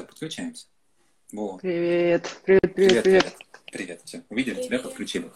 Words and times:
Все, 0.00 0.06
подключаемся. 0.06 0.66
Вот. 1.32 1.60
Привет, 1.60 2.40
привет, 2.42 2.74
привет, 2.74 3.02
привет. 3.02 3.02
Привет, 3.04 3.36
привет. 3.70 4.00
все. 4.02 4.22
Увидели 4.30 4.54
привет. 4.54 4.68
тебя, 4.68 4.78
подключили. 4.78 5.30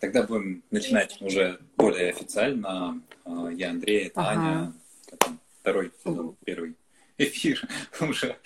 Тогда 0.00 0.24
будем 0.24 0.62
начинать 0.70 1.16
привет. 1.18 1.32
уже 1.32 1.60
более 1.78 2.10
официально. 2.10 3.02
А, 3.24 3.48
я 3.48 3.70
Андрей, 3.70 4.08
это 4.08 4.20
ага. 4.20 4.30
Аня. 4.30 4.72
Это 5.10 5.38
второй 5.60 5.92
сезон, 6.04 6.36
первый 6.44 6.76
эфир 7.16 7.62
уже 8.02 8.36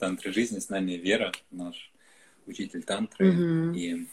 тантры 0.00 0.32
жизни. 0.32 0.58
С 0.58 0.70
нами 0.70 0.92
Вера, 0.92 1.30
наш 1.52 1.92
учитель 2.46 2.82
тантры. 2.82 3.30
Угу. 3.30 3.76
И 3.76 4.08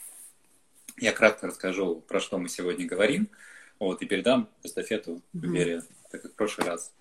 я 0.98 1.12
кратко 1.12 1.48
расскажу, 1.48 2.02
про 2.02 2.20
что 2.20 2.38
мы 2.38 2.50
сегодня 2.50 2.86
говорим. 2.86 3.30
Вот, 3.80 4.04
и 4.04 4.06
передам 4.06 4.48
эстафету 4.62 5.24
угу. 5.34 5.48
Вере, 5.48 5.82
так 6.10 6.22
как 6.22 6.32
в 6.32 6.36
прошлый 6.36 6.68
раз 6.68 6.94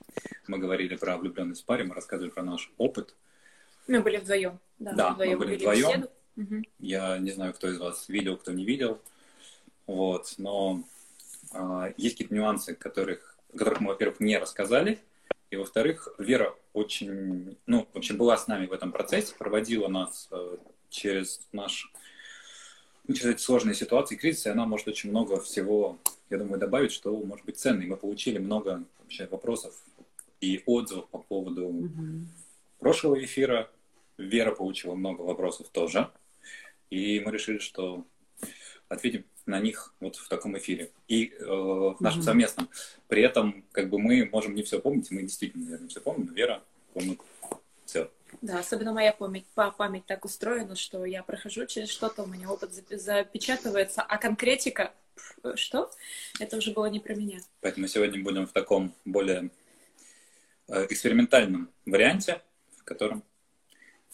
мы 0.47 0.59
говорили 0.59 0.97
про 0.97 1.17
влюбленность 1.17 1.63
в 1.63 1.65
паре, 1.65 1.85
мы 1.85 1.95
рассказывали 1.95 2.31
про 2.31 2.43
наш 2.43 2.71
опыт. 2.79 3.15
Мы 3.87 4.01
были 4.01 4.17
вдвоем. 4.19 4.59
Да, 4.79 4.93
да 4.93 5.09
мы, 5.09 5.15
вдвоем 5.15 5.33
мы 5.33 5.45
были 5.45 5.57
вдвоем. 5.57 6.09
Угу. 6.37 6.63
Я 6.81 7.19
не 7.19 7.31
знаю, 7.31 7.55
кто 7.55 7.69
из 7.69 7.79
вас 7.79 8.09
видел, 8.09 8.37
кто 8.37 8.53
не 8.53 8.65
видел. 8.65 9.01
Вот, 9.87 10.35
но 10.39 10.83
а, 11.53 11.93
есть 11.97 12.17
какие-то 12.17 12.35
нюансы, 12.35 12.75
которых, 12.75 13.37
которых 13.57 13.81
мы, 13.81 13.89
во-первых, 13.89 14.21
не 14.21 14.39
рассказали. 14.39 14.99
И, 15.51 15.57
во-вторых, 15.57 16.09
Вера 16.19 16.55
очень, 16.73 17.57
ну, 17.67 17.87
в 17.93 17.97
общем, 17.97 18.17
была 18.17 18.37
с 18.37 18.49
нами 18.49 18.67
в 18.67 18.73
этом 18.73 18.91
процессе, 18.91 19.35
проводила 19.39 19.87
нас 19.87 20.29
э, 20.33 20.57
через 20.91 21.41
наш, 21.53 21.93
через 23.07 23.27
эти 23.27 23.41
сложные 23.41 23.75
ситуации, 23.75 24.17
кризисы, 24.17 24.49
и 24.49 24.53
она 24.53 24.67
может 24.67 24.89
очень 24.89 25.11
много 25.11 25.41
всего, 25.41 25.99
я 26.31 26.39
думаю, 26.39 26.59
добавить, 26.59 26.93
что 26.93 27.17
может 27.17 27.45
быть 27.45 27.59
ценно. 27.59 27.83
И 27.83 27.87
мы 27.87 27.97
получили 27.97 28.39
много 28.39 28.85
вообще 28.99 29.27
вопросов 29.27 29.75
и 30.41 30.63
отзывов 30.67 31.09
по 31.09 31.19
поводу 31.19 31.67
угу. 31.67 32.27
прошлого 32.79 33.23
эфира. 33.23 33.71
Вера 34.19 34.55
получила 34.55 34.95
много 34.95 35.23
вопросов 35.23 35.69
тоже. 35.69 36.11
И 36.91 37.21
мы 37.21 37.33
решили, 37.33 37.59
что 37.59 38.05
ответим 38.89 39.25
на 39.47 39.61
них 39.61 39.95
вот 40.01 40.17
в 40.17 40.29
таком 40.29 40.57
эфире. 40.59 40.91
И 41.09 41.29
э, 41.29 41.45
в 41.45 41.97
нашем 42.01 42.21
mm 42.21 42.25
совместном. 42.25 42.69
При 43.09 43.23
этом, 43.23 43.65
как 43.73 43.89
бы 43.89 43.99
мы 43.99 44.29
можем 44.31 44.55
не 44.55 44.63
все 44.63 44.81
помнить, 44.81 45.11
мы 45.11 45.23
действительно, 45.23 45.65
наверное, 45.65 45.89
все 45.89 46.01
помним, 46.01 46.27
но 46.27 46.33
Вера 46.33 46.63
помнит 46.93 47.21
все. 47.85 48.11
Да, 48.43 48.59
особенно 48.59 48.93
моя 48.93 49.13
память, 49.13 49.47
память 49.55 50.07
так 50.07 50.25
устроена, 50.25 50.75
что 50.75 51.05
я 51.05 51.23
прохожу 51.23 51.67
через 51.67 51.91
что-то, 51.91 52.25
у 52.25 52.27
меня 52.27 52.51
опыт 52.51 52.73
запечатывается, 52.73 54.03
а 54.03 54.19
конкретика, 54.19 54.93
что? 55.55 55.91
Это 56.41 56.57
уже 56.57 56.73
было 56.73 56.87
не 56.87 57.01
про 57.01 57.15
меня. 57.15 57.41
Поэтому 57.61 57.87
сегодня 57.89 58.23
будем 58.23 58.47
в 58.47 58.53
таком 58.53 58.95
более 59.05 59.51
Э, 60.69 60.85
экспериментальном 60.91 61.71
варианте, 61.85 62.43
в 62.77 62.85
котором 62.85 63.23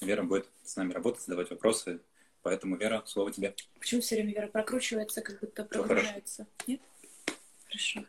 Вера 0.03 0.23
будет 0.23 0.49
с 0.65 0.77
нами 0.77 0.93
работать, 0.93 1.23
задавать 1.23 1.51
вопросы. 1.51 2.01
Поэтому, 2.43 2.77
Вера, 2.77 3.03
слово 3.07 3.33
тебе. 3.33 3.55
Почему 3.79 4.03
все 4.03 4.17
время 4.17 4.35
Вера 4.35 4.49
прокручивается, 4.49 5.23
как 5.23 5.41
будто 5.41 5.65
прогружается? 5.65 6.47
Нет? 6.67 6.81
Хорошо. 7.67 8.05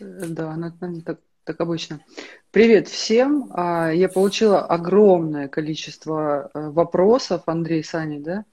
Э, 0.00 0.26
да, 0.28 0.50
она, 0.50 0.74
она 0.80 1.00
так, 1.02 1.20
так 1.44 1.60
обычно. 1.60 2.02
Привет 2.52 2.88
всем. 2.88 3.50
А, 3.52 3.90
я 3.90 4.08
получила 4.08 4.64
огромное 4.64 5.48
количество 5.48 6.50
э, 6.54 6.70
вопросов, 6.70 7.42
Андрей, 7.46 7.84
Сани, 7.84 8.18
да? 8.18 8.46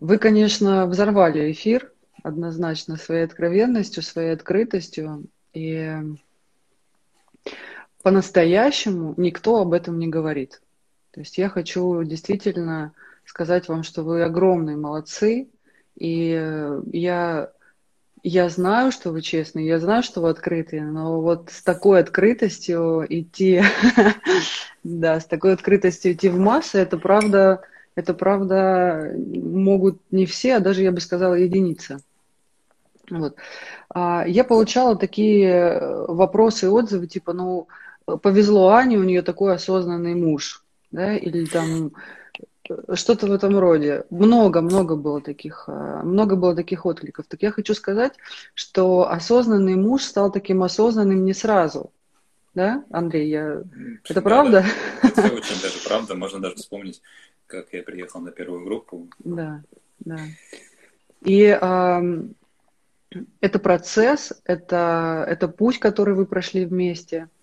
Вы, 0.00 0.18
конечно, 0.18 0.86
взорвали 0.86 1.52
эфир 1.52 1.92
однозначно 2.22 2.96
своей 2.96 3.24
откровенностью, 3.24 4.02
своей 4.02 4.32
открытостью. 4.32 5.24
И 5.52 5.94
по-настоящему 8.02 9.14
никто 9.16 9.56
об 9.60 9.72
этом 9.72 9.98
не 9.98 10.08
говорит. 10.08 10.60
То 11.10 11.20
есть 11.20 11.38
я 11.38 11.48
хочу 11.48 12.02
действительно 12.02 12.92
сказать 13.24 13.68
вам, 13.68 13.82
что 13.82 14.02
вы 14.02 14.22
огромные 14.22 14.76
молодцы, 14.76 15.48
и 15.96 16.80
я, 16.92 17.50
я 18.22 18.48
знаю, 18.48 18.92
что 18.92 19.10
вы 19.10 19.22
честные, 19.22 19.66
я 19.66 19.78
знаю, 19.78 20.02
что 20.02 20.20
вы 20.20 20.28
открытые, 20.28 20.84
но 20.84 21.20
вот 21.20 21.50
с 21.50 21.62
такой 21.62 22.00
открытостью 22.00 23.06
идти, 23.08 23.62
да, 24.84 25.18
с 25.18 25.24
такой 25.24 25.54
открытостью 25.54 26.12
идти 26.12 26.28
в 26.28 26.38
массы, 26.38 26.78
это 26.78 26.98
правда, 26.98 27.62
это 27.96 28.14
правда 28.14 29.12
могут 29.16 29.98
не 30.10 30.26
все, 30.26 30.56
а 30.56 30.60
даже, 30.60 30.82
я 30.82 30.92
бы 30.92 31.00
сказала, 31.00 31.34
единицы. 31.34 31.98
Вот. 33.10 33.36
А, 33.88 34.24
я 34.26 34.44
получала 34.44 34.96
такие 34.96 35.80
вопросы 36.06 36.66
и 36.66 36.68
отзывы, 36.68 37.06
типа, 37.06 37.32
ну, 37.32 37.66
повезло 38.22 38.68
Ане, 38.68 38.98
у 38.98 39.04
нее 39.04 39.22
такой 39.22 39.54
осознанный 39.54 40.14
муж, 40.14 40.64
да, 40.90 41.16
или 41.16 41.46
там 41.46 41.92
что-то 42.94 43.26
в 43.26 43.32
этом 43.32 43.58
роде. 43.58 44.04
Много-много 44.10 44.96
было 44.96 45.20
таких, 45.20 45.64
э, 45.68 46.00
много 46.02 46.36
было 46.36 46.54
таких 46.54 46.84
откликов. 46.84 47.26
Так 47.28 47.42
я 47.42 47.50
хочу 47.50 47.74
сказать, 47.74 48.14
что 48.54 49.08
осознанный 49.08 49.76
муж 49.76 50.02
стал 50.02 50.32
таким 50.32 50.62
осознанным 50.62 51.24
не 51.24 51.32
сразу. 51.32 51.92
Да, 52.56 52.84
Андрей, 52.90 53.28
я... 53.28 53.62
это 54.02 54.14
да, 54.14 54.20
правда? 54.20 54.64
Да. 55.02 55.08
Это 55.08 55.34
очень 55.34 55.62
даже 55.62 55.78
правда. 55.86 56.14
Можно 56.16 56.40
даже 56.40 56.56
вспомнить, 56.56 57.00
как 57.46 57.72
я 57.72 57.82
приехал 57.82 58.20
на 58.20 58.32
первую 58.32 58.64
группу. 58.64 59.08
Да, 59.18 59.62
да. 60.00 60.18
И 61.22 61.44
э, 61.44 62.22
это 63.40 63.58
процесс, 63.58 64.32
это, 64.44 65.24
это 65.28 65.46
путь, 65.46 65.78
который 65.78 66.14
вы 66.14 66.26
прошли 66.26 66.64
вместе– 66.64 67.28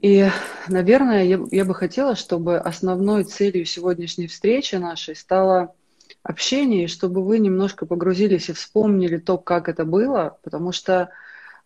и, 0.00 0.28
наверное, 0.68 1.24
я, 1.24 1.40
я 1.50 1.64
бы 1.64 1.74
хотела, 1.74 2.16
чтобы 2.16 2.58
основной 2.58 3.24
целью 3.24 3.64
сегодняшней 3.64 4.26
встречи 4.26 4.74
нашей 4.74 5.16
стало 5.16 5.74
общение, 6.22 6.84
и 6.84 6.88
чтобы 6.88 7.24
вы 7.24 7.38
немножко 7.38 7.86
погрузились 7.86 8.50
и 8.50 8.52
вспомнили 8.52 9.16
то, 9.16 9.38
как 9.38 9.68
это 9.68 9.84
было, 9.84 10.38
потому 10.42 10.72
что 10.72 11.08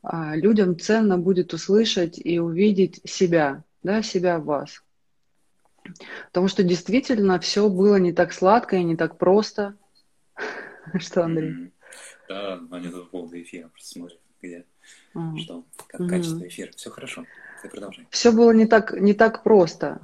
людям 0.03 0.79
ценно 0.79 1.19
будет 1.19 1.53
услышать 1.53 2.19
и 2.23 2.39
увидеть 2.39 3.01
себя, 3.05 3.65
да, 3.83 4.03
себя 4.03 4.39
в 4.39 4.45
вас. 4.45 4.83
Потому 6.27 6.49
что 6.49 6.63
действительно 6.63 7.39
все 7.41 7.69
было 7.69 7.97
не 7.97 8.13
так 8.13 8.33
сладко 8.33 8.77
и 8.77 8.85
не 8.85 8.97
так 8.97 9.19
просто. 9.19 9.77
Что, 10.99 11.25
Андрей? 11.25 11.73
Да, 12.29 12.61
они 12.71 12.89
тут 12.89 13.05
по 13.05 13.19
поводу 13.19 13.41
эфира 13.41 13.69
просто 13.69 13.89
смотрят, 13.89 14.21
где, 14.41 14.65
что, 15.39 15.65
как 15.89 16.09
качество 16.09 16.47
эфира. 16.47 16.71
Все 16.77 16.91
хорошо. 16.91 17.27
Ты 17.63 17.69
продолжай. 17.69 18.07
Все 18.11 18.33
было 18.33 18.53
не 18.53 18.67
так, 18.67 18.93
не 18.93 19.15
так 19.15 19.43
просто. 19.43 20.01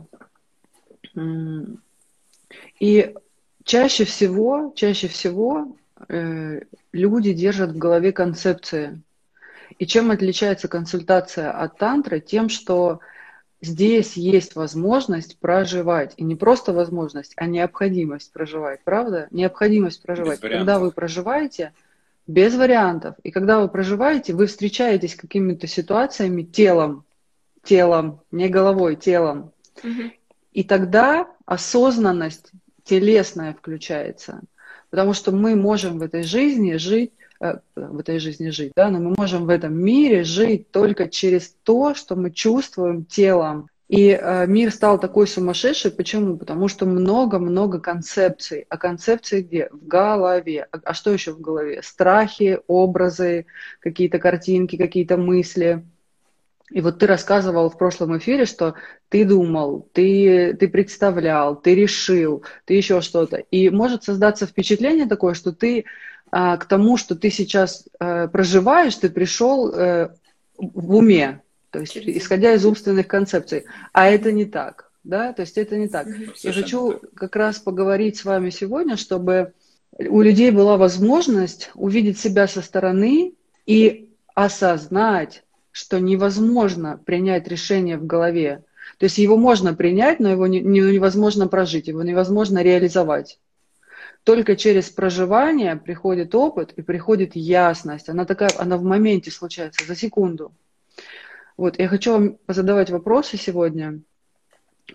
И 2.80 3.14
чаще 3.64 4.04
всего, 4.04 4.72
чаще 4.76 5.08
всего 5.08 5.76
э, 6.08 6.60
люди 6.92 7.32
держат 7.32 7.70
в 7.70 7.78
голове 7.78 8.12
концепции. 8.12 9.00
И 9.78 9.86
чем 9.86 10.10
отличается 10.10 10.68
консультация 10.68 11.50
от 11.50 11.78
тантры? 11.78 12.20
Тем, 12.20 12.48
что 12.48 13.00
здесь 13.60 14.16
есть 14.16 14.54
возможность 14.56 15.38
проживать. 15.38 16.14
И 16.16 16.24
не 16.24 16.36
просто 16.36 16.72
возможность, 16.72 17.32
а 17.36 17.46
необходимость 17.46 18.32
проживать. 18.32 18.80
Правда? 18.84 19.28
Необходимость 19.30 20.02
проживать. 20.02 20.40
Когда 20.40 20.78
вы 20.78 20.90
проживаете, 20.90 21.72
без 22.26 22.54
вариантов. 22.56 23.14
И 23.22 23.30
когда 23.30 23.60
вы 23.60 23.68
проживаете, 23.68 24.34
вы 24.34 24.46
встречаетесь 24.46 25.12
с 25.12 25.16
какими-то 25.16 25.66
ситуациями 25.66 26.42
телом, 26.42 27.04
телом, 27.62 28.20
не 28.30 28.48
головой, 28.48 28.96
телом. 28.96 29.52
Угу. 29.82 30.10
И 30.52 30.64
тогда 30.64 31.28
осознанность 31.44 32.50
телесная 32.84 33.54
включается. 33.54 34.40
Потому 34.90 35.12
что 35.12 35.32
мы 35.32 35.54
можем 35.56 35.98
в 35.98 36.02
этой 36.02 36.22
жизни 36.22 36.76
жить, 36.76 37.12
в 37.40 37.98
этой 37.98 38.18
жизни 38.18 38.50
жить, 38.50 38.72
да, 38.74 38.90
но 38.90 38.98
мы 38.98 39.14
можем 39.16 39.46
в 39.46 39.50
этом 39.50 39.74
мире 39.74 40.24
жить 40.24 40.70
только 40.70 41.08
через 41.08 41.54
то, 41.62 41.94
что 41.94 42.16
мы 42.16 42.30
чувствуем 42.30 43.04
телом. 43.04 43.68
И 43.88 44.08
э, 44.10 44.46
мир 44.48 44.72
стал 44.72 44.98
такой 44.98 45.28
сумасшедший. 45.28 45.92
Почему? 45.92 46.36
Потому 46.36 46.66
что 46.66 46.86
много-много 46.86 47.78
концепций. 47.78 48.66
А 48.68 48.78
концепции 48.78 49.42
где? 49.42 49.68
В 49.70 49.86
голове. 49.86 50.66
А, 50.72 50.78
а 50.84 50.94
что 50.94 51.12
еще 51.12 51.32
в 51.32 51.40
голове? 51.40 51.80
Страхи, 51.84 52.58
образы, 52.66 53.46
какие-то 53.78 54.18
картинки, 54.18 54.76
какие-то 54.76 55.16
мысли. 55.16 55.84
И 56.72 56.80
вот 56.80 56.98
ты 56.98 57.06
рассказывал 57.06 57.70
в 57.70 57.78
прошлом 57.78 58.18
эфире, 58.18 58.44
что 58.44 58.74
ты 59.08 59.24
думал, 59.24 59.88
ты, 59.92 60.52
ты 60.58 60.66
представлял, 60.66 61.54
ты 61.54 61.76
решил, 61.76 62.44
ты 62.64 62.74
еще 62.74 63.00
что-то. 63.00 63.36
И 63.36 63.70
может 63.70 64.02
создаться 64.02 64.46
впечатление 64.46 65.06
такое, 65.06 65.34
что 65.34 65.52
ты 65.52 65.84
к 66.36 66.66
тому, 66.66 66.98
что 66.98 67.14
ты 67.14 67.30
сейчас 67.30 67.86
а, 67.98 68.28
проживаешь, 68.28 68.94
ты 68.96 69.08
пришел 69.08 69.72
а, 69.72 70.14
в 70.58 70.94
уме, 70.94 71.40
то 71.70 71.80
есть 71.80 71.96
исходя 71.96 72.52
из 72.52 72.66
умственных 72.66 73.06
концепций. 73.06 73.64
А 73.92 74.06
это 74.06 74.32
не 74.32 74.44
так, 74.44 74.90
да, 75.02 75.32
то 75.32 75.40
есть 75.42 75.56
это 75.56 75.76
не 75.76 75.88
так. 75.88 76.06
Совершенно 76.06 76.36
Я 76.42 76.52
хочу 76.52 77.00
как 77.14 77.36
раз 77.36 77.58
поговорить 77.58 78.18
с 78.18 78.24
вами 78.24 78.50
сегодня, 78.50 78.96
чтобы 78.96 79.54
у 79.98 80.20
людей 80.20 80.50
была 80.50 80.76
возможность 80.76 81.70
увидеть 81.74 82.18
себя 82.18 82.46
со 82.46 82.60
стороны 82.60 83.32
и 83.64 84.10
осознать, 84.34 85.42
что 85.72 85.98
невозможно 86.00 87.00
принять 87.04 87.48
решение 87.48 87.96
в 87.96 88.04
голове. 88.06 88.62
То 88.98 89.04
есть 89.04 89.18
его 89.18 89.36
можно 89.36 89.74
принять, 89.74 90.20
но 90.20 90.30
его 90.30 90.46
не, 90.46 90.60
невозможно 90.60 91.48
прожить, 91.48 91.88
его 91.88 92.02
невозможно 92.02 92.62
реализовать. 92.62 93.38
Только 94.26 94.56
через 94.56 94.90
проживание 94.90 95.76
приходит 95.76 96.34
опыт 96.34 96.72
и 96.72 96.82
приходит 96.82 97.36
ясность. 97.36 98.08
Она 98.08 98.24
такая, 98.24 98.50
она 98.58 98.76
в 98.76 98.82
моменте 98.82 99.30
случается, 99.30 99.86
за 99.86 99.94
секунду. 99.94 100.50
Вот, 101.56 101.78
я 101.78 101.86
хочу 101.86 102.12
вам 102.12 102.36
задавать 102.48 102.90
вопросы 102.90 103.36
сегодня, 103.36 104.00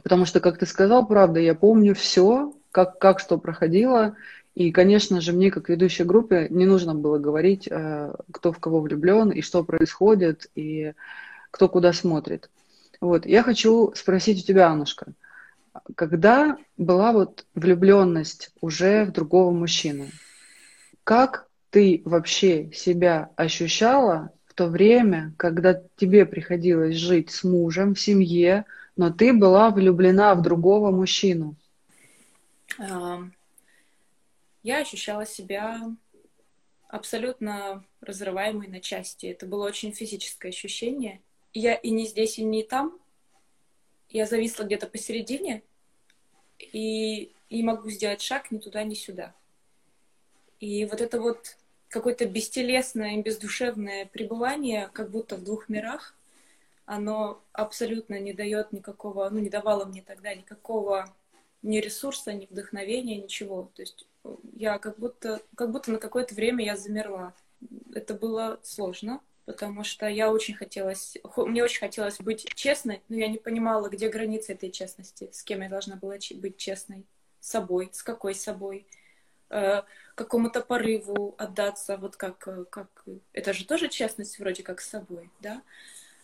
потому 0.03 0.25
что, 0.25 0.41
как 0.41 0.57
ты 0.57 0.65
сказал, 0.65 1.07
правда, 1.07 1.39
я 1.39 1.55
помню 1.55 1.95
все, 1.95 2.53
как, 2.73 2.99
как 2.99 3.21
что 3.21 3.37
проходило, 3.37 4.17
и, 4.53 4.69
конечно 4.73 5.21
же, 5.21 5.31
мне, 5.31 5.49
как 5.49 5.69
ведущей 5.69 6.03
группе, 6.03 6.47
не 6.49 6.65
нужно 6.65 6.93
было 6.93 7.17
говорить, 7.17 7.69
э, 7.71 8.13
кто 8.33 8.51
в 8.51 8.59
кого 8.59 8.81
влюблен 8.81 9.29
и 9.29 9.39
что 9.39 9.63
происходит, 9.63 10.51
и 10.55 10.91
кто 11.51 11.69
куда 11.69 11.93
смотрит. 11.93 12.49
Вот, 12.99 13.25
я 13.25 13.43
хочу 13.43 13.93
спросить 13.95 14.43
у 14.43 14.45
тебя, 14.45 14.67
Анушка, 14.67 15.13
когда 15.95 16.57
была 16.77 17.11
вот 17.11 17.45
влюбленность 17.55 18.51
уже 18.61 19.05
в 19.05 19.11
другого 19.11 19.51
мужчину, 19.51 20.07
как 21.03 21.47
ты 21.69 22.01
вообще 22.05 22.71
себя 22.73 23.29
ощущала 23.35 24.31
в 24.45 24.53
то 24.53 24.67
время, 24.67 25.33
когда 25.37 25.81
тебе 25.95 26.25
приходилось 26.25 26.95
жить 26.95 27.31
с 27.31 27.43
мужем 27.43 27.95
в 27.95 28.01
семье, 28.01 28.65
но 28.97 29.11
ты 29.11 29.33
была 29.33 29.69
влюблена 29.69 30.35
в 30.35 30.41
другого 30.41 30.91
мужчину? 30.91 31.55
Я 34.63 34.77
ощущала 34.79 35.25
себя 35.25 35.81
абсолютно 36.87 37.83
разрываемой 38.01 38.67
на 38.67 38.81
части. 38.81 39.25
Это 39.27 39.45
было 39.45 39.65
очень 39.65 39.93
физическое 39.93 40.49
ощущение. 40.49 41.21
Я 41.53 41.73
и 41.73 41.89
не 41.89 42.05
здесь, 42.05 42.37
и 42.37 42.43
не 42.43 42.63
там. 42.63 42.99
Я 44.11 44.25
зависла 44.25 44.63
где-то 44.63 44.87
посередине 44.87 45.63
и 46.59 47.33
не 47.49 47.63
могу 47.63 47.89
сделать 47.89 48.21
шаг 48.21 48.51
ни 48.51 48.59
туда, 48.59 48.83
ни 48.83 48.93
сюда. 48.93 49.33
И 50.59 50.85
вот 50.85 51.01
это 51.01 51.19
вот 51.19 51.57
какое-то 51.87 52.25
бестелесное, 52.25 53.21
бездушевное 53.21 54.05
пребывание, 54.05 54.89
как 54.93 55.09
будто 55.09 55.37
в 55.37 55.43
двух 55.43 55.69
мирах, 55.69 56.15
оно 56.85 57.41
абсолютно 57.53 58.19
не 58.19 58.33
дает 58.33 58.73
никакого, 58.73 59.29
ну, 59.29 59.39
не 59.39 59.49
давало 59.49 59.85
мне 59.85 60.01
тогда 60.01 60.33
никакого 60.33 61.13
ни 61.61 61.77
ресурса, 61.77 62.33
ни 62.33 62.45
вдохновения, 62.45 63.17
ничего. 63.17 63.71
То 63.75 63.81
есть 63.81 64.07
я 64.55 64.77
как 64.77 64.99
будто, 64.99 65.41
как 65.55 65.71
будто 65.71 65.91
на 65.91 65.99
какое-то 65.99 66.35
время 66.35 66.65
я 66.65 66.75
замерла. 66.75 67.33
Это 67.93 68.13
было 68.13 68.59
сложно, 68.63 69.21
потому 69.51 69.83
что 69.83 70.07
я 70.07 70.31
очень 70.31 70.53
хотелось, 70.53 71.17
мне 71.35 71.63
очень 71.63 71.79
хотелось 71.79 72.19
быть 72.19 72.47
честной, 72.55 73.01
но 73.09 73.17
я 73.17 73.27
не 73.27 73.37
понимала, 73.37 73.89
где 73.89 74.09
границы 74.09 74.53
этой 74.53 74.71
честности, 74.71 75.29
с 75.33 75.43
кем 75.43 75.61
я 75.61 75.69
должна 75.69 75.97
была 75.97 76.15
быть 76.35 76.57
честной, 76.57 77.05
с 77.39 77.49
собой, 77.49 77.89
с 77.91 78.01
какой 78.01 78.33
собой, 78.33 78.87
э, 79.49 79.81
какому-то 80.15 80.61
порыву 80.61 81.35
отдаться, 81.37 81.97
вот 81.97 82.15
как, 82.15 82.47
э, 82.47 82.65
как, 82.69 83.03
это 83.33 83.53
же 83.53 83.65
тоже 83.65 83.89
честность 83.89 84.39
вроде 84.39 84.63
как 84.63 84.79
с 84.79 84.89
собой, 84.89 85.29
да, 85.41 85.61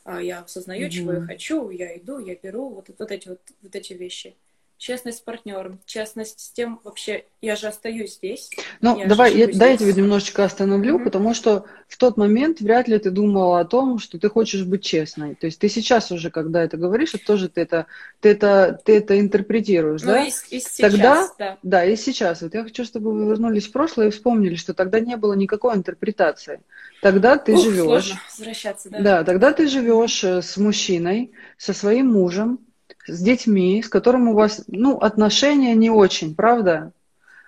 а 0.05 0.21
я 0.21 0.39
осознаю, 0.39 0.87
mm-hmm. 0.87 0.89
чего 0.89 1.13
я 1.13 1.21
хочу, 1.21 1.69
я 1.69 1.97
иду, 1.97 2.19
я 2.19 2.35
беру, 2.35 2.69
вот, 2.69 2.89
вот 2.97 3.11
эти 3.11 3.27
вот, 3.27 3.41
вот 3.61 3.75
эти 3.75 3.93
вещи 3.93 4.37
честность 4.77 5.19
с 5.19 5.21
партнером, 5.21 5.79
честность 5.85 6.39
с 6.39 6.51
тем 6.51 6.79
вообще, 6.83 7.25
я 7.41 7.55
же 7.55 7.67
остаюсь 7.67 8.15
здесь. 8.15 8.49
Ну, 8.81 8.97
я 8.97 9.07
давай, 9.07 9.35
я, 9.35 9.47
дай 9.47 9.71
я 9.71 9.77
тебя 9.77 9.93
немножечко 9.93 10.43
остановлю, 10.43 10.99
mm-hmm. 10.99 11.03
потому 11.03 11.33
что 11.33 11.65
в 11.87 11.97
тот 11.97 12.17
момент 12.17 12.61
вряд 12.61 12.87
ли 12.87 12.97
ты 12.99 13.09
думала 13.09 13.59
о 13.59 13.65
том, 13.65 13.99
что 13.99 14.19
ты 14.19 14.29
хочешь 14.29 14.63
быть 14.63 14.83
честной. 14.83 15.35
То 15.35 15.47
есть 15.47 15.59
ты 15.59 15.69
сейчас 15.69 16.11
уже, 16.11 16.29
когда 16.29 16.63
это 16.63 16.77
говоришь, 16.77 17.13
это 17.15 17.25
тоже 17.25 17.49
ты 17.49 17.61
это, 17.61 17.87
ты 18.19 18.29
это, 18.29 18.79
ты 18.85 18.97
это 18.97 19.19
интерпретируешь, 19.19 20.01
ну, 20.01 20.11
да? 20.11 20.23
И, 20.23 20.29
и 20.29 20.59
сейчас, 20.59 20.75
тогда, 20.77 21.29
да. 21.39 21.57
Да, 21.63 21.85
и 21.85 21.95
сейчас. 21.95 22.41
Вот 22.41 22.53
я 22.53 22.63
хочу, 22.63 22.85
чтобы 22.85 23.13
вы 23.13 23.29
вернулись 23.29 23.67
в 23.67 23.71
прошлое 23.71 24.07
и 24.07 24.11
вспомнили, 24.11 24.55
что 24.55 24.73
тогда 24.73 24.99
не 24.99 25.17
было 25.17 25.33
никакой 25.33 25.75
интерпретации. 25.75 26.61
Тогда 27.01 27.37
ты 27.37 27.53
Ух, 27.53 27.63
живешь. 27.63 27.83
Сложно 27.83 28.19
возвращаться, 28.31 28.89
да. 28.89 28.99
Да, 28.99 29.23
тогда 29.23 29.53
ты 29.53 29.67
живешь 29.67 30.23
э, 30.23 30.41
с 30.41 30.57
мужчиной, 30.57 31.31
со 31.57 31.73
своим 31.73 32.07
мужем, 32.07 32.59
с 33.07 33.21
детьми, 33.21 33.81
с 33.81 33.89
которым 33.89 34.29
у 34.29 34.33
вас, 34.33 34.63
ну, 34.67 34.97
отношения 34.97 35.75
не 35.75 35.89
очень, 35.89 36.35
правда? 36.35 36.91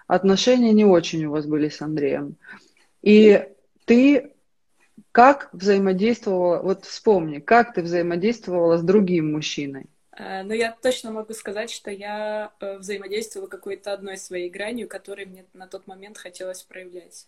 Отношения 0.07 0.71
не 0.71 0.86
очень 0.86 1.25
у 1.25 1.31
вас 1.31 1.45
были 1.45 1.69
с 1.69 1.81
Андреем. 1.81 2.36
И 3.01 3.47
ты 3.86 4.31
как 5.12 5.50
взаимодействовала, 5.53 6.62
вот 6.62 6.86
вспомни, 6.86 7.39
как 7.39 7.74
ты 7.74 7.81
взаимодействовала 7.81 8.77
с 8.77 8.81
другим 8.81 9.31
мужчиной? 9.33 9.88
Э, 10.18 10.44
ну, 10.44 10.53
я 10.53 10.75
точно 10.81 11.12
могу 11.12 11.33
сказать, 11.33 11.71
что 11.71 11.89
я 11.92 12.51
э, 12.59 12.77
взаимодействовала 12.77 13.47
какой-то 13.47 13.94
одной 13.94 14.18
своей 14.18 14.50
гранью, 14.50 14.88
которой 14.88 15.25
мне 15.25 15.45
на 15.53 15.68
тот 15.68 15.88
момент 15.88 16.18
хотелось 16.18 16.63
проявлять. 16.63 17.27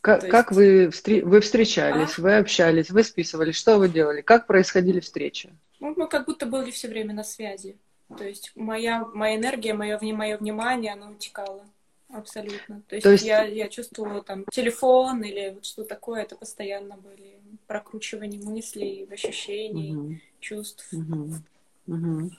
Как, 0.00 0.22
есть... 0.22 0.30
как 0.30 0.52
вы, 0.52 0.90
встр... 0.90 1.24
вы 1.24 1.40
встречались, 1.40 2.18
а? 2.18 2.22
вы 2.22 2.36
общались, 2.36 2.90
вы 2.90 3.04
списывались, 3.04 3.56
что 3.56 3.78
вы 3.78 3.88
делали, 3.88 4.20
как 4.20 4.46
происходили 4.46 5.00
встречи? 5.00 5.50
Ну, 5.82 5.94
мы 5.96 6.06
как 6.06 6.26
будто 6.26 6.46
были 6.46 6.70
все 6.70 6.86
время 6.86 7.12
на 7.12 7.24
связи. 7.24 7.76
То 8.16 8.24
есть 8.24 8.52
моя, 8.54 9.04
моя 9.04 9.36
энергия, 9.36 9.74
мое, 9.74 9.98
мое 10.00 10.38
внимание, 10.38 10.92
оно 10.92 11.10
утекало. 11.10 11.64
Абсолютно. 12.08 12.82
То 12.88 12.94
есть, 12.94 13.02
То 13.02 13.10
есть... 13.10 13.24
Я, 13.24 13.42
я 13.42 13.68
чувствовала 13.68 14.22
там 14.22 14.44
телефон 14.52 15.24
или 15.24 15.54
вот 15.54 15.64
что 15.64 15.82
такое, 15.82 16.22
это 16.22 16.36
постоянно 16.36 16.96
были 16.96 17.36
прокручивание 17.66 18.40
мыслей, 18.40 19.08
ощущений, 19.10 19.96
угу. 19.96 20.14
чувств. 20.38 20.86
Угу. 20.92 21.32
Угу. 21.88 22.30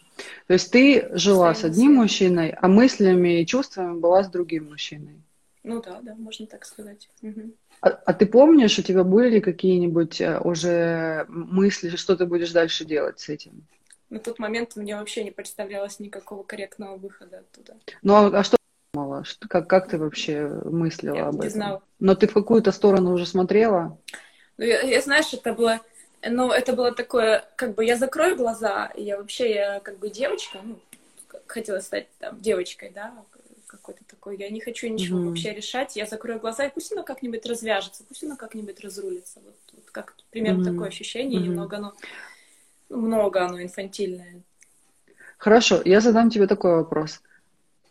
То 0.48 0.54
есть 0.54 0.72
ты 0.72 1.10
жила 1.18 1.50
Постоянно 1.50 1.56
с 1.56 1.64
одним 1.64 1.96
мужчиной, 1.96 2.50
а 2.52 2.68
мыслями 2.70 3.42
и 3.42 3.46
чувствами 3.46 4.00
была 4.00 4.24
с 4.24 4.30
другим 4.30 4.70
мужчиной? 4.70 5.22
Ну 5.64 5.82
да, 5.82 6.02
да, 6.02 6.16
можно 6.16 6.46
так 6.46 6.66
сказать. 6.66 7.10
Угу. 7.22 7.54
А, 7.82 7.90
а 7.90 8.14
ты 8.14 8.26
помнишь, 8.26 8.78
у 8.80 8.82
тебя 8.82 9.04
были 9.04 9.40
какие-нибудь 9.40 10.20
э, 10.20 10.40
уже 10.40 11.26
мысли, 11.30 11.96
что 11.96 12.18
ты 12.18 12.26
будешь 12.26 12.52
дальше 12.52 12.84
делать 12.86 13.20
с 13.22 13.30
этим? 13.30 13.66
На 14.10 14.20
тот 14.20 14.40
момент 14.40 14.76
мне 14.76 14.96
вообще 14.96 15.24
не 15.24 15.32
представлялось 15.32 16.00
никакого 16.00 16.44
корректного 16.44 16.98
выхода 16.98 17.40
оттуда. 17.40 17.78
Ну 18.02 18.14
а, 18.14 18.40
а 18.40 18.44
что 18.44 18.58
ты 18.58 18.64
думала? 18.94 19.24
Что, 19.24 19.48
как, 19.48 19.70
как 19.70 19.88
ты 19.88 19.98
вообще 19.98 20.48
мыслила 20.66 21.16
я 21.16 21.28
об 21.28 21.36
не 21.36 21.40
этом? 21.40 21.52
Знала. 21.52 21.84
Но 22.00 22.16
ты 22.16 22.28
в 22.28 22.34
какую-то 22.34 22.72
сторону 22.72 23.14
уже 23.14 23.26
смотрела? 23.26 23.98
Ну, 24.58 24.66
я, 24.66 24.82
я 24.82 25.02
знаешь, 25.02 25.34
это 25.34 25.54
было 25.54 25.80
ну, 26.30 26.52
это 26.52 26.74
было 26.74 26.94
такое, 26.94 27.44
как 27.56 27.76
бы 27.76 27.84
я 27.84 27.98
закрою 27.98 28.38
глаза, 28.38 28.92
я 28.96 29.18
вообще, 29.18 29.54
я 29.54 29.80
как 29.82 30.00
бы 30.00 30.10
девочка, 30.10 30.60
ну, 30.64 30.80
хотела 31.48 31.80
стать 31.80 32.08
там 32.20 32.40
девочкой, 32.40 32.92
да, 32.96 33.14
какой-то 33.68 34.03
такой. 34.24 34.38
Я 34.38 34.50
не 34.50 34.60
хочу 34.60 34.88
ничего 34.88 35.20
mm-hmm. 35.20 35.28
вообще 35.30 35.54
решать. 35.54 35.96
Я 35.96 36.06
закрою 36.06 36.40
глаза, 36.40 36.66
и 36.66 36.74
пусть 36.74 36.92
оно 36.92 37.04
как-нибудь 37.04 37.46
развяжется, 37.46 38.04
пусть 38.08 38.24
оно 38.24 38.36
как-нибудь 38.36 38.80
разрулится. 38.80 39.42
Вот, 39.44 39.56
вот 39.74 39.92
как 39.92 40.16
примерно 40.32 40.62
mm-hmm. 40.62 40.74
такое 40.74 40.88
ощущение, 40.88 41.40
mm-hmm. 41.40 41.44
немного 41.44 41.78
оно, 41.78 41.94
ну, 42.90 42.98
много 42.98 43.46
оно 43.46 43.62
инфантильное. 43.62 44.42
Хорошо, 45.38 45.82
я 45.84 46.00
задам 46.00 46.30
тебе 46.30 46.48
такой 46.48 46.76
вопрос. 46.76 47.22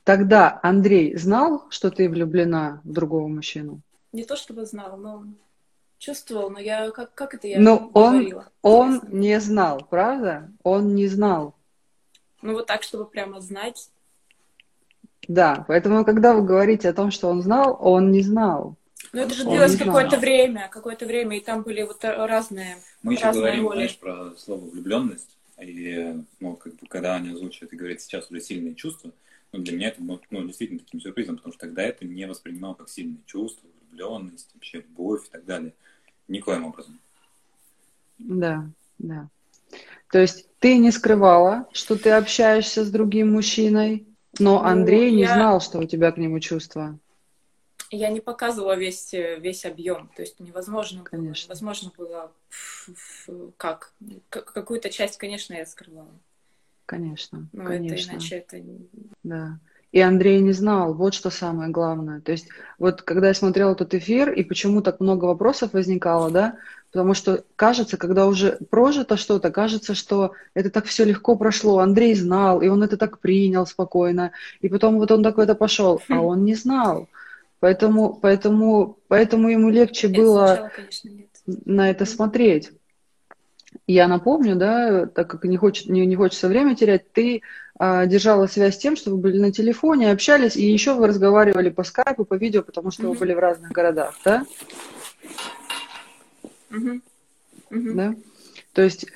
Тогда 0.04 0.58
Андрей 0.62 1.16
знал, 1.16 1.66
что 1.70 1.90
ты 1.90 2.08
влюблена 2.08 2.80
в 2.82 2.92
другого 2.92 3.28
мужчину? 3.28 3.80
Не 4.12 4.24
то 4.24 4.36
чтобы 4.36 4.64
знал, 4.66 4.96
но 4.96 5.24
чувствовал, 5.98 6.50
но 6.50 6.58
я 6.58 6.90
как, 6.90 7.14
как 7.14 7.34
это 7.34 7.46
я 7.46 7.60
но 7.60 7.90
он, 7.94 8.18
говорила? 8.18 8.48
Он 8.62 9.00
не 9.08 9.38
знал, 9.38 9.86
правда? 9.88 10.50
Он 10.62 10.94
не 10.94 11.06
знал. 11.06 11.54
Ну 12.40 12.54
вот 12.54 12.66
так, 12.66 12.82
чтобы 12.82 13.04
прямо 13.04 13.40
знать, 13.40 13.90
да, 15.28 15.64
поэтому, 15.68 16.04
когда 16.04 16.34
вы 16.34 16.42
говорите 16.44 16.88
о 16.88 16.94
том, 16.94 17.10
что 17.10 17.28
он 17.28 17.42
знал, 17.42 17.76
он 17.80 18.10
не 18.10 18.22
знал. 18.22 18.76
Ну, 19.12 19.20
это 19.20 19.34
же 19.34 19.44
длилось 19.44 19.76
какое-то 19.76 20.18
время, 20.18 20.68
какое-то 20.70 21.06
время, 21.06 21.36
и 21.36 21.40
там 21.40 21.62
были 21.62 21.82
вот 21.82 22.02
разные 22.02 22.76
Мы 23.02 23.14
еще 23.14 23.24
разные 23.24 23.42
говорим, 23.42 23.64
роли. 23.64 23.74
знаешь, 23.74 23.98
про 23.98 24.34
слово 24.36 24.64
влюбленность, 24.70 25.36
и, 25.60 26.16
ну, 26.40 26.56
как 26.56 26.74
бы, 26.74 26.86
когда 26.88 27.14
Аня 27.14 27.32
озвучивает 27.34 27.72
и 27.72 27.76
говорит 27.76 28.00
сейчас 28.00 28.30
уже 28.30 28.40
сильные 28.40 28.74
чувства, 28.74 29.12
ну, 29.52 29.60
для 29.60 29.76
меня 29.76 29.88
это 29.88 30.00
было, 30.00 30.18
ну, 30.30 30.46
действительно 30.46 30.80
таким 30.80 31.00
сюрпризом, 31.00 31.36
потому 31.36 31.52
что 31.52 31.60
тогда 31.60 31.82
это 31.82 32.06
не 32.06 32.26
воспринимал 32.26 32.74
как 32.74 32.88
сильные 32.88 33.20
чувства, 33.26 33.68
влюбленность, 33.90 34.50
вообще 34.54 34.78
любовь 34.78 35.26
и 35.26 35.30
так 35.30 35.44
далее. 35.44 35.74
Никоим 36.28 36.64
образом. 36.64 36.98
Да, 38.18 38.66
да. 38.98 39.28
То 40.10 40.18
есть 40.20 40.46
ты 40.58 40.78
не 40.78 40.90
скрывала, 40.90 41.68
что 41.72 41.98
ты 41.98 42.10
общаешься 42.10 42.84
с 42.84 42.90
другим 42.90 43.32
мужчиной, 43.32 44.06
но 44.38 44.58
ну, 44.58 44.64
Андрей 44.64 45.10
ну, 45.10 45.16
не 45.16 45.22
я... 45.22 45.34
знал, 45.34 45.60
что 45.60 45.78
у 45.78 45.84
тебя 45.84 46.12
к 46.12 46.16
нему 46.16 46.40
чувства. 46.40 46.98
Я 47.90 48.08
не 48.08 48.20
показывала 48.20 48.74
весь, 48.74 49.12
весь 49.12 49.66
объем, 49.66 50.10
то 50.16 50.22
есть 50.22 50.40
невозможно 50.40 51.04
конечно. 51.04 51.46
было, 51.46 51.54
возможно 51.54 51.92
было 51.96 52.32
как 53.58 53.92
какую-то 54.30 54.88
часть, 54.88 55.18
конечно, 55.18 55.52
я 55.52 55.66
скрывала. 55.66 56.10
Конечно, 56.86 57.48
но 57.52 57.66
конечно. 57.66 58.10
это 58.10 58.12
иначе 58.14 58.36
это 58.36 58.62
да. 59.22 59.58
И 59.92 60.00
Андрей 60.00 60.40
не 60.40 60.52
знал, 60.52 60.94
вот 60.94 61.12
что 61.12 61.28
самое 61.28 61.70
главное. 61.70 62.20
То 62.20 62.32
есть 62.32 62.48
вот 62.78 63.02
когда 63.02 63.28
я 63.28 63.34
смотрела 63.34 63.72
этот 63.72 63.92
эфир, 63.92 64.32
и 64.32 64.42
почему 64.42 64.80
так 64.80 65.00
много 65.00 65.26
вопросов 65.26 65.74
возникало, 65.74 66.30
да, 66.30 66.56
потому 66.90 67.12
что 67.12 67.44
кажется, 67.56 67.98
когда 67.98 68.26
уже 68.26 68.58
прожито 68.70 69.18
что-то, 69.18 69.50
кажется, 69.50 69.94
что 69.94 70.32
это 70.54 70.70
так 70.70 70.86
все 70.86 71.04
легко 71.04 71.36
прошло. 71.36 71.78
Андрей 71.78 72.14
знал, 72.14 72.62
и 72.62 72.68
он 72.68 72.82
это 72.82 72.96
так 72.96 73.18
принял 73.18 73.66
спокойно, 73.66 74.32
и 74.62 74.68
потом 74.68 74.96
вот 74.98 75.10
он 75.10 75.22
такой-то 75.22 75.54
пошел, 75.54 76.00
а 76.08 76.14
хм. 76.14 76.24
он 76.24 76.44
не 76.44 76.54
знал. 76.54 77.08
Поэтому, 77.60 78.14
поэтому, 78.14 78.98
поэтому 79.08 79.50
ему 79.50 79.68
легче 79.68 80.08
было 80.08 80.46
сначала, 80.46 80.70
конечно, 80.74 81.10
на 81.66 81.90
это 81.90 82.06
смотреть. 82.06 82.72
Я 83.86 84.08
напомню, 84.08 84.56
да, 84.56 85.06
так 85.06 85.28
как 85.30 85.44
не, 85.44 85.56
хочет, 85.56 85.88
не, 85.88 86.04
не 86.06 86.16
хочется 86.16 86.48
время 86.48 86.74
терять, 86.74 87.12
ты 87.12 87.42
держала 88.06 88.46
связь 88.46 88.76
с 88.76 88.78
тем, 88.78 88.94
что 88.94 89.10
вы 89.10 89.16
были 89.16 89.38
на 89.38 89.50
телефоне, 89.50 90.12
общались, 90.12 90.56
и 90.56 90.62
еще 90.62 90.94
вы 90.94 91.08
разговаривали 91.08 91.68
по 91.68 91.82
скайпу, 91.82 92.24
по 92.24 92.34
видео, 92.34 92.62
потому 92.62 92.92
что 92.92 93.02
mm-hmm. 93.02 93.08
вы 93.08 93.18
были 93.18 93.34
в 93.34 93.38
разных 93.40 93.72
городах, 93.72 94.14
да? 94.24 94.46
Mm-hmm. 96.70 97.00
Mm-hmm. 97.70 97.94
Да? 97.94 98.14
То 98.72 98.82
есть 98.82 99.06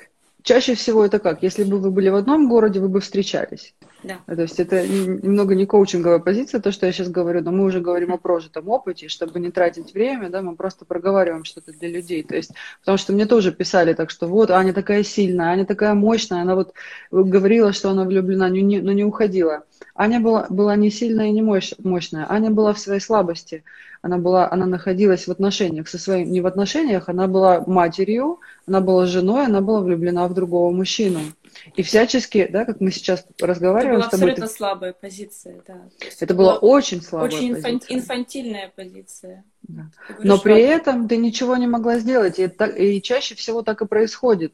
чаще 0.43 0.75
всего 0.75 1.05
это 1.05 1.19
как? 1.19 1.43
Если 1.43 1.63
бы 1.63 1.79
вы 1.79 1.91
были 1.91 2.09
в 2.09 2.15
одном 2.15 2.49
городе, 2.49 2.81
вы 2.81 2.89
бы 2.89 2.99
встречались. 2.99 3.73
Да. 4.03 4.17
То 4.27 4.41
есть 4.41 4.59
это 4.59 4.87
немного 4.87 5.55
не 5.55 5.65
коучинговая 5.65 6.19
позиция, 6.19 6.61
то, 6.61 6.71
что 6.71 6.85
я 6.85 6.91
сейчас 6.91 7.09
говорю, 7.09 7.41
но 7.41 7.51
мы 7.51 7.65
уже 7.65 7.81
говорим 7.81 8.13
о 8.13 8.17
прожитом 8.17 8.69
опыте, 8.69 9.07
чтобы 9.07 9.39
не 9.39 9.51
тратить 9.51 9.93
время, 9.93 10.29
да, 10.29 10.41
мы 10.41 10.55
просто 10.55 10.85
проговариваем 10.85 11.43
что-то 11.43 11.71
для 11.73 11.89
людей. 11.89 12.23
То 12.23 12.35
есть, 12.35 12.51
потому 12.81 12.97
что 12.97 13.13
мне 13.13 13.25
тоже 13.25 13.51
писали 13.51 13.93
так, 13.93 14.09
что 14.09 14.27
вот 14.27 14.51
Аня 14.51 14.73
такая 14.73 15.03
сильная, 15.03 15.47
Аня 15.47 15.65
такая 15.65 15.93
мощная, 15.93 16.41
она 16.41 16.55
вот 16.55 16.73
говорила, 17.11 17.73
что 17.73 17.89
она 17.89 18.03
влюблена, 18.03 18.49
но 18.49 18.55
не, 18.55 18.79
но 18.79 18.91
не 18.91 19.03
уходила. 19.03 19.63
Аня 19.95 20.19
была, 20.19 20.45
была 20.49 20.75
не 20.75 20.91
сильная 20.91 21.27
и 21.27 21.31
не 21.31 21.41
мощная. 21.41 22.31
Аня 22.31 22.51
была 22.51 22.73
в 22.73 22.79
своей 22.79 23.01
слабости. 23.01 23.63
Она, 24.03 24.19
была, 24.19 24.49
она 24.51 24.67
находилась 24.67 25.27
в 25.27 25.31
отношениях 25.31 25.87
со 25.87 25.97
своим, 25.97 26.31
не 26.31 26.39
в 26.39 26.45
отношениях, 26.45 27.09
она 27.09 27.27
была 27.27 27.63
матерью, 27.65 28.39
она 28.67 28.79
была 28.79 29.07
женой, 29.07 29.45
она 29.45 29.59
была 29.59 29.81
влюблена 29.81 30.27
в 30.27 30.35
другого 30.35 30.71
мужчину. 30.71 31.19
И 31.75 31.83
всячески, 31.83 32.47
да, 32.51 32.65
как 32.65 32.81
мы 32.81 32.91
сейчас 32.91 33.25
разговариваем 33.39 33.99
это 33.99 34.01
была 34.01 34.07
с 34.07 34.11
тобой... 34.11 34.31
абсолютно 34.31 34.47
ты... 34.47 34.53
слабая 34.53 34.93
позиция, 34.93 35.61
да. 35.67 35.81
Это, 35.99 36.15
это 36.21 36.33
была 36.33 36.57
очень 36.57 37.01
слабая 37.01 37.29
очень 37.29 37.53
позиция. 37.53 37.75
Очень 37.75 37.95
инфантильная 37.97 38.71
позиция. 38.75 39.43
Да. 39.63 39.89
Но 40.23 40.37
при 40.37 40.59
этом 40.61 41.07
ты 41.07 41.17
ничего 41.17 41.57
не 41.57 41.67
могла 41.67 41.99
сделать, 41.99 42.39
и, 42.39 42.43
это, 42.43 42.65
и 42.65 43.01
чаще 43.01 43.35
всего 43.35 43.61
так 43.61 43.81
и 43.81 43.85
происходит. 43.87 44.53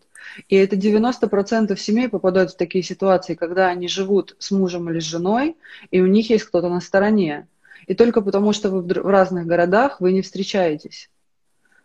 И 0.49 0.55
это 0.55 0.75
90% 0.75 1.75
семей 1.77 2.09
попадают 2.09 2.51
в 2.51 2.57
такие 2.57 2.83
ситуации, 2.83 3.35
когда 3.35 3.67
они 3.67 3.87
живут 3.87 4.35
с 4.39 4.51
мужем 4.51 4.89
или 4.89 4.99
с 4.99 5.03
женой, 5.03 5.57
и 5.91 6.01
у 6.01 6.07
них 6.07 6.29
есть 6.29 6.45
кто-то 6.45 6.69
на 6.69 6.79
стороне. 6.81 7.47
И 7.87 7.93
только 7.95 8.21
потому, 8.21 8.53
что 8.53 8.69
вы 8.69 8.81
в 8.81 9.07
разных 9.07 9.45
городах, 9.45 9.99
вы 9.99 10.13
не 10.13 10.21
встречаетесь. 10.21 11.09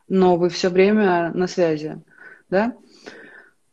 Но 0.08 0.37
вы 0.37 0.48
все 0.48 0.68
время 0.68 1.32
на 1.34 1.48
связи. 1.48 2.00
Да? 2.48 2.75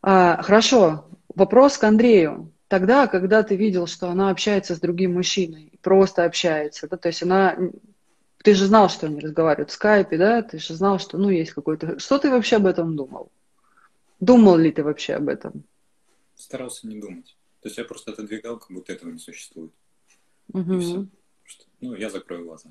А, 0.01 0.41
хорошо, 0.41 1.05
Вопрос 1.35 1.77
к 1.77 1.83
Андрею. 1.83 2.51
Тогда, 2.67 3.07
когда 3.07 3.43
ты 3.43 3.55
видел, 3.55 3.87
что 3.87 4.09
она 4.09 4.29
общается 4.29 4.75
с 4.75 4.79
другим 4.79 5.13
мужчиной, 5.13 5.71
просто 5.81 6.25
общается, 6.25 6.87
да, 6.87 6.97
то 6.97 7.09
есть 7.09 7.21
она... 7.21 7.57
Ты 8.43 8.53
же 8.53 8.65
знал, 8.65 8.89
что 8.89 9.07
они 9.07 9.19
разговаривают 9.19 9.71
в 9.71 9.73
скайпе, 9.73 10.17
да, 10.17 10.41
ты 10.41 10.59
же 10.59 10.75
знал, 10.75 10.99
что, 10.99 11.17
ну, 11.17 11.29
есть 11.29 11.51
какой-то... 11.51 11.99
Что 11.99 12.19
ты 12.19 12.29
вообще 12.29 12.57
об 12.57 12.67
этом 12.67 12.95
думал? 12.95 13.31
Думал 14.19 14.57
ли 14.57 14.71
ты 14.71 14.83
вообще 14.83 15.13
об 15.15 15.29
этом? 15.29 15.63
Старался 16.35 16.87
не 16.87 16.99
думать. 16.99 17.35
То 17.61 17.67
есть 17.67 17.77
я 17.77 17.85
просто 17.85 18.11
отодвигал, 18.11 18.59
как 18.59 18.69
будто 18.69 18.93
этого 18.93 19.09
не 19.09 19.17
существует. 19.17 19.71
Угу. 20.53 20.73
И 20.73 20.79
все. 20.79 21.07
Ну, 21.81 21.95
я 21.95 22.09
закрою 22.09 22.45
глаза. 22.45 22.69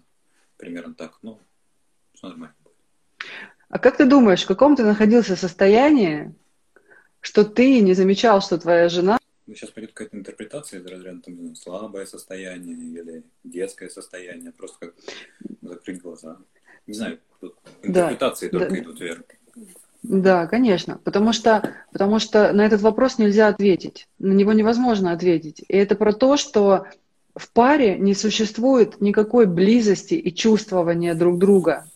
Примерно 0.57 0.95
так. 0.95 1.19
Ну, 1.23 1.41
все 2.13 2.29
нормально 2.29 2.55
будет. 2.63 2.77
А 3.69 3.79
как 3.79 3.97
ты 3.97 4.05
думаешь, 4.05 4.45
в 4.45 4.47
каком 4.47 4.77
ты 4.77 4.85
находился 4.85 5.35
состоянии, 5.35 6.33
что 7.25 7.45
ты 7.45 7.81
не 7.81 7.95
замечал, 7.95 8.43
что 8.43 8.59
твоя 8.59 8.89
жена... 8.89 9.19
Ну, 9.47 9.55
сейчас 9.55 9.71
пойдет 9.71 9.93
какая-то 9.93 10.17
интерпретация 10.17 10.81
из 10.81 10.87
разряда 10.87 11.21
там, 11.21 11.57
слабое 11.57 12.07
состояние 12.07 12.77
или 12.77 13.23
детское 13.45 13.89
состояние, 13.89 14.53
просто 14.53 14.77
как 14.79 14.95
закрыть 15.63 16.03
глаза. 16.03 16.37
Не 16.87 16.95
знаю, 16.95 17.19
тут 17.41 17.57
интерпретации 17.83 18.49
да, 18.49 18.59
только 18.59 18.75
да. 18.75 18.81
идут 18.81 19.01
вверх. 19.01 19.23
Да, 20.03 20.47
конечно, 20.47 21.01
потому 21.03 21.33
что, 21.33 21.75
потому 21.93 22.19
что 22.19 22.53
на 22.53 22.67
этот 22.67 22.83
вопрос 22.83 23.17
нельзя 23.17 23.49
ответить, 23.49 24.07
на 24.19 24.33
него 24.33 24.53
невозможно 24.53 25.13
ответить. 25.13 25.65
И 25.67 25.75
это 25.75 25.95
про 25.95 26.13
то, 26.13 26.37
что 26.37 26.87
в 27.35 27.51
паре 27.51 27.99
не 27.99 28.15
существует 28.15 29.01
никакой 29.01 29.47
близости 29.47 30.15
и 30.15 30.35
чувствования 30.35 31.15
друг 31.15 31.39
друга. 31.39 31.87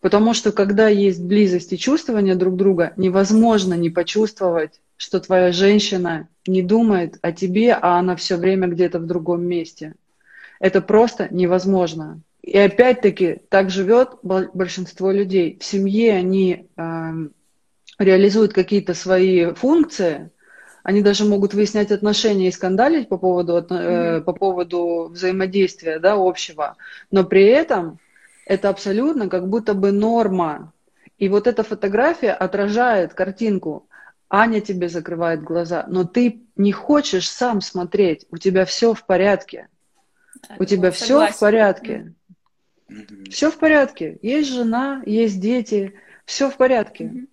Потому 0.00 0.32
что 0.32 0.52
когда 0.52 0.88
есть 0.88 1.22
близость 1.22 1.72
и 1.72 1.78
чувствование 1.78 2.36
друг 2.36 2.56
друга, 2.56 2.92
невозможно 2.96 3.74
не 3.74 3.90
почувствовать, 3.90 4.80
что 4.96 5.20
твоя 5.20 5.52
женщина 5.52 6.28
не 6.46 6.62
думает 6.62 7.18
о 7.22 7.32
тебе, 7.32 7.74
а 7.74 7.98
она 7.98 8.14
все 8.16 8.36
время 8.36 8.68
где-то 8.68 9.00
в 9.00 9.06
другом 9.06 9.44
месте. 9.44 9.94
Это 10.60 10.80
просто 10.80 11.28
невозможно. 11.30 12.20
И 12.42 12.56
опять-таки 12.56 13.40
так 13.48 13.70
живет 13.70 14.10
большинство 14.22 15.10
людей. 15.10 15.58
В 15.60 15.64
семье 15.64 16.14
они 16.14 16.66
э, 16.76 17.10
реализуют 17.98 18.52
какие-то 18.52 18.94
свои 18.94 19.52
функции, 19.52 20.30
они 20.82 21.02
даже 21.02 21.24
могут 21.24 21.54
выяснять 21.54 21.90
отношения 21.90 22.48
и 22.48 22.52
скандалить 22.52 23.08
по 23.08 23.18
поводу, 23.18 23.66
э, 23.68 24.20
по 24.22 24.32
поводу 24.32 25.10
взаимодействия 25.12 25.98
да, 25.98 26.14
общего, 26.14 26.76
но 27.10 27.24
при 27.24 27.44
этом 27.44 27.98
это 28.48 28.70
абсолютно 28.70 29.28
как 29.28 29.48
будто 29.48 29.74
бы 29.74 29.92
норма. 29.92 30.72
И 31.18 31.28
вот 31.28 31.46
эта 31.46 31.62
фотография 31.62 32.32
отражает 32.32 33.12
картинку. 33.12 33.86
Аня 34.30 34.60
тебе 34.60 34.88
закрывает 34.88 35.42
глаза, 35.42 35.84
но 35.88 36.04
ты 36.04 36.42
не 36.56 36.72
хочешь 36.72 37.30
сам 37.30 37.60
смотреть. 37.60 38.26
У 38.30 38.38
тебя 38.38 38.64
все 38.64 38.94
в 38.94 39.04
порядке. 39.04 39.68
У 40.58 40.64
тебя 40.64 40.90
все 40.90 41.26
в 41.26 41.38
порядке. 41.38 42.14
Все 43.30 43.50
в 43.50 43.58
порядке. 43.58 44.18
Есть 44.22 44.50
жена, 44.50 45.02
есть 45.04 45.40
дети, 45.40 45.94
все 46.24 46.50
в 46.50 46.56
порядке. 46.56 47.26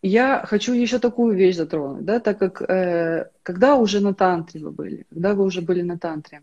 Я 0.00 0.44
хочу 0.46 0.72
еще 0.72 0.98
такую 0.98 1.36
вещь 1.36 1.56
затронуть, 1.56 2.04
да, 2.04 2.20
так 2.20 2.38
как 2.38 2.62
э, 2.62 3.30
когда 3.42 3.74
уже 3.76 4.00
на 4.00 4.14
тантре 4.14 4.60
вы 4.60 4.70
были, 4.70 5.06
когда 5.10 5.34
вы 5.34 5.44
уже 5.44 5.60
были 5.60 5.82
на 5.82 5.98
тантре, 5.98 6.42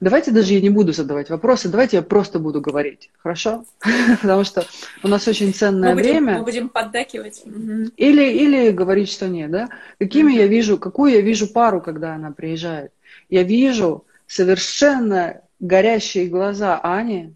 Давайте 0.00 0.30
даже 0.30 0.54
я 0.54 0.60
не 0.60 0.70
буду 0.70 0.92
задавать 0.92 1.28
вопросы, 1.28 1.68
давайте 1.68 1.96
я 1.96 2.02
просто 2.02 2.38
буду 2.38 2.60
говорить, 2.60 3.10
хорошо? 3.18 3.64
Потому 4.22 4.44
что 4.44 4.64
у 5.02 5.08
нас 5.08 5.26
очень 5.26 5.52
ценное 5.52 5.94
мы 5.94 6.00
время. 6.00 6.38
Мы 6.38 6.44
будем 6.44 6.68
поддакивать. 6.68 7.42
Или, 7.44 8.32
или 8.32 8.70
говорить, 8.70 9.10
что 9.10 9.28
нет, 9.28 9.50
да? 9.50 9.68
Какими 9.98 10.32
я 10.32 10.46
вижу, 10.46 10.78
какую 10.78 11.12
я 11.12 11.20
вижу 11.20 11.48
пару, 11.48 11.80
когда 11.80 12.14
она 12.14 12.30
приезжает? 12.30 12.92
Я 13.28 13.42
вижу 13.42 14.04
совершенно 14.28 15.42
горящие 15.58 16.28
глаза 16.28 16.78
Ани, 16.80 17.34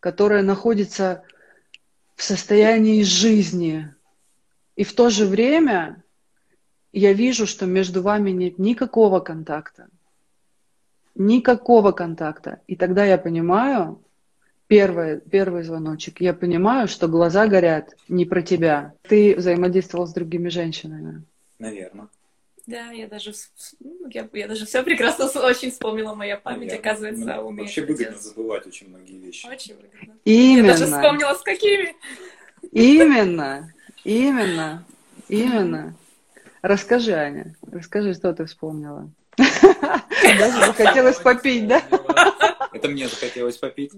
которая 0.00 0.42
находится 0.42 1.22
в 2.16 2.24
состоянии 2.24 3.04
жизни. 3.04 3.94
И 4.74 4.82
в 4.82 4.92
то 4.94 5.08
же 5.08 5.24
время 5.24 6.02
я 6.92 7.12
вижу, 7.12 7.46
что 7.46 7.66
между 7.66 8.02
вами 8.02 8.30
нет 8.30 8.58
никакого 8.58 9.20
контакта 9.20 9.88
никакого 11.20 11.92
контакта. 11.92 12.60
И 12.66 12.76
тогда 12.76 13.04
я 13.04 13.18
понимаю, 13.18 14.02
первый, 14.66 15.20
первый 15.20 15.62
звоночек, 15.62 16.20
я 16.20 16.32
понимаю, 16.32 16.88
что 16.88 17.08
глаза 17.08 17.46
горят 17.46 17.94
не 18.08 18.24
про 18.24 18.40
тебя. 18.40 18.94
Ты 19.02 19.36
взаимодействовал 19.36 20.06
с 20.06 20.14
другими 20.14 20.48
женщинами. 20.48 21.22
Наверное. 21.58 22.08
Да, 22.66 22.90
я 22.90 23.06
даже, 23.06 23.32
ну, 23.80 24.08
я, 24.08 24.28
я 24.32 24.48
даже 24.48 24.64
все 24.64 24.82
прекрасно 24.82 25.26
очень 25.44 25.70
вспомнила, 25.70 26.14
моя 26.14 26.36
память, 26.36 26.70
Наверное. 26.70 26.78
оказывается, 26.78 27.34
ну, 27.36 27.48
умеет. 27.48 27.68
Вообще 27.68 27.84
выгодно 27.84 28.18
забывать 28.18 28.66
очень 28.66 28.88
многие 28.88 29.18
вещи. 29.18 29.46
Очень 29.46 29.74
выгодно. 29.74 30.14
Именно. 30.24 30.66
Я 30.66 30.72
даже 30.72 30.86
вспомнила, 30.86 31.34
с 31.34 31.42
какими. 31.42 31.96
Именно, 32.70 33.72
именно, 34.04 34.84
именно. 35.28 35.94
Расскажи, 36.62 37.12
Аня, 37.12 37.54
расскажи, 37.70 38.14
что 38.14 38.32
ты 38.32 38.44
вспомнила. 38.44 39.10
Даже 40.38 40.66
захотелось 40.66 41.16
попить, 41.16 41.66
да? 41.66 41.82
Это 42.72 42.88
мне 42.88 43.08
захотелось 43.08 43.56
попить. 43.56 43.92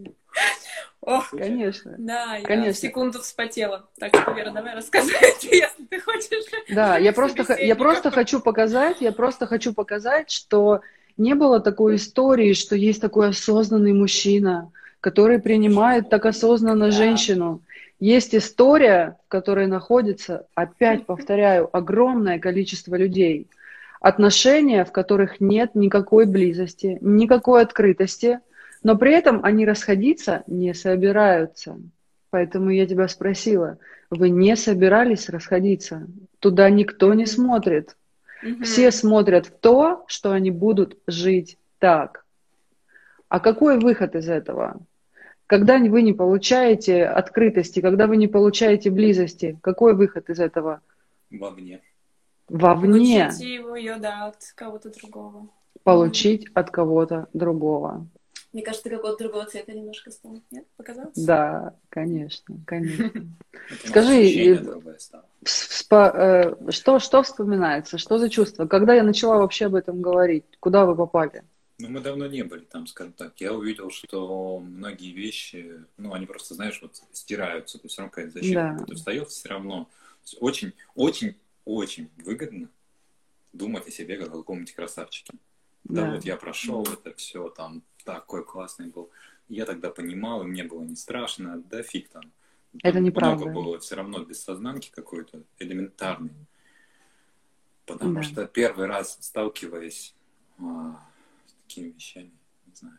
Ох, 1.00 1.30
конечно. 1.30 1.94
Да, 1.98 2.36
я 2.36 2.44
конечно. 2.44 2.74
секунду 2.74 3.20
вспотела. 3.20 3.88
Так 3.98 4.14
что, 4.16 4.30
Вера, 4.32 4.50
давай 4.50 4.74
рассказывай, 4.74 5.18
если 5.42 5.84
ты 5.90 6.00
хочешь. 6.00 6.44
Да, 6.70 6.96
я 6.96 7.12
просто, 7.12 7.56
я 7.58 7.74
просто 7.74 8.10
хочу 8.10 8.40
показать, 8.40 9.00
я 9.00 9.12
просто 9.12 9.46
хочу 9.46 9.74
показать, 9.74 10.30
что 10.30 10.82
не 11.16 11.34
было 11.34 11.60
такой 11.60 11.96
истории, 11.96 12.52
что 12.52 12.76
есть 12.76 13.00
такой 13.00 13.30
осознанный 13.30 13.92
мужчина, 13.92 14.70
который 15.00 15.40
принимает 15.40 16.08
так 16.08 16.24
осознанно 16.24 16.86
да. 16.86 16.90
женщину. 16.92 17.62
Есть 17.98 18.34
история, 18.34 19.18
в 19.26 19.28
которой 19.28 19.66
находится, 19.66 20.46
опять 20.54 21.04
повторяю, 21.04 21.68
огромное 21.76 22.38
количество 22.38 22.94
людей– 22.94 23.48
отношения, 24.02 24.84
в 24.84 24.92
которых 24.92 25.40
нет 25.40 25.74
никакой 25.74 26.26
близости, 26.26 26.98
никакой 27.00 27.62
открытости, 27.62 28.40
но 28.82 28.98
при 28.98 29.12
этом 29.14 29.44
они 29.44 29.64
расходиться 29.64 30.42
не 30.48 30.74
собираются. 30.74 31.78
Поэтому 32.30 32.70
я 32.70 32.86
тебя 32.86 33.06
спросила, 33.06 33.78
вы 34.10 34.30
не 34.30 34.56
собирались 34.56 35.28
расходиться? 35.28 36.06
Туда 36.40 36.68
никто 36.68 37.14
не 37.14 37.26
смотрит. 37.26 37.96
Угу. 38.42 38.64
Все 38.64 38.90
смотрят 38.90 39.46
в 39.46 39.50
то, 39.52 40.04
что 40.08 40.32
они 40.32 40.50
будут 40.50 40.98
жить 41.06 41.56
так. 41.78 42.24
А 43.28 43.38
какой 43.38 43.78
выход 43.78 44.16
из 44.16 44.28
этого? 44.28 44.80
Когда 45.46 45.78
вы 45.78 46.02
не 46.02 46.12
получаете 46.12 47.04
открытости, 47.04 47.80
когда 47.80 48.06
вы 48.08 48.16
не 48.16 48.26
получаете 48.26 48.90
близости, 48.90 49.58
какой 49.62 49.94
выход 49.94 50.28
из 50.28 50.40
этого? 50.40 50.80
Вовне. 51.30 51.80
Вовне. 52.52 53.24
Получить 53.24 53.40
его, 53.40 53.76
ее, 53.76 53.96
да, 53.96 54.26
от 54.26 54.36
кого-то 54.54 54.90
другого. 54.90 55.48
Получить 55.84 56.46
от 56.54 56.70
кого-то 56.70 57.28
другого. 57.32 58.06
Мне 58.52 58.62
кажется, 58.62 58.84
ты 58.84 58.90
какого-то 58.90 59.24
другого 59.24 59.46
цвета 59.46 59.72
немножко 59.72 60.10
стал. 60.10 60.42
Нет? 60.50 60.66
Показалось? 60.76 61.16
Да, 61.16 61.74
конечно, 61.88 62.54
конечно. 62.66 63.10
Скажи, 63.86 64.58
э, 65.90 66.54
что, 66.68 66.98
что 66.98 67.22
вспоминается? 67.22 67.96
Что 67.96 68.18
за 68.18 68.28
чувство? 68.28 68.66
Когда 68.66 68.92
я 68.92 69.02
начала 69.02 69.38
вообще 69.38 69.66
об 69.66 69.74
этом 69.74 70.02
говорить? 70.02 70.44
Куда 70.60 70.84
вы 70.84 70.94
попали? 70.94 71.44
Ну, 71.78 71.88
мы 71.88 72.00
давно 72.00 72.26
не 72.26 72.42
были 72.44 72.64
там, 72.64 72.86
скажем 72.86 73.14
так. 73.14 73.32
Я 73.40 73.54
увидел, 73.54 73.90
что 73.90 74.58
многие 74.58 75.12
вещи, 75.12 75.82
ну, 75.96 76.12
они 76.12 76.26
просто, 76.26 76.52
знаешь, 76.54 76.78
вот 76.82 77.00
стираются. 77.12 77.78
То 77.78 77.86
есть 77.86 77.94
все 77.94 78.02
равно 78.02 78.10
какая-то 78.10 78.32
защита 78.38 78.76
да. 78.86 78.94
встает, 78.94 79.28
все 79.30 79.48
равно. 79.48 79.88
Очень, 80.40 80.74
очень, 80.94 81.36
очень 81.64 82.10
выгодно 82.24 82.68
думать 83.52 83.86
о 83.86 83.90
себе 83.90 84.16
как 84.16 84.28
о 84.28 84.38
каком-нибудь 84.38 84.74
красавчике. 84.74 85.34
Да, 85.84 86.06
да 86.06 86.14
вот 86.14 86.24
я 86.24 86.36
прошел 86.36 86.84
это 86.84 87.14
все 87.14 87.48
там 87.50 87.82
такой 88.04 88.44
классный 88.44 88.86
был. 88.88 89.10
Я 89.48 89.66
тогда 89.66 89.90
понимал, 89.90 90.42
и 90.42 90.46
мне 90.46 90.64
было 90.64 90.82
не 90.82 90.96
страшно, 90.96 91.58
да 91.58 91.82
фиг 91.82 92.08
там. 92.08 92.22
там 92.22 92.32
Это 92.82 93.00
неправда. 93.00 93.44
Много 93.44 93.54
было 93.54 93.78
все 93.78 93.96
равно 93.96 94.24
бессознанки 94.24 94.90
какой-то 94.90 95.42
элементарный. 95.58 96.32
Потому 97.84 98.14
да. 98.14 98.22
что 98.22 98.46
первый 98.46 98.86
раз 98.86 99.18
сталкиваясь 99.20 100.14
а, 100.58 101.00
с 101.46 101.52
такими 101.62 101.90
вещами, 101.90 102.32
не 102.66 102.74
знаю, 102.74 102.98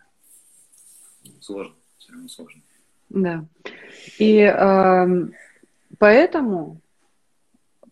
сложно, 1.40 1.76
все 1.98 2.12
равно 2.12 2.28
сложно. 2.28 2.62
Да. 3.10 3.46
И 4.18 4.40
э, 4.40 5.08
поэтому, 5.98 6.82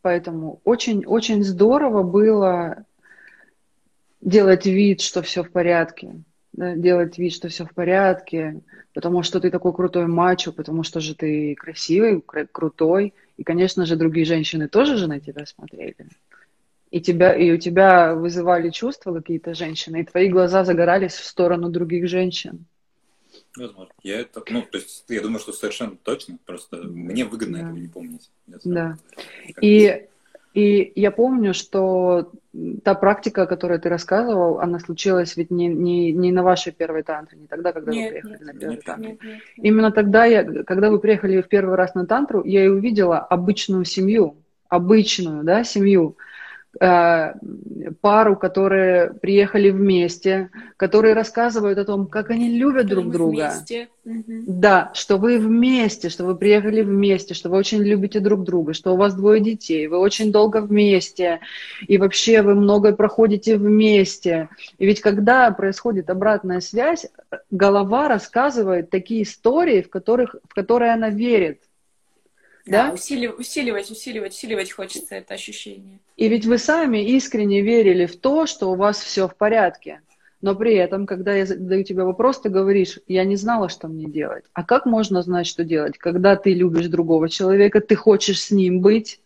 поэтому 0.01 0.62
очень, 0.63 1.05
очень 1.05 1.43
здорово 1.43 2.03
было 2.03 2.86
делать 4.22 4.65
вид, 4.65 5.01
что 5.01 5.22
все 5.22 5.43
в 5.43 5.51
порядке 5.51 6.24
да, 6.53 6.75
делать 6.75 7.17
вид, 7.17 7.34
что 7.34 7.48
все 7.48 7.65
в 7.65 7.74
порядке, 7.74 8.62
потому 8.93 9.24
что 9.24 9.39
ты 9.39 9.50
такой 9.50 9.74
крутой 9.74 10.08
мачо, 10.08 10.51
потому 10.51 10.84
что 10.84 11.00
же 11.00 11.15
ты 11.15 11.55
красивый, 11.55 12.22
крутой, 12.22 13.13
и, 13.38 13.43
конечно 13.43 13.86
же, 13.86 13.96
другие 13.96 14.25
женщины 14.25 14.67
тоже 14.67 14.98
же 14.98 15.08
на 15.08 15.20
тебя 15.20 15.46
смотрели. 15.46 15.96
И, 16.89 17.00
тебя, 17.00 17.34
и 17.34 17.51
у 17.51 17.58
тебя 17.58 18.15
вызывали 18.15 18.70
чувства 18.70 19.13
какие-то 19.13 19.53
женщины, 19.53 20.01
и 20.01 20.05
твои 20.05 20.27
глаза 20.27 20.65
загорались 20.65 21.13
в 21.13 21.24
сторону 21.24 21.70
других 21.70 22.10
женщин. 22.10 22.65
Возможно. 23.58 23.93
Я 24.01 24.20
это, 24.20 24.43
ну, 24.50 24.62
то 24.62 24.77
есть, 24.77 25.03
я 25.10 25.22
думаю, 25.22 25.39
что 25.39 25.51
совершенно 25.51 25.98
точно, 25.98 26.38
просто 26.46 26.77
мне 26.77 27.25
выгодно 27.25 27.58
да. 27.58 27.63
этого 27.65 27.77
не 27.77 27.88
помнить. 27.88 28.29
Да. 28.63 28.98
И 29.62 30.08
и 30.53 30.91
я 30.96 31.12
помню, 31.12 31.53
что 31.53 32.29
та 32.84 32.93
практика, 32.93 33.43
о 33.43 33.48
которой 33.48 33.79
ты 33.79 33.88
рассказывал, 33.88 34.60
она 34.60 34.79
случилась 34.79 35.38
ведь 35.38 35.50
не, 35.50 35.67
не, 35.67 36.12
не 36.12 36.34
на 36.34 36.43
вашей 36.43 36.74
первой 36.74 37.03
тантре, 37.03 37.39
не 37.39 37.48
тогда, 37.48 37.72
когда 37.72 37.91
нет, 37.91 38.03
вы 38.03 38.20
приехали 38.20 38.31
нет, 38.31 38.41
на 38.41 38.60
первый 38.60 38.75
нет, 38.75 38.84
тантру. 38.84 39.10
Нет, 39.10 39.24
нет, 39.24 39.34
нет. 39.34 39.41
Именно 39.55 39.91
тогда, 39.91 40.25
я, 40.25 40.43
когда 40.63 40.89
вы 40.89 41.00
приехали 41.00 41.41
в 41.41 41.48
первый 41.48 41.75
раз 41.75 41.96
на 41.96 42.05
тантру, 42.05 42.43
я 42.43 42.65
и 42.65 42.67
увидела 42.67 43.20
обычную 43.20 43.86
семью, 43.86 44.36
обычную 44.67 45.43
да, 45.46 45.63
семью, 45.63 46.17
пару, 46.80 48.36
которые 48.38 49.13
приехали 49.13 49.70
вместе, 49.70 50.50
которые 50.77 51.14
рассказывают 51.14 51.77
о 51.77 51.86
том, 51.86 52.07
как 52.07 52.29
они 52.29 52.57
любят 52.57 52.88
друг 52.88 53.12
друга. 53.12 53.51
Вместе. 53.51 53.90
Да, 54.03 54.92
что 54.96 55.18
вы 55.18 55.38
вместе, 55.38 56.10
что 56.10 56.25
вы 56.25 56.36
приехали 56.36 56.81
вместе, 56.81 57.34
что 57.34 57.50
вы 57.50 57.57
очень 57.57 57.84
любите 57.84 58.20
друг 58.20 58.44
друга, 58.44 58.74
что 58.74 58.94
у 58.94 58.98
вас 58.98 59.14
двое 59.14 59.42
детей, 59.42 59.88
вы 59.88 59.98
очень 59.98 60.31
долго 60.31 60.62
вместе, 60.62 61.42
и 61.88 61.98
вообще 61.98 62.42
вы 62.42 62.55
многое 62.55 62.94
проходите 62.94 63.57
вместе. 63.57 64.50
И 64.77 64.86
ведь 64.86 65.01
когда 65.01 65.51
происходит 65.51 66.10
обратная 66.10 66.62
связь, 66.62 67.05
голова 67.51 68.07
рассказывает 68.07 68.90
такие 68.90 69.24
истории, 69.24 69.81
в, 69.81 69.90
которых, 69.90 70.36
в 70.48 70.53
которые 70.53 70.94
она 70.94 71.10
верит. 71.10 71.62
Да, 72.65 72.87
да? 72.87 72.93
Усиливать, 72.93 73.39
усиливать, 73.39 73.91
усиливать, 73.91 74.33
усиливать 74.33 74.71
хочется 74.71 75.15
это 75.15 75.33
ощущение. 75.33 76.00
И 76.17 76.27
ведь 76.27 76.45
вы 76.45 76.57
сами 76.57 77.03
искренне 77.03 77.61
верили 77.61 78.05
в 78.05 78.17
то, 78.17 78.45
что 78.45 78.71
у 78.71 78.75
вас 78.75 79.00
все 79.00 79.27
в 79.27 79.35
порядке. 79.35 80.01
Но 80.41 80.55
при 80.55 80.75
этом, 80.75 81.05
когда 81.05 81.33
я 81.35 81.45
задаю 81.45 81.83
тебе 81.83 82.03
вопрос, 82.03 82.41
ты 82.41 82.50
говоришь, 82.50 83.00
я 83.07 83.24
не 83.25 83.35
знала, 83.35 83.69
что 83.69 83.87
мне 83.87 84.05
делать. 84.05 84.43
А 84.53 84.63
как 84.63 84.85
можно 84.85 85.21
знать, 85.21 85.45
что 85.45 85.63
делать? 85.63 85.97
Когда 85.97 86.35
ты 86.35 86.53
любишь 86.53 86.87
другого 86.87 87.29
человека, 87.29 87.79
ты 87.79 87.95
хочешь 87.95 88.41
с 88.41 88.51
ним 88.51 88.81
быть, 88.81 89.19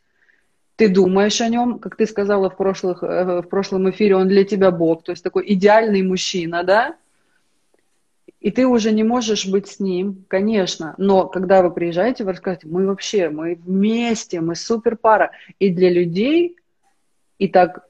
ты 0.76 0.90
думаешь 0.90 1.40
о 1.40 1.48
нем, 1.48 1.80
как 1.80 1.96
ты 1.96 2.06
сказала 2.06 2.50
в, 2.50 2.58
прошлых, 2.58 3.02
э, 3.02 3.42
в 3.42 3.48
прошлом 3.48 3.90
эфире, 3.90 4.18
он 4.18 4.28
для 4.28 4.44
тебя 4.44 4.72
Бог, 4.72 5.04
то 5.04 5.12
есть 5.12 5.24
такой 5.24 5.46
идеальный 5.54 6.02
мужчина, 6.02 6.64
да? 6.64 6.96
И 8.46 8.52
ты 8.52 8.68
уже 8.68 8.92
не 8.92 9.04
можешь 9.04 9.48
быть 9.48 9.68
с 9.68 9.80
ним, 9.80 10.24
конечно, 10.28 10.94
но 11.00 11.26
когда 11.28 11.64
вы 11.64 11.72
приезжаете, 11.72 12.24
вы 12.24 12.34
рассказываете, 12.34 12.68
мы 12.68 12.86
вообще, 12.86 13.30
мы 13.30 13.56
вместе, 13.56 14.40
мы 14.40 14.54
супер 14.54 14.98
пара. 14.98 15.32
И 15.58 15.72
для 15.72 15.90
людей, 15.90 16.56
и 17.40 17.48
так, 17.48 17.88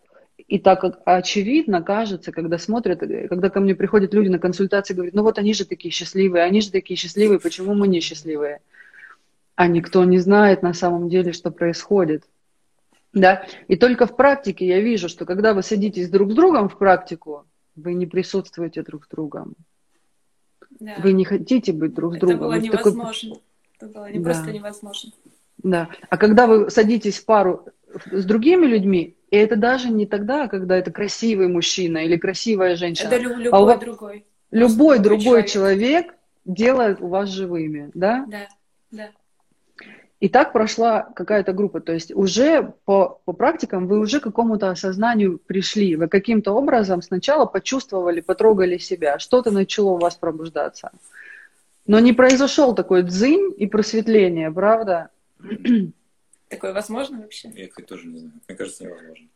и 0.48 0.58
так 0.58 0.86
очевидно 1.04 1.82
кажется, 1.82 2.32
когда 2.32 2.58
смотрят, 2.58 3.02
когда 3.02 3.50
ко 3.50 3.60
мне 3.60 3.76
приходят 3.76 4.14
люди 4.14 4.30
на 4.30 4.40
консультации, 4.40 4.94
говорят, 4.94 5.14
ну 5.14 5.24
вот 5.24 5.38
они 5.40 5.54
же 5.54 5.66
такие 5.66 5.92
счастливые, 5.92 6.46
они 6.46 6.62
же 6.62 6.72
такие 6.72 6.96
счастливые, 6.96 7.42
почему 7.42 7.74
мы 7.74 7.90
не 7.90 8.00
счастливые? 8.00 8.62
А 9.56 9.68
никто 9.68 10.06
не 10.06 10.20
знает 10.20 10.64
на 10.64 10.74
самом 10.74 11.10
деле, 11.10 11.34
что 11.34 11.52
происходит. 11.52 12.24
Да? 13.12 13.46
И 13.68 13.76
только 13.76 14.06
в 14.06 14.16
практике 14.16 14.66
я 14.66 14.80
вижу, 14.80 15.10
что 15.10 15.26
когда 15.26 15.54
вы 15.54 15.64
садитесь 15.64 16.10
друг 16.10 16.32
с 16.32 16.34
другом 16.34 16.70
в 16.70 16.78
практику, 16.78 17.46
вы 17.76 17.94
не 17.94 18.06
присутствуете 18.06 18.84
друг 18.84 19.04
с 19.04 19.10
другом. 19.10 19.56
Да. 20.80 20.96
Вы 21.00 21.14
не 21.14 21.26
хотите 21.26 21.72
быть 21.72 21.94
друг 21.94 22.16
с 22.16 22.20
другом. 22.20 22.36
Это 22.36 22.46
было 22.46 22.60
невозможно. 22.60 23.36
Такой... 23.36 23.42
Это 23.80 23.88
было 23.88 24.12
не 24.12 24.20
да. 24.20 24.24
просто 24.24 24.52
невозможно. 24.52 25.12
Да. 25.58 25.90
А 26.10 26.18
когда 26.18 26.48
вы 26.48 26.70
садитесь 26.70 27.20
в 27.20 27.26
пару 27.26 27.66
с 28.12 28.26
другими 28.26 28.66
людьми, 28.66 29.16
и 29.32 29.38
это 29.38 29.56
даже 29.56 29.90
не 29.90 30.06
тогда, 30.06 30.48
когда 30.48 30.78
это 30.78 30.92
красивый 30.92 31.48
мужчина 31.48 32.06
или 32.06 32.18
красивая 32.18 32.76
женщина. 32.76 33.08
Это 33.08 33.18
любой 33.18 33.48
а 33.48 33.60
вас... 33.60 33.80
другой. 33.80 34.26
Любой 34.52 35.00
другой 35.00 35.46
человек. 35.46 35.50
человек 35.50 36.16
делает 36.46 37.02
у 37.02 37.08
вас 37.08 37.30
живыми, 37.30 37.92
да? 37.94 38.26
Да, 38.28 38.48
да. 38.92 39.10
И 40.20 40.30
так 40.30 40.54
прошла 40.54 41.02
какая-то 41.02 41.52
группа. 41.52 41.82
То 41.82 41.92
есть 41.92 42.14
уже 42.14 42.74
по, 42.86 43.22
по 43.26 43.34
практикам 43.34 43.88
вы 43.88 44.00
уже 44.00 44.20
к 44.20 44.24
какому-то 44.24 44.70
осознанию 44.70 45.40
пришли. 45.40 45.96
Вы 45.96 46.08
каким-то 46.08 46.54
образом 46.54 47.02
сначала 47.02 47.46
почувствовали, 47.46 48.22
потрогали 48.22 48.78
себя. 48.78 49.20
Что-то 49.20 49.52
начало 49.52 49.92
у 49.92 49.98
вас 49.98 50.16
пробуждаться. 50.16 50.92
Но 51.86 52.00
не 52.00 52.14
произошел 52.14 52.74
такой 52.74 53.04
дзынь 53.04 53.54
и 53.58 53.68
просветление, 53.68 54.52
правда? 54.52 55.10
Такое 56.50 56.74
возможно 56.74 57.20
вообще? 57.20 57.52
Я, 57.54 57.68
кстати, 57.68 57.86
тоже 57.86 58.08
не 58.08 58.20
знаю. 58.20 58.34
Мне 58.48 58.58
кажется, 58.58 58.84
невозможно. 58.86 59.28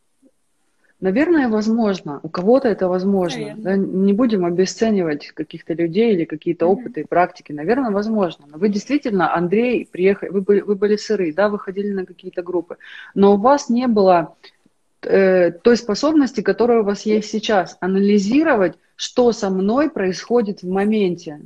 Наверное, 1.00 1.48
возможно. 1.48 2.20
У 2.22 2.28
кого-то 2.28 2.68
это 2.68 2.86
возможно. 2.88 3.54
Да? 3.56 3.76
Не 3.76 4.12
будем 4.12 4.44
обесценивать 4.44 5.28
каких-то 5.28 5.72
людей 5.72 6.12
или 6.12 6.24
какие-то 6.24 6.66
опыты 6.66 7.00
и 7.00 7.06
практики. 7.06 7.52
Наверное, 7.52 7.90
возможно. 7.90 8.44
Но 8.48 8.58
вы 8.58 8.68
действительно, 8.68 9.34
Андрей, 9.34 9.88
приехали, 9.90 10.28
вы 10.28 10.42
были, 10.42 10.60
вы 10.60 10.74
были 10.74 10.96
сыры, 10.96 11.32
да, 11.32 11.48
вы 11.48 11.58
ходили 11.58 11.92
на 11.92 12.04
какие-то 12.04 12.42
группы. 12.42 12.76
Но 13.14 13.34
у 13.34 13.38
вас 13.38 13.70
не 13.70 13.86
было 13.86 14.36
э, 15.02 15.52
той 15.52 15.76
способности, 15.76 16.42
которая 16.42 16.80
у 16.80 16.84
вас 16.84 17.06
есть 17.06 17.30
сейчас, 17.30 17.78
анализировать, 17.80 18.74
что 18.94 19.32
со 19.32 19.48
мной 19.48 19.88
происходит 19.88 20.62
в 20.62 20.68
моменте. 20.68 21.40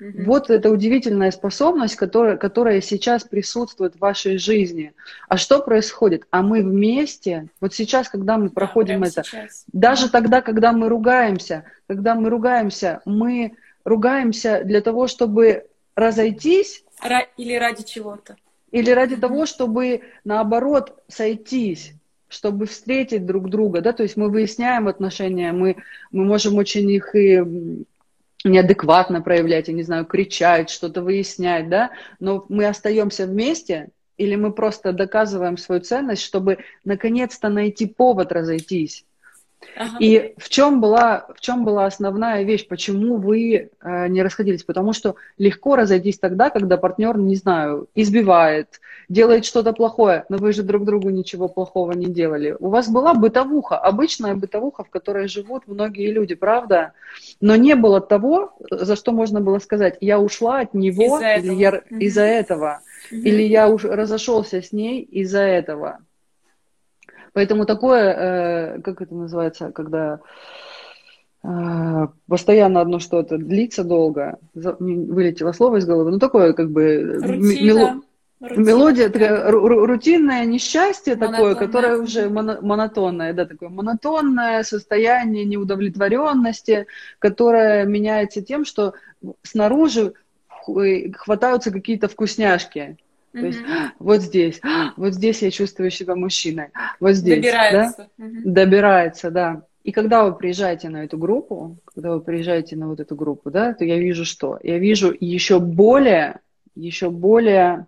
Mm-hmm. 0.00 0.24
Вот 0.24 0.50
эта 0.50 0.70
удивительная 0.70 1.30
способность, 1.30 1.96
которая, 1.96 2.36
которая 2.36 2.80
сейчас 2.80 3.24
присутствует 3.24 3.94
в 3.94 3.98
вашей 3.98 4.38
жизни. 4.38 4.92
А 5.28 5.36
что 5.36 5.60
происходит? 5.60 6.26
А 6.30 6.42
мы 6.42 6.62
вместе, 6.62 7.48
вот 7.60 7.74
сейчас, 7.74 8.08
когда 8.08 8.36
мы 8.36 8.50
проходим 8.50 9.00
да, 9.00 9.08
это, 9.08 9.24
сейчас. 9.24 9.64
даже 9.72 10.10
тогда, 10.10 10.42
когда 10.42 10.72
мы 10.72 10.88
ругаемся, 10.88 11.64
когда 11.86 12.14
мы 12.14 12.28
ругаемся, 12.28 13.00
мы 13.04 13.54
ругаемся 13.84 14.62
для 14.64 14.80
того, 14.80 15.06
чтобы 15.06 15.66
разойтись. 15.94 16.84
Или 17.36 17.54
ради 17.54 17.82
чего-то. 17.84 18.36
Или 18.70 18.90
ради 18.90 19.14
mm-hmm. 19.14 19.20
того, 19.20 19.46
чтобы, 19.46 20.02
наоборот, 20.24 21.02
сойтись 21.08 21.92
чтобы 22.28 22.66
встретить 22.66 23.24
друг 23.24 23.48
друга, 23.48 23.80
да, 23.80 23.92
то 23.92 24.02
есть 24.02 24.16
мы 24.16 24.28
выясняем 24.28 24.88
отношения, 24.88 25.52
мы, 25.52 25.76
мы 26.10 26.24
можем 26.24 26.56
очень 26.56 26.90
их 26.90 27.14
и 27.14 27.40
неадекватно 28.50 29.22
проявлять, 29.22 29.68
я 29.68 29.74
не 29.74 29.82
знаю, 29.82 30.04
кричать, 30.04 30.70
что-то 30.70 31.02
выяснять, 31.02 31.68
да, 31.68 31.90
но 32.20 32.44
мы 32.48 32.66
остаемся 32.66 33.26
вместе, 33.26 33.90
или 34.16 34.34
мы 34.34 34.52
просто 34.52 34.92
доказываем 34.92 35.56
свою 35.56 35.80
ценность, 35.80 36.22
чтобы 36.22 36.58
наконец-то 36.84 37.48
найти 37.48 37.86
повод 37.86 38.32
разойтись. 38.32 39.05
Ага. 39.76 39.96
И 40.00 40.34
в 40.38 40.48
чем, 40.48 40.80
была, 40.80 41.26
в 41.34 41.40
чем 41.40 41.64
была 41.64 41.86
основная 41.86 42.42
вещь, 42.44 42.66
почему 42.66 43.16
вы 43.16 43.70
э, 43.80 44.08
не 44.08 44.22
расходились? 44.22 44.64
Потому 44.64 44.92
что 44.92 45.16
легко 45.38 45.76
разойтись 45.76 46.18
тогда, 46.18 46.50
когда 46.50 46.76
партнер, 46.76 47.18
не 47.18 47.36
знаю, 47.36 47.88
избивает, 47.94 48.80
делает 49.08 49.44
что-то 49.44 49.72
плохое, 49.72 50.24
но 50.28 50.38
вы 50.38 50.52
же 50.52 50.62
друг 50.62 50.84
другу 50.84 51.10
ничего 51.10 51.48
плохого 51.48 51.92
не 51.92 52.06
делали. 52.06 52.56
У 52.58 52.68
вас 52.70 52.88
была 52.88 53.12
бытовуха, 53.14 53.76
обычная 53.76 54.34
бытовуха, 54.34 54.84
в 54.84 54.90
которой 54.90 55.28
живут 55.28 55.64
многие 55.66 56.10
люди, 56.10 56.34
правда? 56.34 56.92
Но 57.40 57.56
не 57.56 57.74
было 57.74 58.00
того, 58.00 58.54
за 58.70 58.96
что 58.96 59.12
можно 59.12 59.40
было 59.40 59.58
сказать, 59.58 59.98
я 60.00 60.18
ушла 60.18 60.60
от 60.60 60.74
него 60.74 61.18
из-за 61.18 61.34
или 61.34 61.44
этого, 61.44 61.58
я, 61.58 61.70
угу. 61.70 62.00
из-за 62.00 62.22
этого 62.22 62.80
угу. 63.10 63.20
или 63.20 63.42
я 63.42 63.68
уж 63.68 63.84
разошелся 63.84 64.62
с 64.62 64.72
ней 64.72 65.02
из-за 65.02 65.40
этого. 65.40 65.98
Поэтому 67.36 67.66
такое, 67.66 68.14
э, 68.14 68.80
как 68.80 69.02
это 69.02 69.14
называется, 69.14 69.70
когда 69.70 70.20
э, 71.44 72.06
постоянно 72.26 72.80
одно 72.80 72.98
что-то 72.98 73.36
длится 73.36 73.84
долго, 73.84 74.38
вылетело 74.54 75.52
слово 75.52 75.76
из 75.76 75.84
головы, 75.84 76.12
ну 76.12 76.18
такое 76.18 76.54
как 76.54 76.70
бы 76.70 77.20
Рутина. 77.22 78.00
Мелодия, 78.40 79.10
такая, 79.10 79.50
рутинное 79.50 80.46
несчастье 80.46 81.14
монотонное. 81.14 81.54
такое, 81.54 81.66
которое 81.66 81.98
уже 81.98 82.30
монотонное, 82.30 83.34
да, 83.34 83.44
такое 83.44 83.68
монотонное 83.68 84.62
состояние 84.62 85.44
неудовлетворенности, 85.44 86.86
которое 87.18 87.84
меняется 87.84 88.40
тем, 88.40 88.64
что 88.64 88.94
снаружи 89.42 90.14
хватаются 90.64 91.70
какие-то 91.70 92.08
вкусняшки. 92.08 92.96
То 93.40 93.46
есть 93.46 93.60
вот 93.98 94.22
здесь, 94.22 94.60
вот 94.96 95.14
здесь 95.14 95.42
я 95.42 95.50
чувствую 95.50 95.90
себя 95.90 96.16
мужчиной, 96.16 96.68
вот 97.00 97.12
здесь. 97.12 97.36
Добирается. 97.36 98.08
Да? 98.16 98.26
Добирается, 98.44 99.30
да. 99.30 99.62
И 99.84 99.92
когда 99.92 100.24
вы 100.24 100.34
приезжаете 100.34 100.88
на 100.88 101.04
эту 101.04 101.18
группу, 101.18 101.76
когда 101.84 102.12
вы 102.12 102.20
приезжаете 102.20 102.76
на 102.76 102.88
вот 102.88 102.98
эту 102.98 103.14
группу, 103.14 103.50
да, 103.50 103.72
то 103.72 103.84
я 103.84 103.98
вижу 103.98 104.24
что? 104.24 104.58
Я 104.62 104.78
вижу 104.78 105.14
еще 105.20 105.60
более, 105.60 106.40
еще 106.74 107.10
более 107.10 107.86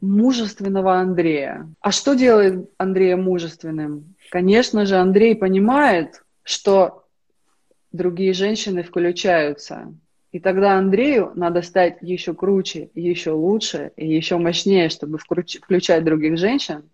мужественного 0.00 0.94
Андрея. 0.94 1.68
А 1.80 1.90
что 1.90 2.14
делает 2.14 2.70
Андрея 2.78 3.16
мужественным? 3.16 4.14
Конечно 4.30 4.86
же, 4.86 4.96
Андрей 4.96 5.34
понимает, 5.34 6.22
что 6.42 7.04
другие 7.92 8.32
женщины 8.32 8.82
включаются 8.82 9.92
и 10.36 10.38
тогда 10.38 10.72
Андрею 10.72 11.32
надо 11.34 11.62
стать 11.62 11.96
еще 12.02 12.34
круче, 12.34 12.90
еще 12.94 13.30
лучше 13.30 13.92
и 13.96 14.06
еще 14.06 14.36
мощнее, 14.36 14.90
чтобы 14.90 15.16
включать 15.16 16.04
других 16.04 16.36
женщин, 16.36 16.90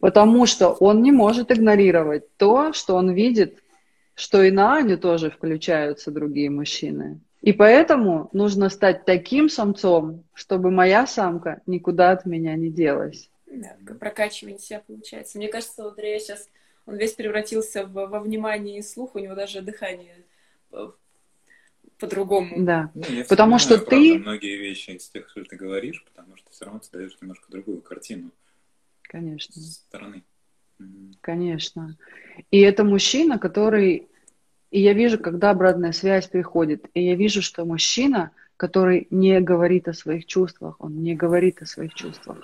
потому 0.00 0.44
что 0.44 0.70
он 0.70 1.00
не 1.00 1.12
может 1.12 1.52
игнорировать 1.52 2.24
то, 2.36 2.72
что 2.72 2.96
он 2.96 3.12
видит, 3.12 3.62
что 4.16 4.42
и 4.42 4.50
на 4.50 4.76
Аню 4.76 4.98
тоже 4.98 5.30
включаются 5.30 6.10
другие 6.10 6.50
мужчины. 6.50 7.20
И 7.42 7.52
поэтому 7.52 8.28
нужно 8.32 8.70
стать 8.70 9.04
таким 9.04 9.48
самцом, 9.48 10.24
чтобы 10.34 10.72
моя 10.72 11.06
самка 11.06 11.62
никуда 11.66 12.10
от 12.10 12.26
меня 12.26 12.56
не 12.56 12.70
делась. 12.70 13.30
Да, 13.46 13.76
прокачивание 14.00 14.58
себя 14.58 14.82
получается. 14.84 15.38
Мне 15.38 15.46
кажется, 15.46 15.84
у 15.84 15.90
Андрея 15.90 16.18
сейчас 16.18 16.48
он 16.86 16.96
весь 16.96 17.12
превратился 17.12 17.86
в, 17.86 17.92
во 17.92 18.18
внимание 18.18 18.78
и 18.78 18.82
слух, 18.82 19.14
у 19.14 19.20
него 19.20 19.36
даже 19.36 19.62
дыхание 19.62 20.16
по-другому. 21.98 22.64
Да. 22.64 22.90
Ну, 22.94 23.04
потому 23.28 23.58
что 23.58 23.78
ты... 23.78 24.18
многие 24.18 24.56
вещи 24.56 24.90
из 24.90 25.08
тех, 25.08 25.28
что 25.28 25.44
ты 25.44 25.56
говоришь, 25.56 26.04
потому 26.04 26.36
что 26.36 26.50
все 26.50 26.64
равно 26.64 26.80
ты 26.80 26.98
даешь 26.98 27.16
немножко 27.20 27.50
другую 27.50 27.80
картину. 27.80 28.30
Конечно. 29.02 29.54
Со 29.54 29.72
стороны. 29.72 30.22
Конечно. 31.20 31.96
И 32.50 32.60
это 32.60 32.84
мужчина, 32.84 33.38
который... 33.38 34.08
И 34.70 34.80
я 34.80 34.92
вижу, 34.92 35.18
когда 35.18 35.50
обратная 35.50 35.92
связь 35.92 36.26
приходит, 36.26 36.86
и 36.92 37.02
я 37.02 37.14
вижу, 37.14 37.40
что 37.40 37.64
мужчина, 37.64 38.32
который 38.58 39.06
не 39.10 39.40
говорит 39.40 39.88
о 39.88 39.94
своих 39.94 40.26
чувствах, 40.26 40.76
он 40.78 41.02
не 41.02 41.14
говорит 41.14 41.62
о 41.62 41.66
своих 41.66 41.94
чувствах. 41.94 42.38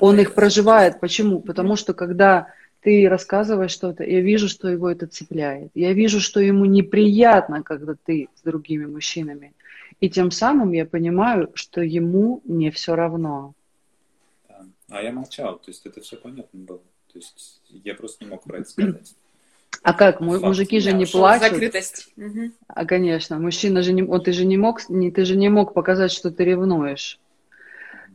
Он 0.00 0.18
их 0.18 0.34
проживает. 0.34 1.00
Почему? 1.00 1.40
Потому 1.40 1.76
что 1.76 1.92
когда 1.92 2.54
ты 2.86 3.08
рассказываешь 3.08 3.72
что-то, 3.72 4.04
я 4.04 4.20
вижу, 4.20 4.48
что 4.48 4.68
его 4.68 4.88
это 4.88 5.08
цепляет. 5.08 5.72
Я 5.74 5.92
вижу, 5.92 6.20
что 6.20 6.38
ему 6.38 6.66
неприятно, 6.66 7.64
когда 7.64 7.96
ты 8.04 8.28
с 8.36 8.42
другими 8.42 8.86
мужчинами. 8.86 9.54
И 9.98 10.08
тем 10.08 10.30
самым 10.30 10.70
я 10.70 10.86
понимаю, 10.86 11.50
что 11.54 11.80
ему 11.80 12.42
не 12.44 12.70
все 12.70 12.94
равно. 12.94 13.54
Да. 14.48 14.66
А 14.88 15.02
я 15.02 15.10
молчал, 15.10 15.58
то 15.58 15.68
есть 15.72 15.84
это 15.84 16.00
все 16.00 16.16
понятно 16.16 16.60
было. 16.60 16.78
То 17.12 17.18
есть 17.18 17.60
я 17.70 17.96
просто 17.96 18.24
не 18.24 18.30
мог 18.30 18.44
про 18.44 18.58
это 18.58 18.70
сказать. 18.70 19.16
А 19.82 19.92
как? 19.92 20.20
Факт. 20.20 20.42
Мужики 20.42 20.78
же 20.78 20.92
да, 20.92 20.96
не 20.96 21.06
плачут. 21.06 21.50
Закрытость. 21.50 22.14
А, 22.68 22.86
конечно, 22.86 23.40
мужчина 23.40 23.82
же 23.82 23.92
не... 23.94 24.04
Вот 24.04 24.26
ты 24.26 24.32
же 24.32 24.44
не 24.44 24.58
мог, 24.58 24.88
не, 24.88 25.10
ты 25.10 25.24
же 25.24 25.36
не 25.36 25.48
мог 25.48 25.74
показать, 25.74 26.12
что 26.12 26.30
ты 26.30 26.44
ревнуешь. 26.44 27.18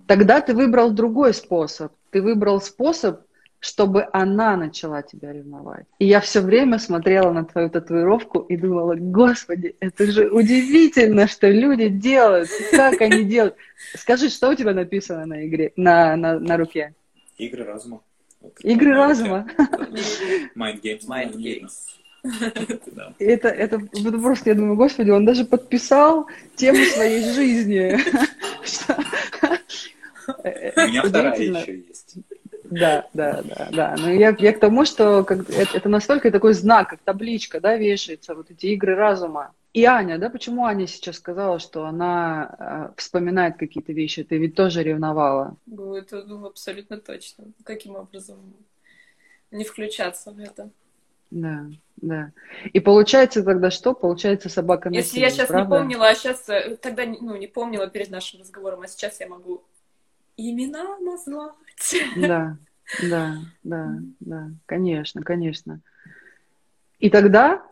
Тогда 0.08 0.40
ты 0.40 0.54
выбрал 0.54 0.92
другой 0.92 1.34
способ. 1.34 1.92
Ты 2.12 2.22
выбрал 2.22 2.62
способ 2.62 3.24
чтобы 3.62 4.08
она 4.12 4.58
начала 4.58 5.04
тебя 5.04 5.32
ревновать. 5.32 5.86
И 6.00 6.06
я 6.06 6.20
все 6.20 6.42
время 6.42 6.80
смотрела 6.80 7.32
на 7.32 7.46
твою 7.46 7.70
татуировку 7.70 8.40
и 8.40 8.58
думала, 8.58 8.96
господи, 8.96 9.76
это 9.80 10.12
же 10.12 10.30
удивительно, 10.30 11.28
что 11.28 11.48
люди 11.48 11.88
делают, 11.88 12.50
как 12.72 13.00
они 13.02 13.24
делают. 13.24 13.56
Скажи, 13.96 14.30
что 14.30 14.50
у 14.50 14.56
тебя 14.56 14.74
написано 14.74 15.28
на 15.28 15.48
игре, 15.48 15.72
на, 15.76 16.16
на, 16.16 16.40
на 16.40 16.58
руке? 16.58 16.96
Игры 17.38 17.64
разума. 17.64 18.02
Игры 18.64 18.96
разума. 18.96 19.48
Mind 20.58 20.82
games. 20.82 21.08
Mind 21.08 21.36
games. 21.36 21.70
Это, 23.18 23.48
это 23.48 23.80
просто, 23.80 24.52
я 24.52 24.56
думаю, 24.56 24.76
господи, 24.76 25.10
он 25.10 25.26
даже 25.26 25.44
подписал 25.44 26.28
тему 26.56 26.78
своей 26.86 27.24
жизни. 27.34 27.98
У 30.28 30.88
меня 30.88 31.04
вторая 31.04 31.40
еще 31.40 31.78
есть. 31.78 32.16
Да, 32.72 33.06
да, 33.14 33.42
да, 33.44 33.70
да. 33.72 33.96
Но 33.98 34.10
я, 34.10 34.36
я 34.40 34.54
к 34.54 34.60
тому, 34.60 34.86
что 34.86 35.24
как, 35.24 35.50
это, 35.50 35.78
это 35.78 35.90
настолько 35.90 36.32
такой 36.32 36.54
знак, 36.54 36.90
как 36.90 37.00
табличка, 37.02 37.60
да, 37.60 37.76
вешается, 37.76 38.34
вот 38.34 38.50
эти 38.50 38.68
игры 38.68 38.96
разума. 38.96 39.54
И 39.74 39.84
Аня, 39.86 40.18
да, 40.18 40.30
почему 40.30 40.66
Аня 40.66 40.88
сейчас 40.88 41.18
сказала, 41.18 41.60
что 41.60 41.86
она 41.86 42.56
э, 42.60 42.94
вспоминает 42.98 43.58
какие-то 43.58 43.94
вещи? 43.94 44.24
Ты 44.24 44.38
ведь 44.38 44.56
тоже 44.56 44.84
ревновала. 44.84 45.56
Ну, 45.66 45.96
это 45.96 46.24
ну, 46.24 46.46
абсолютно 46.46 46.98
точно. 46.98 47.46
Каким 47.64 47.96
образом 47.96 48.38
не 49.52 49.64
включаться 49.64 50.32
в 50.32 50.40
это? 50.40 50.70
Да, 51.30 51.66
да. 51.98 52.32
И 52.74 52.80
получается 52.82 53.44
тогда 53.44 53.72
что? 53.72 53.94
Получается 53.94 54.50
собака 54.50 54.90
на 54.90 54.96
Если 54.96 55.20
я 55.20 55.30
сейчас 55.30 55.48
правда? 55.48 55.76
не 55.76 55.80
помнила, 55.80 56.08
а 56.10 56.16
сейчас 56.16 56.48
э, 56.50 56.78
тогда 56.82 57.06
ну, 57.06 57.38
не 57.38 57.48
помнила 57.48 57.88
перед 57.88 58.10
нашим 58.10 58.42
разговором, 58.42 58.82
а 58.82 58.88
сейчас 58.88 59.22
я 59.22 59.28
могу 59.28 59.64
имена 60.38 60.98
назвать. 61.00 61.54
Да, 62.16 62.58
да, 63.04 63.38
да, 63.64 64.00
да, 64.20 64.52
конечно, 64.66 65.24
конечно. 65.24 65.82
И 67.00 67.10
тогда 67.10 67.64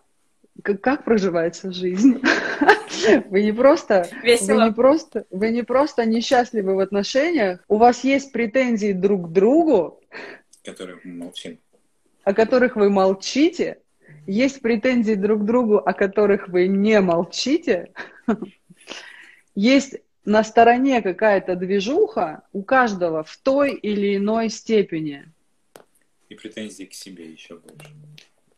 как, 0.63 0.82
как 0.82 1.04
проживается 1.04 1.72
жизнь? 1.72 2.22
Вы 3.30 3.43
не 3.43 3.54
просто, 3.54 4.08
Весело. 4.24 4.58
вы 4.58 4.65
не 4.65 4.72
просто, 4.74 5.26
вы 5.30 5.50
не 5.52 5.63
просто 5.63 6.06
несчастливы 6.06 6.76
в 6.76 6.80
отношениях, 6.80 7.63
у 7.69 7.78
вас 7.78 8.04
есть 8.04 8.34
претензии 8.34 8.91
друг 8.91 9.30
к 9.30 9.32
другу, 9.32 10.02
которые 10.65 11.00
мы 11.04 11.13
молчим, 11.13 11.60
о 12.26 12.34
которых 12.34 12.76
вы 12.76 12.89
молчите, 12.89 13.80
есть 14.28 14.62
претензии 14.62 15.13
друг 15.13 15.43
к 15.43 15.45
другу, 15.45 15.78
о 15.78 15.93
которых 15.93 16.50
вы 16.50 16.67
не 16.67 17.00
молчите, 17.00 17.93
есть 19.56 19.95
на 20.30 20.44
стороне 20.44 21.02
какая-то 21.02 21.56
движуха 21.56 22.44
у 22.54 22.62
каждого 22.62 23.24
в 23.24 23.36
той 23.38 23.74
или 23.74 24.15
иной 24.15 24.50
степени. 24.50 25.26
И 26.30 26.36
претензии 26.36 26.84
к 26.84 26.94
себе 26.94 27.32
еще 27.32 27.56
больше. 27.56 27.92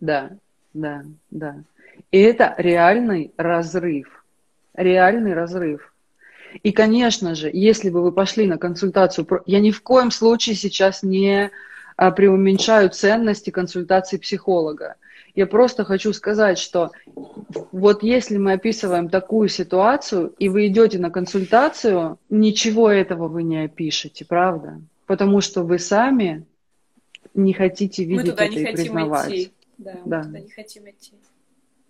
Да, 0.02 0.32
да, 0.74 1.06
да. 1.30 1.64
И 2.12 2.20
это 2.20 2.56
реальный 2.58 3.32
разрыв. 3.38 4.26
Реальный 4.74 5.34
разрыв. 5.34 5.94
И, 6.62 6.74
конечно 6.74 7.36
же, 7.36 7.50
если 7.54 7.90
бы 7.90 8.04
вы 8.04 8.12
пошли 8.12 8.46
на 8.48 8.58
консультацию, 8.58 9.26
я 9.46 9.62
ни 9.62 9.72
в 9.72 9.82
коем 9.82 10.12
случае 10.12 10.56
сейчас 10.56 11.04
не 11.04 11.52
а, 11.96 12.12
преуменьшаю 12.12 12.90
ценности 12.90 13.50
консультации 13.50 14.18
психолога. 14.18 14.98
Я 15.36 15.48
просто 15.48 15.84
хочу 15.86 16.14
сказать, 16.14 16.58
что 16.60 16.92
вот 17.72 18.04
если 18.04 18.38
мы 18.38 18.54
описываем 18.54 19.10
такую 19.10 19.48
ситуацию, 19.50 20.34
и 20.40 20.50
вы 20.50 20.68
идете 20.68 21.00
на 21.00 21.10
консультацию, 21.10 22.20
ничего 22.30 22.90
этого 22.90 23.28
вы 23.28 23.44
не 23.44 23.64
опишете, 23.64 24.26
правда? 24.26 24.82
Потому 25.06 25.42
что 25.42 25.64
вы 25.64 25.80
сами 25.80 26.46
не 27.34 27.54
хотите 27.54 28.04
видеть 28.04 28.26
мы 28.26 28.32
туда 28.32 28.46
это 28.46 28.54
не 28.56 28.62
и 28.62 28.66
хотим 28.66 28.76
признавать. 28.78 29.32
Идти. 29.32 29.52
Да, 29.78 30.00
Да. 30.06 30.18
мы 30.20 30.24
туда 30.26 30.40
не 30.40 30.50
хотим 30.50 30.90
идти. 30.90 31.14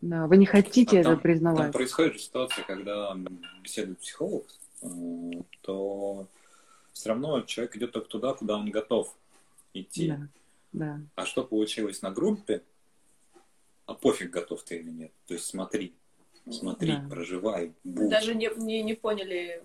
Да, 0.02 0.28
вы 0.28 0.38
не 0.38 0.46
хотите 0.46 0.98
А 0.98 1.00
это 1.02 1.10
там, 1.10 1.16
там 1.16 1.22
признавать. 1.22 1.72
происходит 1.74 2.14
же 2.14 2.20
ситуация, 2.20 2.64
когда 2.66 3.16
беседует 3.62 4.00
психолог, 4.00 4.46
э, 4.82 4.88
то 5.62 6.28
все 6.94 7.10
равно 7.10 7.42
человек 7.42 7.76
идет 7.76 7.92
только 7.92 8.10
туда, 8.10 8.34
куда 8.34 8.58
он 8.58 8.70
готов 8.72 9.16
идти. 9.74 10.10
Да, 10.10 10.28
да. 10.74 11.00
А 11.16 11.26
что 11.26 11.44
получилось 11.44 12.02
на 12.02 12.10
группе, 12.12 12.64
а 13.92 13.94
пофиг, 13.96 14.32
готов 14.32 14.64
ты 14.64 14.78
или 14.78 14.90
нет. 14.90 15.12
То 15.28 15.34
есть 15.34 15.46
смотри, 15.46 15.94
смотри, 16.50 16.94
Да. 16.94 17.08
проживай, 17.10 17.74
будь. 17.84 18.10
даже 18.10 18.36
не, 18.36 18.50
не, 18.58 18.82
не 18.84 18.94
поняли, 18.94 19.64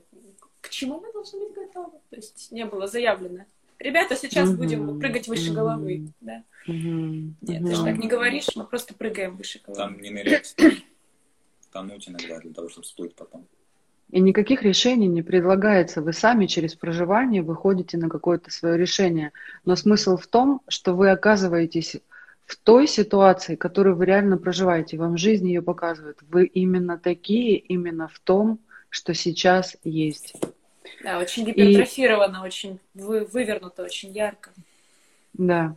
к 0.61 0.69
чему 0.69 1.01
мы 1.01 1.13
должны 1.13 1.41
быть 1.41 1.55
готовы. 1.55 1.99
То 2.11 2.17
есть 2.17 2.53
не 2.53 2.65
было 2.65 2.87
заявлено. 2.87 3.45
Ребята, 3.79 4.17
сейчас 4.17 4.49
Мгм. 4.49 4.59
будем 4.59 4.99
прыгать 4.99 5.29
выше 5.29 5.53
головы. 5.53 6.09
Да? 6.21 6.43
Мгм, 6.67 7.37
Нет, 7.43 7.61
мгм. 7.61 7.71
ты 7.71 7.75
же 7.77 7.85
так 7.85 7.99
не 7.99 8.09
говоришь, 8.09 8.49
мы 8.57 8.65
просто 8.67 8.95
прыгаем 8.95 9.37
выше 9.37 9.61
головы. 9.65 9.83
Там 9.83 10.01
не 10.01 10.11
нырять, 10.11 10.55
там 10.57 10.73
тонуть 11.89 12.09
иногда 12.09 12.39
для 12.41 12.53
того, 12.53 12.69
чтобы 12.69 12.85
всплыть 12.85 13.15
потом. 13.15 13.47
И 14.11 14.21
никаких 14.21 14.63
решений 14.63 15.09
не 15.09 15.23
предлагается. 15.23 16.01
Вы 16.01 16.13
сами 16.13 16.47
через 16.47 16.75
проживание 16.77 17.43
выходите 17.43 17.99
на 17.99 18.09
какое-то 18.09 18.51
свое 18.51 18.79
решение. 18.79 19.33
Но 19.65 19.75
смысл 19.75 20.17
в 20.17 20.27
том, 20.29 20.63
что 20.69 20.95
вы 20.95 21.11
оказываетесь 21.11 21.97
в 22.47 22.57
той 22.57 22.87
ситуации, 22.87 23.57
которую 23.57 23.97
вы 23.97 24.07
реально 24.07 24.39
проживаете. 24.39 24.97
Вам 24.97 25.17
жизнь 25.17 25.49
ее 25.49 25.63
показывает. 25.63 26.19
Вы 26.31 26.47
именно 26.47 26.97
такие, 26.97 27.57
именно 27.57 28.09
в 28.09 28.19
том, 28.21 28.61
что 28.89 29.15
сейчас 29.15 29.77
есть. 29.83 30.35
Да, 31.03 31.19
очень 31.19 31.45
гипертрофировано, 31.45 32.43
очень 32.45 32.79
вы, 32.95 33.25
вывернуто, 33.25 33.83
очень 33.83 34.13
ярко. 34.13 34.51
Да. 35.35 35.75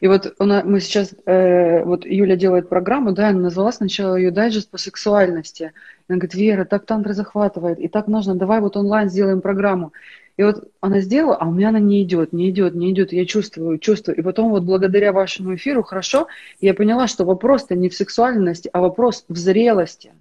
И 0.00 0.06
вот 0.06 0.38
нас, 0.38 0.64
мы 0.64 0.80
сейчас, 0.80 1.14
э, 1.26 1.82
вот 1.84 2.04
Юля 2.04 2.36
делает 2.36 2.68
программу, 2.68 3.12
да, 3.12 3.28
она 3.28 3.40
назвала 3.40 3.72
сначала 3.72 4.14
ее 4.14 4.30
дайджест 4.30 4.70
по 4.70 4.78
сексуальности. 4.78 5.72
И 6.08 6.12
она 6.12 6.18
говорит, 6.18 6.34
Вера, 6.34 6.64
так 6.64 6.86
тантра 6.86 7.12
захватывает, 7.12 7.78
и 7.78 7.88
так 7.88 8.06
нужно, 8.08 8.34
давай 8.34 8.60
вот 8.60 8.76
онлайн 8.76 9.08
сделаем 9.08 9.40
программу. 9.40 9.92
И 10.40 10.42
вот 10.42 10.72
она 10.80 11.00
сделала, 11.00 11.36
а 11.36 11.46
у 11.46 11.52
меня 11.52 11.68
она 11.68 11.80
не 11.80 12.02
идет, 12.02 12.32
не 12.32 12.48
идет, 12.48 12.74
не 12.74 12.92
идет, 12.92 13.12
я 13.12 13.26
чувствую, 13.26 13.78
чувствую. 13.78 14.16
И 14.16 14.22
потом 14.22 14.48
вот 14.48 14.62
благодаря 14.62 15.12
вашему 15.12 15.54
эфиру, 15.54 15.82
хорошо, 15.82 16.28
я 16.62 16.72
поняла, 16.72 17.08
что 17.08 17.26
вопрос-то 17.26 17.74
не 17.74 17.90
в 17.90 17.94
сексуальности, 17.94 18.70
а 18.72 18.80
вопрос 18.80 19.26
в 19.28 19.36
зрелости. 19.36 20.14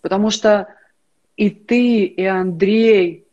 Потому 0.00 0.30
что 0.30 0.68
и 1.36 1.50
ты, 1.50 2.04
и 2.04 2.24
Андрей, 2.24 3.24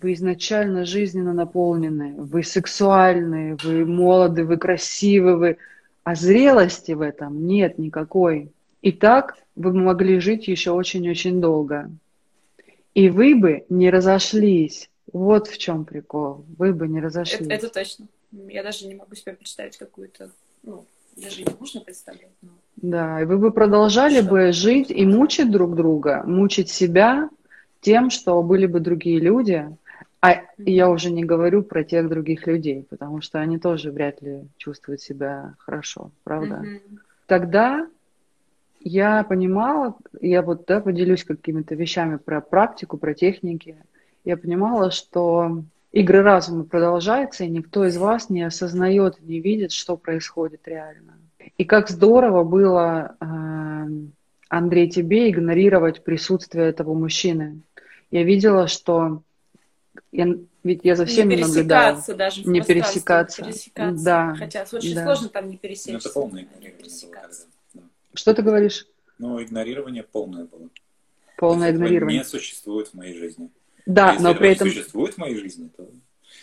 вы 0.00 0.14
изначально 0.14 0.84
жизненно 0.84 1.32
наполнены, 1.32 2.16
вы 2.18 2.42
сексуальны, 2.42 3.56
вы 3.62 3.86
молоды, 3.86 4.44
вы 4.44 4.56
красивы, 4.56 5.36
вы... 5.36 5.58
а 6.02 6.16
зрелости 6.16 6.90
в 6.90 7.02
этом 7.02 7.46
нет 7.46 7.78
никакой. 7.78 8.50
И 8.80 8.90
так 8.90 9.36
вы 9.54 9.72
могли 9.72 10.18
жить 10.18 10.48
еще 10.48 10.72
очень-очень 10.72 11.40
долго. 11.40 11.88
И 12.94 13.10
вы 13.10 13.36
бы 13.36 13.64
не 13.68 13.90
разошлись. 13.90 14.88
Вот 15.12 15.48
в 15.48 15.58
чем 15.58 15.84
прикол. 15.84 16.44
Вы 16.58 16.72
бы 16.72 16.88
не 16.88 17.00
разошлись. 17.00 17.46
Это, 17.46 17.54
это 17.54 17.68
точно. 17.68 18.06
Я 18.30 18.62
даже 18.62 18.86
не 18.86 18.94
могу 18.94 19.14
себе 19.14 19.34
представить 19.34 19.76
какую-то, 19.76 20.30
ну, 20.62 20.86
даже 21.16 21.42
не 21.42 21.54
нужно 21.58 21.80
представлять. 21.82 22.30
Но... 22.40 22.50
Да, 22.76 23.20
и 23.20 23.24
вы 23.24 23.38
бы 23.38 23.50
продолжали 23.50 24.20
Что? 24.20 24.30
бы 24.30 24.52
жить 24.52 24.90
и 24.90 25.04
мучить 25.04 25.50
друг 25.50 25.74
друга, 25.74 26.22
мучить 26.24 26.70
себя 26.70 27.28
тем, 27.80 28.10
что 28.10 28.42
были 28.42 28.66
бы 28.66 28.80
другие 28.80 29.20
люди. 29.20 29.68
А 30.24 30.40
я 30.56 30.88
уже 30.88 31.10
не 31.10 31.24
говорю 31.24 31.64
про 31.64 31.82
тех 31.82 32.08
других 32.08 32.46
людей, 32.46 32.86
потому 32.88 33.20
что 33.20 33.40
они 33.40 33.58
тоже 33.58 33.90
вряд 33.90 34.22
ли 34.22 34.42
чувствуют 34.56 35.00
себя 35.00 35.54
хорошо, 35.58 36.12
правда? 36.22 36.58
Мгм. 36.58 37.00
Тогда 37.26 37.88
я 38.78 39.24
понимала, 39.24 39.96
я 40.20 40.42
вот 40.42 40.64
да, 40.66 40.80
поделюсь 40.80 41.24
какими-то 41.24 41.74
вещами 41.74 42.16
про 42.16 42.40
практику, 42.40 42.98
про 42.98 43.14
техники. 43.14 43.76
Я 44.24 44.36
понимала, 44.36 44.90
что 44.90 45.62
игры 45.90 46.22
разума 46.22 46.64
продолжаются, 46.64 47.44
и 47.44 47.48
никто 47.50 47.84
из 47.86 47.96
вас 47.96 48.30
не 48.30 48.42
осознает, 48.42 49.20
не 49.20 49.40
видит, 49.40 49.72
что 49.72 49.96
происходит 49.96 50.66
реально. 50.66 51.18
И 51.58 51.64
как 51.64 51.88
здорово 51.90 52.44
было, 52.44 53.16
э, 53.20 53.88
Андрей, 54.48 54.88
тебе 54.88 55.28
игнорировать 55.30 56.04
присутствие 56.04 56.68
этого 56.68 56.94
мужчины. 56.94 57.60
Я 58.10 58.22
видела, 58.22 58.68
что 58.68 59.22
я, 60.12 60.26
ведь 60.62 60.80
я 60.84 60.94
за 60.96 61.04
всеми 61.06 61.34
не 61.34 61.42
наблюдала. 61.42 61.94
пересекаться 61.94 62.14
даже 62.14 62.42
в 62.42 62.46
Не 62.46 62.60
пересекаться. 62.62 63.42
пересекаться. 63.44 64.04
Да, 64.04 64.34
Хотя 64.38 64.64
очень 64.72 64.94
да. 64.94 65.04
сложно 65.04 65.28
там 65.30 65.46
не 65.48 65.54
Ну, 65.54 65.58
пересечься. 65.58 66.08
это 66.08 66.10
полное 66.10 66.42
игнорирование. 66.44 66.88
Да. 67.74 67.82
Что 68.14 68.34
ты 68.34 68.42
говоришь? 68.42 68.86
Ну, 69.18 69.42
игнорирование 69.42 70.02
полное 70.04 70.44
было. 70.44 70.68
Полное 71.36 71.70
игнорирование. 71.72 72.18
не 72.20 72.24
существует 72.24 72.88
в 72.88 72.94
моей 72.94 73.16
жизни. 73.18 73.50
Да, 73.86 74.12
если 74.12 74.24
но 74.24 74.34
при 74.34 74.50
этом 74.50 74.68
существует 74.68 75.14
в 75.14 75.18
моей 75.18 75.36
жизни, 75.36 75.70
то 75.76 75.88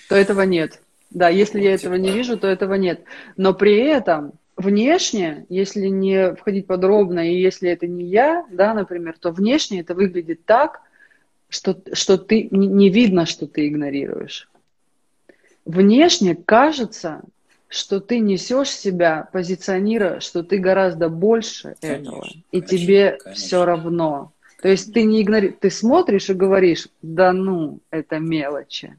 то 0.10 0.16
этого 0.16 0.42
нет. 0.42 0.82
Да, 1.12 1.30
если 1.30 1.60
я 1.62 1.72
Вот, 1.72 1.76
этого 1.76 1.98
типа 1.98 2.08
не 2.08 2.12
вижу, 2.12 2.38
то 2.38 2.48
этого 2.48 2.74
нет. 2.74 3.04
Но 3.38 3.54
при 3.54 3.78
этом 3.78 4.34
внешне, 4.58 5.46
если 5.50 5.88
не 5.88 6.36
входить 6.36 6.68
подробно, 6.68 7.32
и 7.32 7.40
если 7.40 7.70
это 7.70 7.88
не 7.88 8.06
я, 8.06 8.46
да, 8.52 8.74
например, 8.74 9.16
то 9.20 9.32
внешне 9.32 9.82
это 9.82 9.94
выглядит 9.94 10.46
так, 10.46 10.82
что, 11.48 11.80
что 11.94 12.18
ты 12.18 12.48
не, 12.52 12.68
не 12.68 12.90
видно, 12.90 13.26
что 13.26 13.48
ты 13.48 13.68
игнорируешь. 13.68 14.50
Внешне 15.66 16.36
кажется, 16.36 17.22
что 17.68 18.00
ты 18.00 18.20
несешь 18.20 18.70
себя, 18.70 19.30
позиционируя, 19.32 20.20
что 20.20 20.44
ты 20.44 20.58
гораздо 20.58 21.10
больше 21.10 21.76
Конечно, 21.82 22.10
этого, 22.10 22.28
и 22.52 22.62
конечно, 22.62 22.78
тебе 22.78 23.12
конечно. 23.12 23.34
все 23.34 23.66
равно. 23.66 24.32
То 24.62 24.68
есть 24.68 24.94
ты 24.94 25.04
не 25.04 25.22
игнори... 25.22 25.50
ты 25.50 25.70
смотришь 25.70 26.30
и 26.30 26.34
говоришь, 26.34 26.90
да 27.02 27.32
ну, 27.32 27.80
это 27.92 28.20
мелочи. 28.20 28.98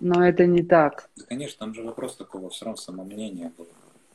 Но 0.00 0.26
это 0.26 0.46
не 0.46 0.62
так. 0.62 1.08
Да, 1.16 1.24
конечно, 1.28 1.58
там 1.58 1.74
же 1.74 1.82
вопрос 1.82 2.16
такого 2.16 2.50
все 2.50 2.66
равно 2.66 2.76
самомнения 2.76 3.52
был. 3.56 3.66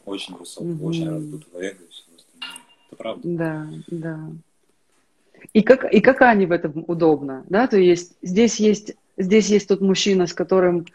Очень 0.05 0.35
высокого, 0.35 0.71
Мгм. 0.71 0.85
очень 0.85 1.09
раздутого 1.09 1.59
эго 1.59 1.83
и 1.83 1.89
все 1.89 2.03
остальное. 2.15 2.59
Это 2.87 2.95
правда. 2.95 3.21
Да, 3.23 3.67
да. 3.87 4.19
И 5.51 5.61
как, 5.61 5.91
и 5.93 5.99
как 5.99 6.21
Ане 6.21 6.47
в 6.47 6.51
этом 6.51 6.85
удобно, 6.87 7.45
да, 7.49 7.67
то 7.67 7.77
есть 7.77 8.13
здесь 8.21 8.59
есть, 8.59 8.95
здесь 9.17 9.47
есть 9.49 9.67
тот 9.67 9.81
мужчина, 9.81 10.25
с 10.25 10.33
которым 10.33 10.85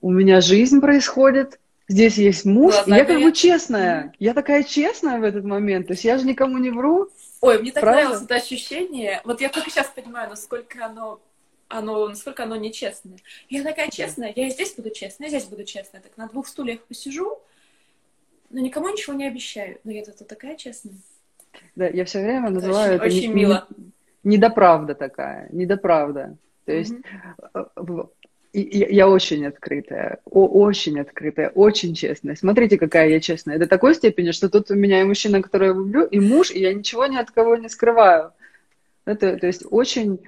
у 0.00 0.10
меня 0.10 0.40
жизнь 0.40 0.80
происходит, 0.80 1.60
здесь 1.88 2.16
есть 2.16 2.46
муж, 2.46 2.74
и 2.86 2.90
я 2.90 3.04
как 3.04 3.20
бы 3.20 3.32
честная, 3.32 4.14
я 4.18 4.32
такая 4.32 4.62
честная 4.64 5.20
в 5.20 5.22
этот 5.24 5.44
момент, 5.44 5.88
то 5.88 5.92
есть 5.92 6.04
я 6.04 6.16
же 6.16 6.26
никому 6.26 6.56
не 6.56 6.70
вру, 6.70 7.10
Ой, 7.42 7.60
мне 7.60 7.72
так 7.72 7.82
Правда? 7.82 8.02
нравилось 8.02 8.22
это 8.24 8.36
ощущение. 8.36 9.20
Вот 9.24 9.40
я 9.40 9.48
только 9.48 9.68
сейчас 9.68 9.88
понимаю, 9.88 10.30
насколько 10.30 10.86
оно, 10.86 11.20
оно, 11.66 12.08
насколько 12.08 12.44
оно 12.44 12.54
нечестное. 12.54 13.18
Я 13.48 13.64
такая 13.64 13.90
честная, 13.90 14.32
я 14.34 14.46
и 14.46 14.50
здесь 14.50 14.74
буду 14.76 14.90
честная, 14.90 15.26
и 15.26 15.30
здесь 15.30 15.46
буду 15.46 15.64
честная. 15.64 16.00
Так 16.00 16.16
на 16.16 16.28
двух 16.28 16.46
стульях 16.46 16.80
посижу, 16.82 17.40
но 18.50 18.60
никому 18.60 18.88
ничего 18.90 19.14
не 19.14 19.26
обещаю. 19.26 19.80
Но 19.82 19.90
я 19.90 20.04
тут 20.04 20.24
такая 20.28 20.54
честная. 20.56 20.94
да, 21.74 21.88
я 21.88 22.04
все 22.04 22.20
время 22.22 22.44
Это 22.44 22.52
называю 22.54 22.94
очень, 22.94 22.96
это 22.96 23.04
очень 23.06 23.28
не- 23.30 23.34
мило. 23.34 23.66
не- 23.76 24.36
недоправда 24.36 24.94
такая, 24.94 25.48
недоправда, 25.50 26.36
то 26.64 26.72
есть 26.72 26.92
Мгм. 27.74 28.08
И 28.52 28.94
я 28.94 29.08
очень 29.08 29.46
открытая, 29.46 30.18
о- 30.24 30.46
очень 30.46 31.00
открытая, 31.00 31.48
очень 31.50 31.94
честная. 31.94 32.36
Смотрите, 32.36 32.76
какая 32.78 33.08
я 33.08 33.20
честная. 33.20 33.58
До 33.58 33.66
такой 33.66 33.94
степени, 33.94 34.30
что 34.32 34.48
тут 34.50 34.70
у 34.70 34.74
меня 34.74 35.00
и 35.00 35.04
мужчина, 35.04 35.40
которого 35.42 35.68
я 35.68 35.74
люблю, 35.74 36.04
и 36.04 36.20
муж, 36.20 36.50
и 36.50 36.60
я 36.60 36.74
ничего 36.74 37.06
ни 37.06 37.16
от 37.16 37.30
кого 37.30 37.56
не 37.56 37.68
скрываю. 37.68 38.32
Это, 39.06 39.36
то 39.38 39.46
есть 39.46 39.64
очень 39.70 40.20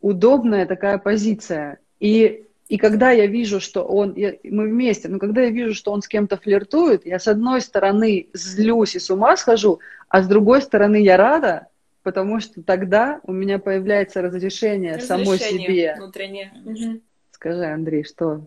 удобная 0.00 0.66
такая 0.66 0.98
позиция. 0.98 1.78
И, 1.98 2.44
и 2.68 2.76
когда 2.78 3.10
я 3.10 3.26
вижу, 3.26 3.60
что 3.60 3.82
он, 3.82 4.14
я- 4.14 4.36
мы 4.44 4.68
вместе, 4.68 5.08
но 5.08 5.18
когда 5.18 5.42
я 5.42 5.50
вижу, 5.50 5.74
что 5.74 5.92
он 5.92 6.02
с 6.02 6.08
кем-то 6.08 6.36
флиртует, 6.36 7.04
я 7.04 7.18
с 7.18 7.28
одной 7.28 7.60
стороны 7.60 8.28
злюсь 8.32 8.94
и 8.96 8.98
с 8.98 9.10
ума 9.10 9.36
схожу, 9.36 9.80
а 10.08 10.22
с 10.22 10.28
другой 10.28 10.62
стороны 10.62 11.02
я 11.02 11.16
рада, 11.16 11.66
потому 12.02 12.40
что 12.40 12.62
тогда 12.62 13.20
у 13.24 13.32
меня 13.32 13.58
появляется 13.58 14.22
разрешение, 14.22 14.98
самой 15.00 15.34
Разрешение 15.34 15.66
себе. 15.66 15.94
внутреннее. 15.98 16.52
Конечно. 16.64 17.00
Скажи, 17.40 17.64
Андрей, 17.64 18.04
что 18.04 18.36
Да 18.36 18.44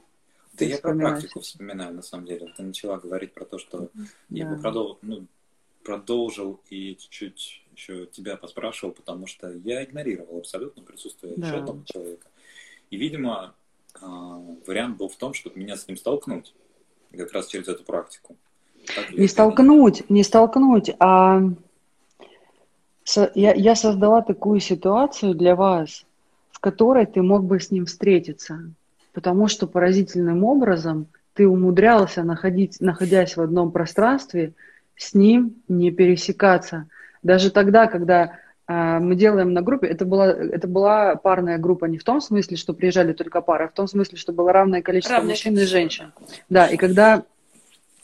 ты 0.58 0.66
я 0.66 0.78
про 0.78 0.94
практику 0.94 1.40
вспоминаю, 1.40 1.96
на 1.96 2.04
самом 2.04 2.28
деле. 2.28 2.54
Ты 2.56 2.62
начала 2.62 2.98
говорить 3.00 3.34
про 3.34 3.44
то, 3.44 3.58
что 3.58 3.90
я 4.30 4.46
Да. 4.46 4.56
бы 4.56 4.62
продол- 4.62 5.00
ну, 5.02 5.26
продолжил 5.84 6.60
и 6.70 6.96
чуть-чуть 6.96 7.64
еще 7.76 8.06
тебя 8.06 8.38
поспрашивал, 8.38 8.94
потому 8.94 9.26
что 9.26 9.52
я 9.52 9.84
игнорировал 9.84 10.38
абсолютно 10.38 10.84
присутствие 10.84 11.34
Да. 11.38 11.48
еще 11.48 11.58
одного 11.58 11.82
человека. 11.86 12.28
И, 12.92 12.98
видимо, 12.98 13.56
а, 14.00 14.38
вариант 14.68 14.98
был 14.98 15.10
в 15.10 15.16
том, 15.16 15.34
чтобы 15.34 15.60
меня 15.60 15.76
с 15.76 15.88
ним 15.88 15.98
столкнуть 15.98 16.54
как 17.18 17.32
раз 17.34 17.48
через 17.48 17.68
эту 17.68 17.84
практику. 17.84 18.36
Так 18.96 19.10
Не 19.10 19.26
это? 19.26 19.34
столкнуть, 19.34 20.08
не 20.08 20.22
столкнуть, 20.24 20.92
а 21.00 21.42
я, 23.34 23.54
я 23.56 23.76
создала 23.76 24.22
такую 24.22 24.60
ситуацию 24.60 25.34
для 25.34 25.56
вас, 25.56 26.06
в 26.52 26.60
которой 26.60 27.08
ты 27.08 27.24
мог 27.24 27.44
бы 27.44 27.60
с 27.60 27.72
ним 27.72 27.88
встретиться, 27.88 28.72
потому 29.14 29.48
что 29.48 29.68
поразительным 29.68 30.44
образом 30.44 31.08
ты 31.34 31.48
умудрялся, 31.48 32.24
находить, 32.24 32.80
находясь 32.80 33.38
в 33.38 33.42
одном 33.42 33.72
пространстве, 33.72 34.54
с 34.96 35.14
ним 35.14 35.56
не 35.68 35.92
пересекаться. 35.92 36.88
Даже 37.24 37.50
тогда, 37.52 37.88
когда 37.88 38.40
а, 38.66 39.00
мы 39.00 39.16
делаем 39.16 39.54
на 39.54 39.62
группе, 39.62 39.88
это 39.88 40.06
была, 40.06 40.32
это 40.32 40.68
была 40.68 41.16
парная 41.16 41.58
группа 41.58 41.86
не 41.86 41.98
в 41.98 42.04
том 42.04 42.22
смысле, 42.22 42.58
что 42.58 42.74
приезжали 42.74 43.14
только 43.14 43.42
пары, 43.42 43.66
а 43.66 43.68
в 43.68 43.74
том 43.74 43.88
смысле, 43.88 44.18
что 44.18 44.32
было 44.32 44.54
равное 44.54 44.82
количество 44.82 45.18
равное 45.18 45.32
мужчин 45.32 45.54
количество. 45.54 45.76
и 45.76 45.80
женщин. 45.80 46.14
Да, 46.50 46.68
и 46.68 46.78
когда, 46.78 47.24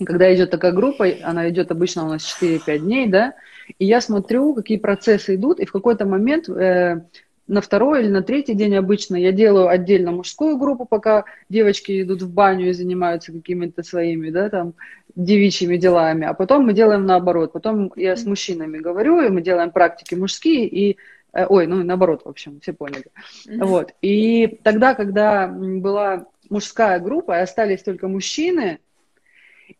когда 0.03 0.33
идет 0.33 0.51
такая 0.51 0.71
группа, 0.71 1.07
она 1.23 1.49
идет 1.49 1.71
обычно 1.71 2.05
у 2.05 2.09
нас 2.09 2.21
4-5 2.41 2.79
дней, 2.79 3.07
да, 3.07 3.35
и 3.77 3.85
я 3.85 4.01
смотрю, 4.01 4.53
какие 4.53 4.77
процессы 4.77 5.35
идут, 5.35 5.59
и 5.59 5.65
в 5.65 5.71
какой-то 5.71 6.05
момент 6.05 6.49
э, 6.49 7.03
на 7.49 7.61
второй 7.61 8.01
или 8.01 8.09
на 8.09 8.21
третий 8.21 8.53
день 8.53 8.75
обычно 8.75 9.15
я 9.15 9.31
делаю 9.31 9.67
отдельно 9.67 10.11
мужскую 10.11 10.57
группу, 10.57 10.85
пока 10.85 11.25
девочки 11.49 12.03
идут 12.03 12.21
в 12.21 12.31
баню 12.31 12.69
и 12.69 12.73
занимаются 12.73 13.31
какими-то 13.31 13.81
своими, 13.81 14.29
да, 14.29 14.49
там, 14.49 14.75
девичьими 15.15 15.75
делами, 15.75 16.27
а 16.27 16.33
потом 16.33 16.65
мы 16.65 16.73
делаем 16.73 17.05
наоборот. 17.05 17.51
Потом 17.51 17.91
я 17.95 18.15
с 18.15 18.25
мужчинами 18.25 18.77
говорю, 18.77 19.21
и 19.21 19.29
мы 19.29 19.41
делаем 19.41 19.71
практики 19.71 20.13
мужские, 20.13 20.67
и 20.67 20.97
э, 21.33 21.45
Ой, 21.47 21.65
ну 21.65 21.83
наоборот, 21.83 22.21
в 22.23 22.29
общем, 22.29 22.59
все 22.61 22.71
поняли. 22.71 23.07
Вот. 23.47 23.95
И 24.03 24.59
тогда, 24.63 24.93
когда 24.93 25.47
была 25.47 26.27
мужская 26.51 26.99
группа, 26.99 27.39
и 27.39 27.41
остались 27.41 27.81
только 27.81 28.07
мужчины, 28.07 28.79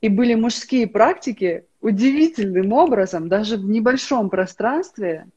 и 0.01 0.09
были 0.09 0.33
мужские 0.33 0.87
практики, 0.87 1.65
удивительным 1.81 2.73
образом, 2.73 3.29
даже 3.29 3.57
в 3.57 3.65
небольшом 3.65 4.31
пространстве, 4.31 5.27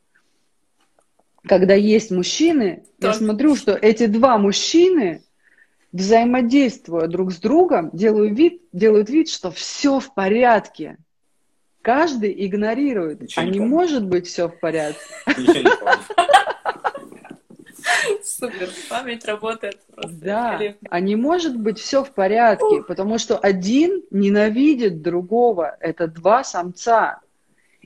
когда 1.46 1.74
есть 1.74 2.10
мужчины, 2.10 2.84
так. 3.00 3.12
я 3.12 3.18
смотрю, 3.18 3.56
что 3.56 3.72
эти 3.72 4.06
два 4.06 4.38
мужчины, 4.38 5.22
взаимодействуя 5.92 7.08
друг 7.08 7.32
с 7.32 7.38
другом, 7.38 7.90
делают 7.92 8.38
вид, 8.38 8.62
делают 8.72 9.10
вид, 9.10 9.28
что 9.28 9.50
все 9.50 10.00
в 10.00 10.14
порядке. 10.14 10.98
Каждый 11.82 12.46
игнорирует. 12.46 13.22
Ничего 13.22 13.42
а 13.42 13.44
не, 13.44 13.58
не 13.58 13.66
может 13.66 14.06
быть 14.06 14.28
все 14.28 14.48
в 14.48 14.58
порядке. 14.60 15.00
Супер, 18.22 18.68
память 18.88 19.24
работает 19.24 19.80
просто. 19.92 20.12
Да, 20.12 20.60
а 20.88 21.00
не 21.00 21.16
может 21.16 21.56
быть 21.58 21.78
все 21.78 22.04
в 22.04 22.12
порядке, 22.12 22.82
потому 22.86 23.18
что 23.18 23.36
один 23.36 24.04
ненавидит 24.10 25.02
другого. 25.02 25.76
Это 25.80 26.06
два 26.06 26.44
самца. 26.44 27.20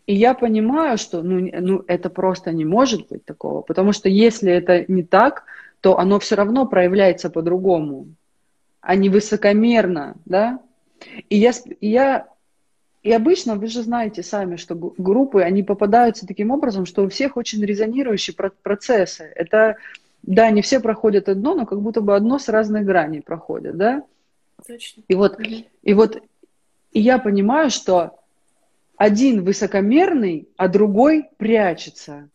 И 0.06 0.14
я 0.14 0.34
понимаю, 0.34 0.98
что 0.98 1.22
ну, 1.22 1.48
ну, 1.60 1.84
это 1.86 2.10
просто 2.10 2.52
не 2.52 2.64
может 2.64 3.08
быть 3.08 3.24
такого, 3.24 3.62
потому 3.62 3.92
что 3.92 4.08
если 4.08 4.52
это 4.52 4.84
не 4.86 5.02
так, 5.02 5.44
то 5.80 5.98
оно 5.98 6.18
все 6.20 6.36
равно 6.36 6.66
проявляется 6.66 7.28
по-другому, 7.28 8.08
а 8.80 8.94
не 8.94 9.08
высокомерно, 9.08 10.14
да? 10.24 10.60
И 11.28 11.36
я, 11.36 11.50
и 11.80 11.88
я 11.88 12.28
и 13.06 13.12
обычно, 13.12 13.54
вы 13.54 13.68
же 13.68 13.82
знаете 13.82 14.24
сами, 14.24 14.56
что 14.56 14.74
группы, 14.74 15.42
они 15.42 15.62
попадаются 15.62 16.26
таким 16.26 16.50
образом, 16.50 16.86
что 16.86 17.04
у 17.04 17.08
всех 17.08 17.36
очень 17.36 17.64
резонирующие 17.64 18.34
процессы. 18.34 19.30
Это, 19.36 19.76
да, 20.22 20.50
не 20.50 20.60
все 20.60 20.80
проходят 20.80 21.28
одно, 21.28 21.54
но 21.54 21.66
как 21.66 21.80
будто 21.80 22.00
бы 22.00 22.16
одно 22.16 22.40
с 22.40 22.48
разных 22.48 22.84
граней 22.84 23.22
проходит, 23.22 23.76
да? 23.76 24.02
Точно. 24.66 25.04
И 25.06 25.14
вот, 25.14 25.38
и 25.82 25.94
вот 25.94 26.20
и 26.90 27.00
я 27.00 27.18
понимаю, 27.18 27.70
что 27.70 28.18
один 28.96 29.44
высокомерный, 29.44 30.48
а 30.56 30.68
другой 30.68 31.28
прячется. 31.36 32.28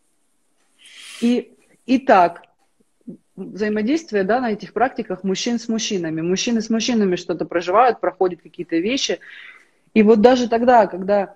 И, 1.21 1.53
и 1.85 1.97
так, 1.97 2.43
взаимодействие 3.35 4.23
да, 4.23 4.39
на 4.39 4.51
этих 4.51 4.73
практиках 4.73 5.23
мужчин 5.23 5.59
с 5.59 5.67
мужчинами. 5.67 6.21
Мужчины 6.21 6.61
с 6.61 6.69
мужчинами 6.69 7.15
что-то 7.15 7.45
проживают, 7.45 7.99
проходят 7.99 8.41
какие-то 8.41 8.77
вещи. 8.77 9.19
И 9.93 10.03
вот 10.03 10.21
даже 10.21 10.47
тогда, 10.47 10.87
когда 10.87 11.35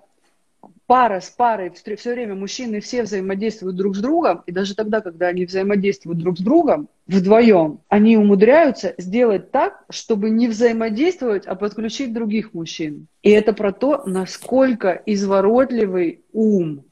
пара 0.86 1.20
с 1.20 1.30
парой 1.30 1.72
все 1.96 2.14
время 2.14 2.34
мужчины 2.34 2.80
все 2.80 3.02
взаимодействуют 3.02 3.76
друг 3.76 3.96
с 3.96 4.00
другом, 4.00 4.42
и 4.46 4.52
даже 4.52 4.74
тогда, 4.74 5.00
когда 5.00 5.28
они 5.28 5.44
взаимодействуют 5.44 6.18
друг 6.18 6.38
с 6.38 6.40
другом 6.40 6.88
вдвоем, 7.06 7.80
они 7.88 8.16
умудряются 8.16 8.94
сделать 8.98 9.50
так, 9.50 9.84
чтобы 9.90 10.30
не 10.30 10.48
взаимодействовать, 10.48 11.46
а 11.46 11.54
подключить 11.54 12.12
других 12.12 12.54
мужчин. 12.54 13.08
И 13.22 13.30
это 13.30 13.52
про 13.52 13.72
то, 13.72 14.02
насколько 14.06 15.02
изворотливый 15.06 16.24
ум, 16.32 16.84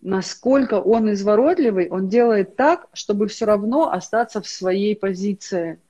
насколько 0.00 0.80
он 0.80 1.12
изворотливый, 1.12 1.88
он 1.88 2.08
делает 2.08 2.56
так, 2.56 2.88
чтобы 2.92 3.26
все 3.26 3.46
равно 3.46 3.90
остаться 3.90 4.42
в 4.42 4.46
своей 4.46 4.94
позиции 4.94 5.80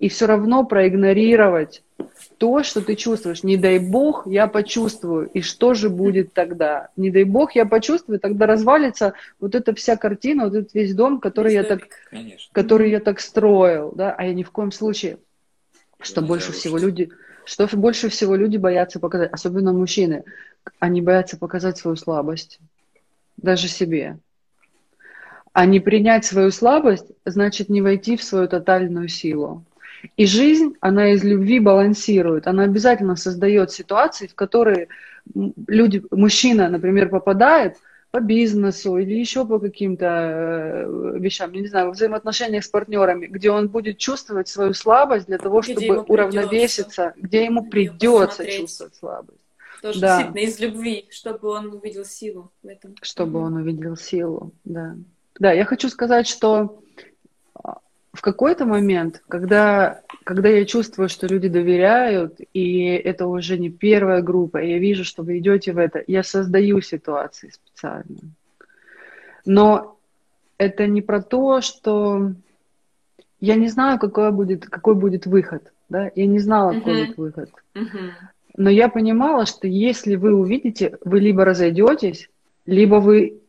и 0.00 0.08
все 0.08 0.26
равно 0.26 0.64
проигнорировать 0.64 1.82
то, 2.38 2.62
что 2.62 2.80
ты 2.80 2.96
чувствуешь. 2.96 3.42
Не 3.42 3.58
дай 3.58 3.78
бог, 3.78 4.26
я 4.26 4.46
почувствую. 4.46 5.28
И 5.28 5.42
что 5.42 5.74
же 5.74 5.90
будет 5.90 6.32
тогда? 6.32 6.88
Не 6.96 7.10
дай 7.10 7.24
бог, 7.24 7.54
я 7.54 7.66
почувствую, 7.66 8.18
тогда 8.18 8.46
развалится 8.46 9.12
вот 9.38 9.54
эта 9.54 9.74
вся 9.74 9.96
картина, 9.96 10.44
вот 10.44 10.54
этот 10.54 10.74
весь 10.74 10.94
дом, 10.94 11.20
который, 11.20 11.52
я 11.52 11.64
так, 11.64 11.82
который 12.52 12.90
я 12.90 13.00
так 13.00 13.20
строил. 13.20 13.92
Да? 13.94 14.14
А 14.16 14.24
я 14.24 14.32
ни 14.32 14.42
в 14.42 14.50
коем 14.50 14.72
случае. 14.72 15.18
Что 16.00 16.22
больше 16.22 16.52
всего 16.52 16.78
люди... 16.78 17.10
Что 17.44 17.68
больше 17.76 18.08
всего 18.08 18.36
люди 18.36 18.56
боятся 18.56 19.00
показать, 19.00 19.32
особенно 19.32 19.72
мужчины, 19.72 20.24
они 20.78 21.02
боятся 21.02 21.36
показать 21.36 21.78
свою 21.78 21.96
слабость, 21.96 22.60
даже 23.36 23.66
себе. 23.66 24.18
А 25.52 25.66
не 25.66 25.80
принять 25.80 26.24
свою 26.24 26.52
слабость, 26.52 27.06
значит 27.24 27.68
не 27.68 27.82
войти 27.82 28.16
в 28.16 28.22
свою 28.22 28.46
тотальную 28.46 29.08
силу. 29.08 29.64
И 30.16 30.26
жизнь, 30.26 30.74
она 30.80 31.12
из 31.12 31.24
любви 31.24 31.60
балансирует. 31.60 32.46
Она 32.46 32.64
обязательно 32.64 33.16
создает 33.16 33.70
ситуации, 33.70 34.26
в 34.26 34.34
которые 34.34 34.88
люди, 35.66 36.02
мужчина, 36.10 36.68
например, 36.68 37.08
попадает 37.08 37.76
по 38.10 38.20
бизнесу 38.20 38.96
или 38.96 39.14
еще 39.14 39.46
по 39.46 39.60
каким-то 39.60 40.06
э, 40.06 41.18
вещам, 41.18 41.52
не 41.52 41.68
знаю, 41.68 41.90
в 41.90 41.94
взаимоотношениях 41.94 42.64
с 42.64 42.68
партнерами, 42.68 43.26
где 43.26 43.50
он 43.50 43.68
будет 43.68 43.98
чувствовать 43.98 44.48
свою 44.48 44.74
слабость 44.74 45.26
для 45.26 45.38
того, 45.38 45.60
где 45.60 45.74
чтобы 45.74 46.00
уравновеситься, 46.00 47.14
где 47.16 47.44
ему 47.44 47.66
придется 47.66 48.44
чувствовать 48.46 48.96
слабость. 48.96 49.38
Тоже 49.80 50.00
да. 50.00 50.16
действительно 50.16 50.50
из 50.50 50.60
любви, 50.60 51.06
чтобы 51.10 51.48
он 51.50 51.72
увидел 51.72 52.04
силу 52.04 52.50
в 52.62 52.66
этом. 52.66 52.96
Чтобы 53.00 53.38
он 53.38 53.54
увидел 53.54 53.96
силу, 53.96 54.52
да. 54.64 54.96
Да, 55.38 55.52
я 55.52 55.64
хочу 55.64 55.88
сказать, 55.88 56.26
что 56.26 56.82
в 58.20 58.22
какой-то 58.22 58.66
момент, 58.66 59.22
когда, 59.28 60.02
когда 60.24 60.50
я 60.50 60.66
чувствую, 60.66 61.08
что 61.08 61.26
люди 61.26 61.48
доверяют, 61.48 62.38
и 62.52 62.84
это 62.84 63.26
уже 63.26 63.56
не 63.56 63.70
первая 63.70 64.20
группа, 64.20 64.58
и 64.58 64.72
я 64.72 64.78
вижу, 64.78 65.04
что 65.04 65.22
вы 65.22 65.38
идете 65.38 65.72
в 65.72 65.78
это, 65.78 66.04
я 66.06 66.22
создаю 66.22 66.82
ситуации 66.82 67.48
специально. 67.48 68.18
Но 69.46 69.96
это 70.58 70.86
не 70.86 71.00
про 71.00 71.22
то, 71.22 71.62
что 71.62 72.32
я 73.40 73.54
не 73.54 73.68
знаю, 73.68 73.98
какой 73.98 74.30
будет, 74.32 74.66
какой 74.66 74.96
будет 74.96 75.24
выход. 75.24 75.72
Да? 75.88 76.10
Я 76.14 76.26
не 76.26 76.40
знала, 76.40 76.74
какой 76.74 76.92
uh-huh. 76.92 77.06
будет 77.06 77.16
выход. 77.16 77.50
Uh-huh. 77.74 78.10
Но 78.54 78.68
я 78.68 78.90
понимала, 78.90 79.46
что 79.46 79.66
если 79.66 80.16
вы 80.16 80.34
увидите, 80.34 80.98
вы 81.06 81.20
либо 81.20 81.46
разойдетесь, 81.46 82.28
либо 82.66 82.96
вы 82.96 83.40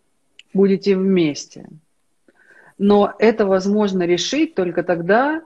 будете 0.54 0.96
вместе. 0.96 1.68
Но 2.84 3.14
это 3.20 3.46
возможно 3.46 4.08
решить 4.08 4.56
только 4.56 4.82
тогда, 4.82 5.44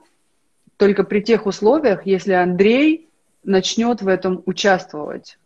только 0.77 1.03
при 1.03 1.19
тех 1.19 1.45
условиях, 1.47 2.05
если 2.05 2.31
Андрей 2.31 3.09
начнет 3.43 4.01
в 4.01 4.07
этом 4.07 4.41
участвовать. 4.45 5.37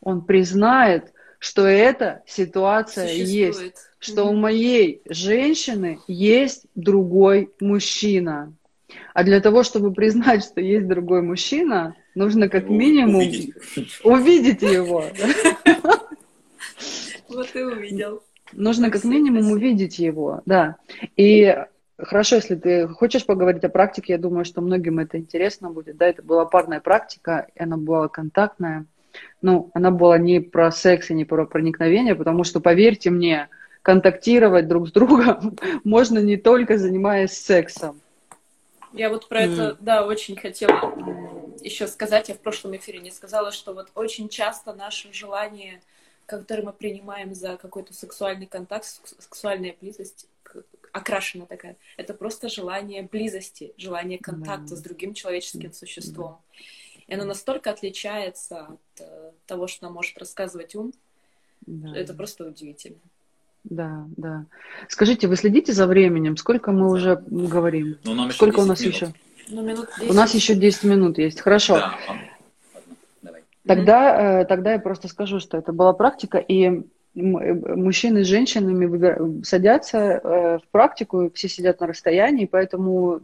Он 0.00 0.22
признает, 0.22 1.12
что 1.38 1.66
эта 1.66 2.24
ситуация 2.26 3.06
Существует. 3.06 3.56
есть, 3.56 3.76
что 4.00 4.22
mm-hmm. 4.22 4.28
у 4.28 4.34
моей 4.34 5.02
женщины 5.08 6.00
есть 6.08 6.64
другой 6.74 7.52
мужчина. 7.60 8.52
А 9.14 9.22
для 9.22 9.40
того, 9.40 9.62
чтобы 9.62 9.94
признать, 9.94 10.42
что 10.44 10.60
есть 10.60 10.88
другой 10.88 11.22
мужчина, 11.22 11.94
нужно 12.16 12.48
как 12.48 12.68
минимум 12.68 13.14
увидеть, 13.14 13.54
увидеть 14.02 14.62
его. 14.62 15.04
Вот 17.28 17.54
и 17.54 17.62
увидел. 17.62 18.24
Нужно 18.52 18.90
как 18.90 19.04
минимум 19.04 19.50
увидеть 19.52 19.98
его, 19.98 20.42
да. 20.46 20.76
И 21.16 21.56
хорошо, 21.98 22.36
если 22.36 22.54
ты 22.54 22.88
хочешь 22.88 23.26
поговорить 23.26 23.64
о 23.64 23.68
практике, 23.68 24.14
я 24.14 24.18
думаю, 24.18 24.44
что 24.44 24.60
многим 24.60 24.98
это 24.98 25.18
интересно 25.18 25.70
будет. 25.70 25.96
Да, 25.96 26.06
это 26.06 26.22
была 26.22 26.46
парная 26.46 26.80
практика, 26.80 27.46
и 27.54 27.62
она 27.62 27.76
была 27.76 28.08
контактная. 28.08 28.86
Ну, 29.42 29.70
она 29.74 29.90
была 29.90 30.18
не 30.18 30.40
про 30.40 30.70
секс 30.70 31.10
и 31.10 31.14
не 31.14 31.24
про 31.24 31.46
проникновение, 31.46 32.14
потому 32.14 32.44
что, 32.44 32.60
поверьте 32.60 33.10
мне, 33.10 33.48
контактировать 33.82 34.68
друг 34.68 34.88
с 34.88 34.92
другом 34.92 35.56
можно 35.84 36.18
не 36.18 36.36
только 36.36 36.78
занимаясь 36.78 37.32
сексом. 37.32 38.00
Я 38.92 39.08
вот 39.08 39.28
про 39.28 39.44
mm. 39.44 39.52
это, 39.52 39.76
да, 39.80 40.04
очень 40.04 40.36
хотела 40.36 40.94
еще 41.62 41.86
сказать. 41.86 42.28
Я 42.28 42.34
в 42.34 42.40
прошлом 42.40 42.76
эфире 42.76 42.98
не 42.98 43.10
сказала, 43.10 43.52
что 43.52 43.72
вот 43.72 43.88
очень 43.94 44.28
часто 44.28 44.72
наше 44.72 45.12
желание 45.12 45.80
который 46.38 46.64
мы 46.64 46.72
принимаем 46.72 47.34
за 47.34 47.56
какой-то 47.56 47.92
сексуальный 47.92 48.46
контакт, 48.46 48.84
сексуальная 48.84 49.74
близость, 49.80 50.26
окрашена 50.92 51.46
такая. 51.46 51.76
Это 51.96 52.14
просто 52.14 52.48
желание 52.48 53.02
близости, 53.02 53.72
желание 53.76 54.18
контакта 54.18 54.74
mm. 54.74 54.76
с 54.76 54.80
другим 54.80 55.14
человеческим 55.14 55.72
существом. 55.72 56.38
И 57.06 57.14
оно 57.14 57.24
настолько 57.24 57.70
отличается 57.70 58.66
от 58.66 59.00
э, 59.00 59.32
того, 59.46 59.66
что 59.66 59.84
нам 59.84 59.94
может 59.94 60.16
рассказывать 60.18 60.76
ум. 60.76 60.92
Да. 61.66 61.96
Это 61.96 62.14
просто 62.14 62.46
удивительно. 62.46 62.98
Да, 63.64 64.06
да. 64.16 64.46
Скажите, 64.88 65.26
вы 65.26 65.36
следите 65.36 65.72
за 65.72 65.86
временем? 65.86 66.36
Сколько 66.36 66.70
мы 66.70 66.90
уже 66.90 67.16
говорим? 67.26 67.98
Ну, 68.04 68.14
нам 68.14 68.30
Сколько 68.30 68.60
у 68.60 68.64
нас 68.64 68.80
минут. 68.80 68.94
еще? 68.94 69.12
Ну, 69.48 69.62
минут 69.62 69.88
10. 69.98 70.10
У 70.10 70.14
нас 70.14 70.34
еще 70.34 70.54
10 70.54 70.84
минут 70.84 71.18
есть. 71.18 71.40
Хорошо. 71.40 71.74
Да. 71.78 71.98
Тогда, 73.74 74.40
э, 74.40 74.44
тогда 74.46 74.72
я 74.72 74.78
просто 74.80 75.06
скажу, 75.06 75.38
что 75.38 75.56
это 75.56 75.72
была 75.72 75.92
практика, 75.92 76.38
и 76.38 76.82
мужчины 77.14 78.24
с 78.24 78.26
женщинами 78.26 79.42
садятся 79.44 79.98
э, 79.98 80.58
в 80.58 80.62
практику, 80.72 81.30
все 81.34 81.48
сидят 81.48 81.80
на 81.80 81.86
расстоянии, 81.86 82.46
поэтому 82.46 83.20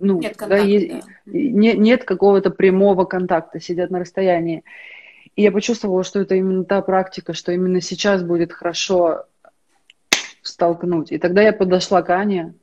ну, 0.00 0.20
нет, 0.20 0.36
контакта, 0.36 0.48
да, 0.48 0.56
есть, 0.58 0.88
да. 0.90 1.02
нет, 1.26 1.78
нет 1.78 2.04
какого-то 2.04 2.50
прямого 2.50 3.04
контакта, 3.04 3.58
сидят 3.58 3.90
на 3.90 3.98
расстоянии. 3.98 4.62
И 5.34 5.42
я 5.42 5.50
почувствовала, 5.50 6.04
что 6.04 6.20
это 6.20 6.36
именно 6.36 6.64
та 6.64 6.80
практика, 6.80 7.32
что 7.32 7.50
именно 7.50 7.80
сейчас 7.80 8.22
будет 8.22 8.52
хорошо 8.52 9.24
столкнуть. 10.42 11.10
И 11.10 11.18
тогда 11.18 11.42
я 11.42 11.52
подошла 11.52 12.02
к 12.02 12.10
Ане 12.10 12.54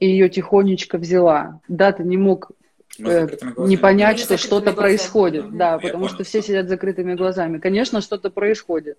и 0.00 0.08
ее 0.08 0.28
тихонечко 0.28 0.98
взяла. 0.98 1.60
Да, 1.68 1.92
ты 1.92 2.02
не 2.02 2.16
мог 2.16 2.50
э, 2.50 2.63
не 2.98 3.76
понять, 3.76 4.18
что 4.18 4.36
что-то 4.36 4.72
происходит. 4.72 5.56
Да, 5.56 5.72
да 5.72 5.78
потому 5.78 6.08
что 6.08 6.24
все 6.24 6.42
сидят 6.42 6.68
закрытыми 6.68 7.14
глазами. 7.14 7.58
Конечно, 7.58 8.00
что-то 8.00 8.30
происходит. 8.30 8.98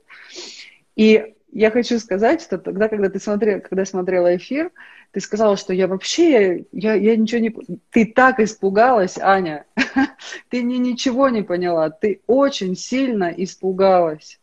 И 0.95 1.35
я 1.51 1.71
хочу 1.71 1.99
сказать, 1.99 2.41
что 2.41 2.57
тогда, 2.57 2.89
когда 2.89 3.09
ты 3.09 3.19
смотрел, 3.19 3.61
когда 3.61 3.85
смотрела 3.85 4.35
эфир, 4.35 4.71
ты 5.11 5.21
сказала, 5.21 5.55
что 5.55 5.73
я 5.73 5.87
вообще, 5.87 6.65
я, 6.73 6.95
я 6.95 7.15
ничего 7.15 7.39
не... 7.39 7.55
Ты 7.91 8.05
так 8.05 8.41
испугалась, 8.41 9.17
Аня. 9.17 9.65
ты 10.49 10.61
мне 10.61 10.77
ничего 10.77 11.29
не 11.29 11.43
поняла. 11.43 11.89
Ты 11.89 12.21
очень 12.27 12.75
сильно 12.75 13.33
испугалась. 13.35 14.39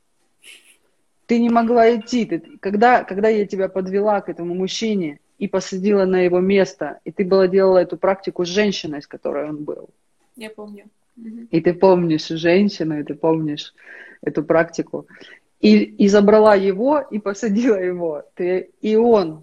Ты 1.27 1.39
не 1.39 1.51
могла 1.51 1.95
идти. 1.95 2.25
Ты, 2.25 2.41
когда, 2.61 3.05
когда 3.05 3.29
я 3.29 3.47
тебя 3.47 3.69
подвела 3.69 4.23
к 4.23 4.31
этому 4.31 4.55
мужчине 4.55 5.21
и 5.43 5.49
посадила 5.49 6.05
на 6.05 6.21
его 6.21 6.39
место, 6.39 7.01
и 7.05 7.11
ты 7.11 7.25
была 7.25 7.49
делала 7.49 7.79
эту 7.79 7.97
практику 7.97 8.45
с 8.45 8.49
женщиной, 8.49 9.03
с 9.03 9.09
которой 9.09 9.49
он 9.49 9.65
был. 9.65 9.91
Я 10.37 10.51
помню. 10.51 10.85
И 11.51 11.61
ты 11.61 11.75
помнишь 11.75 12.29
женщину, 12.29 13.01
и 13.01 13.03
ты 13.03 13.15
помнишь 13.17 13.75
эту 14.23 14.45
практику 14.45 15.09
и, 15.59 15.83
и 16.05 16.07
забрала 16.07 16.55
его, 16.55 17.01
и 17.01 17.19
посадила 17.19 17.75
его. 17.75 18.23
Ты, 18.35 18.71
и 18.81 18.95
он, 18.95 19.43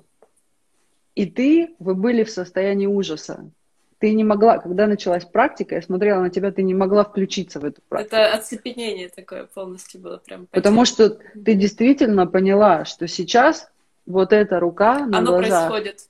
и 1.15 1.25
ты, 1.25 1.75
вы 1.79 1.95
были 1.95 2.23
в 2.23 2.29
состоянии 2.29 2.87
ужаса. 2.87 3.51
Ты 3.97 4.13
не 4.13 4.23
могла, 4.23 4.59
когда 4.59 4.87
началась 4.87 5.25
практика, 5.25 5.75
я 5.75 5.81
смотрела 5.81 6.21
на 6.21 6.29
тебя, 6.29 6.53
ты 6.53 6.63
не 6.63 6.73
могла 6.73 7.03
включиться 7.03 7.59
в 7.59 7.65
эту 7.65 7.81
практику. 7.89 8.15
Это 8.15 8.33
оцепенение 8.33 9.09
такое 9.09 9.47
полностью 9.53 9.99
было 9.99 10.21
прям. 10.25 10.47
Потому 10.51 10.85
что 10.85 11.09
ты 11.09 11.55
действительно 11.55 12.25
поняла, 12.25 12.85
что 12.85 13.05
сейчас 13.05 13.69
вот 14.09 14.33
эта 14.33 14.59
рука 14.59 15.05
на 15.05 15.19
Оно 15.19 15.37
глазах, 15.37 15.69
происходит. 15.69 16.09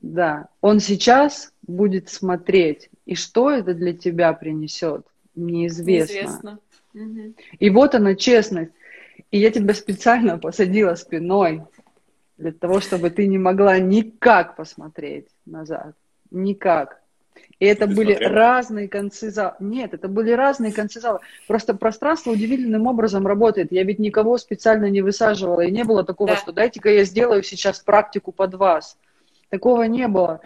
Да, 0.00 0.48
он 0.60 0.80
сейчас 0.80 1.52
будет 1.62 2.08
смотреть, 2.08 2.90
и 3.06 3.14
что 3.14 3.50
это 3.50 3.74
для 3.74 3.92
тебя 3.92 4.32
принесет, 4.32 5.06
неизвестно. 5.36 6.58
неизвестно. 6.94 7.38
И 7.58 7.70
вот 7.70 7.94
она 7.94 8.14
честность. 8.14 8.72
И 9.30 9.38
я 9.38 9.50
тебя 9.50 9.74
специально 9.74 10.38
посадила 10.38 10.94
спиной 10.94 11.62
для 12.38 12.52
того, 12.52 12.80
чтобы 12.80 13.10
ты 13.10 13.26
не 13.26 13.38
могла 13.38 13.78
никак 13.78 14.56
посмотреть 14.56 15.26
назад. 15.44 15.94
Никак. 16.30 17.00
И 17.58 17.66
это 17.66 17.86
ты 17.86 17.94
были 17.94 18.12
смотрела? 18.12 18.34
разные 18.34 18.88
концы 18.88 19.30
зала. 19.30 19.56
Нет, 19.60 19.94
это 19.94 20.08
были 20.08 20.32
разные 20.32 20.72
концы 20.72 21.00
зала. 21.00 21.20
Просто 21.46 21.74
пространство 21.74 22.30
удивительным 22.30 22.86
образом 22.86 23.26
работает. 23.26 23.72
Я 23.72 23.84
ведь 23.84 23.98
никого 23.98 24.38
специально 24.38 24.90
не 24.90 25.02
высаживала. 25.02 25.60
И 25.60 25.70
не 25.70 25.84
было 25.84 26.04
такого, 26.04 26.30
да. 26.30 26.36
что 26.36 26.52
дайте-ка 26.52 26.90
я 26.90 27.04
сделаю 27.04 27.42
сейчас 27.42 27.80
практику 27.80 28.32
под 28.32 28.54
вас. 28.54 28.98
Такого 29.50 29.84
не 29.84 30.08
было 30.08 30.40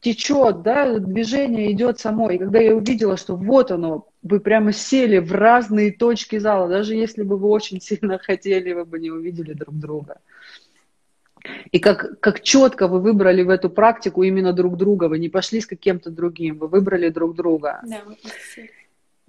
течет, 0.00 0.62
да, 0.62 0.98
движение 0.98 1.72
идет 1.72 1.98
само. 1.98 2.30
И 2.30 2.38
когда 2.38 2.60
я 2.60 2.74
увидела, 2.74 3.16
что 3.16 3.36
вот 3.36 3.70
оно, 3.70 4.06
вы 4.22 4.40
прямо 4.40 4.72
сели 4.72 5.18
в 5.18 5.32
разные 5.32 5.92
точки 5.92 6.38
зала, 6.38 6.68
даже 6.68 6.94
если 6.94 7.22
бы 7.22 7.36
вы 7.36 7.48
очень 7.48 7.80
сильно 7.80 8.18
хотели, 8.22 8.72
вы 8.72 8.84
бы 8.84 8.98
не 8.98 9.10
увидели 9.10 9.52
друг 9.52 9.74
друга. 9.74 10.20
И 11.70 11.78
как, 11.78 12.20
как 12.20 12.42
четко 12.42 12.88
вы 12.88 13.00
выбрали 13.00 13.42
в 13.42 13.50
эту 13.50 13.70
практику 13.70 14.22
именно 14.22 14.52
друг 14.52 14.76
друга, 14.76 15.04
вы 15.04 15.18
не 15.18 15.28
пошли 15.28 15.60
с 15.60 15.66
каким-то 15.66 16.10
другим, 16.10 16.58
вы 16.58 16.68
выбрали 16.68 17.08
друг 17.08 17.34
друга. 17.34 17.80
Да, 17.84 18.02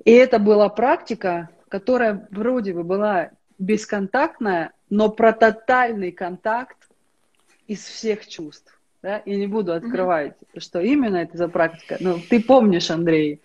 и 0.06 0.12
это 0.12 0.40
была 0.40 0.70
практика, 0.70 1.50
которая 1.68 2.28
вроде 2.32 2.74
бы 2.74 2.84
была 2.84 3.32
бесконтактная, 3.58 4.72
но 4.90 5.10
про 5.10 5.34
тотальный 5.34 6.12
контакт 6.12 6.78
из 7.68 7.84
всех 7.84 8.28
чувств 8.28 8.80
да, 9.02 9.22
я 9.26 9.38
не 9.38 9.48
буду 9.48 9.74
открывать, 9.74 10.34
mm-hmm. 10.34 10.60
что 10.60 10.82
именно 10.82 11.18
это 11.18 11.38
за 11.38 11.48
практика. 11.48 11.98
Ну, 12.00 12.20
ты 12.30 12.42
помнишь, 12.42 12.92
Андрей, 12.92 13.42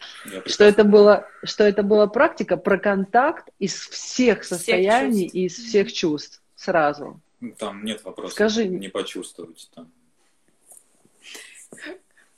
что 0.46 0.64
это 0.64 0.82
было, 0.82 1.28
что 1.44 1.64
это 1.64 1.82
была 1.82 2.08
практика 2.08 2.56
про 2.56 2.76
контакт 2.76 3.48
из 3.58 3.74
всех 3.74 4.42
состояний 4.42 5.28
всех 5.28 5.34
и 5.34 5.44
из 5.44 5.54
всех 5.54 5.92
чувств 5.92 6.42
сразу. 6.56 7.20
Ну, 7.44 7.52
там 7.58 7.84
нет 7.84 8.02
вопроса. 8.04 8.34
Скажи. 8.34 8.66
Не 8.66 8.88
почувствовать 8.88 9.70
там. 9.74 9.92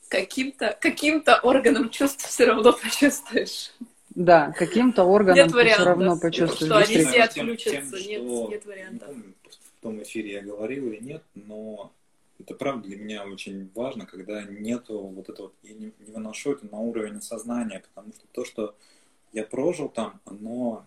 Каким-то 0.09 0.77
каким-то 0.81 1.39
органом 1.39 1.91
чувств 1.91 2.27
все 2.27 2.47
равно 2.47 2.73
почувствуешь. 2.73 3.73
Да, 4.11 4.53
каким-то 4.53 5.05
органом 5.05 5.47
нет 5.47 5.53
ты 5.53 5.75
все 5.75 5.85
равно 5.85 6.19
почувствуешь. 6.19 6.71
Что 6.71 6.79
они 6.79 7.05
все 7.05 7.23
отключатся, 7.23 7.97
нет, 7.97 8.23
нет 8.23 8.67
вариантов. 8.67 9.09
В 9.79 9.83
том 9.83 10.03
эфире 10.03 10.33
я 10.33 10.43
говорил 10.43 10.91
или 10.91 11.01
нет, 11.01 11.23
но 11.35 11.93
это 12.41 12.55
правда 12.55 12.89
для 12.89 12.97
меня 12.97 13.25
очень 13.25 13.71
важно, 13.75 14.07
когда 14.07 14.43
нету 14.43 14.99
вот 14.99 15.29
этого, 15.29 15.53
я 15.63 15.75
не, 15.75 15.93
не 16.01 16.13
выношу 16.13 16.53
это 16.53 16.67
на 16.67 16.79
уровень 16.79 17.23
сознания, 17.23 17.85
потому 17.95 18.13
что 18.13 18.27
то, 18.33 18.45
что 18.45 18.75
я 19.33 19.45
прожил 19.45 19.89
там, 19.89 20.21
оно, 20.25 20.85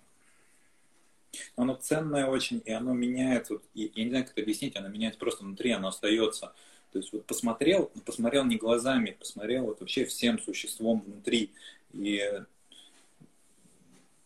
оно 1.56 1.76
ценное 1.76 2.28
очень, 2.28 2.62
и 2.66 2.72
оно 2.72 2.94
меняет, 2.94 3.50
вот, 3.50 3.64
и, 3.74 3.92
я 3.96 4.04
не 4.04 4.10
знаю, 4.10 4.26
как 4.26 4.34
это 4.34 4.42
объяснить, 4.42 4.76
оно 4.76 4.88
меняет 4.88 5.18
просто 5.18 5.44
внутри, 5.44 5.72
оно 5.72 5.90
остается. 5.90 6.54
То 6.92 7.00
есть 7.00 7.14
вот 7.14 7.26
посмотрел, 7.26 7.92
посмотрел 8.06 8.46
не 8.46 8.56
глазами, 8.56 9.16
посмотрел 9.18 9.66
вот 9.66 9.80
вообще 9.80 10.06
всем 10.06 10.40
существом 10.40 11.02
внутри. 11.02 11.52
И 11.94 12.42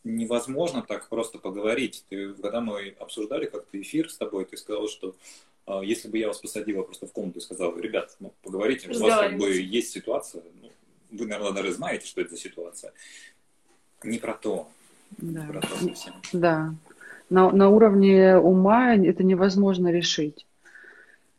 невозможно 0.04 0.82
так 0.82 1.10
просто 1.10 1.40
поговорить. 1.40 2.06
Ты, 2.10 2.34
когда 2.34 2.62
мы 2.62 2.96
обсуждали 3.00 3.48
как-то 3.48 3.82
эфир 3.82 4.10
с 4.10 4.18
тобой, 4.18 4.46
ты 4.46 4.56
сказал, 4.58 4.88
что 4.88 5.16
а, 5.66 5.82
если 5.82 6.08
бы 6.08 6.18
я 6.18 6.28
вас 6.28 6.40
посадила 6.40 6.84
просто 6.84 7.08
в 7.08 7.12
комнату 7.12 7.40
и 7.40 7.42
сказал, 7.42 7.78
ребят, 7.78 8.16
ну, 8.20 8.34
поговорите, 8.42 8.90
у 8.90 9.00
вас 9.00 9.20
как 9.20 9.38
бы 9.38 9.52
есть 9.52 9.92
ситуация, 9.92 10.44
ну, 10.62 10.72
вы, 11.12 11.26
наверное, 11.26 11.54
даже 11.54 11.74
знаете, 11.74 12.08
что 12.08 12.22
это 12.22 12.32
за 12.32 12.38
ситуация. 12.38 12.94
Не 14.04 14.20
про 14.20 14.34
то. 14.34 14.70
Да. 15.12 15.46
Не 15.46 15.52
про 15.52 15.62
то 15.62 15.78
совсем. 15.78 16.14
Да. 16.34 16.76
На, 17.30 17.52
на 17.52 17.70
уровне 17.70 18.38
ума 18.38 18.96
это 18.96 19.24
невозможно 19.24 19.90
решить. 19.90 20.46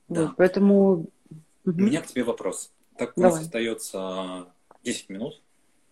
Да. 0.09 0.27
Вот, 0.27 0.37
поэтому... 0.37 1.07
У 1.65 1.71
меня 1.71 2.03
к 2.03 2.07
тебе 2.07 2.25
вопрос. 2.25 2.71
Так 2.97 3.17
у 3.17 3.21
нас 3.21 3.41
остается 3.41 4.47
10 4.83 5.09
минут. 5.09 5.41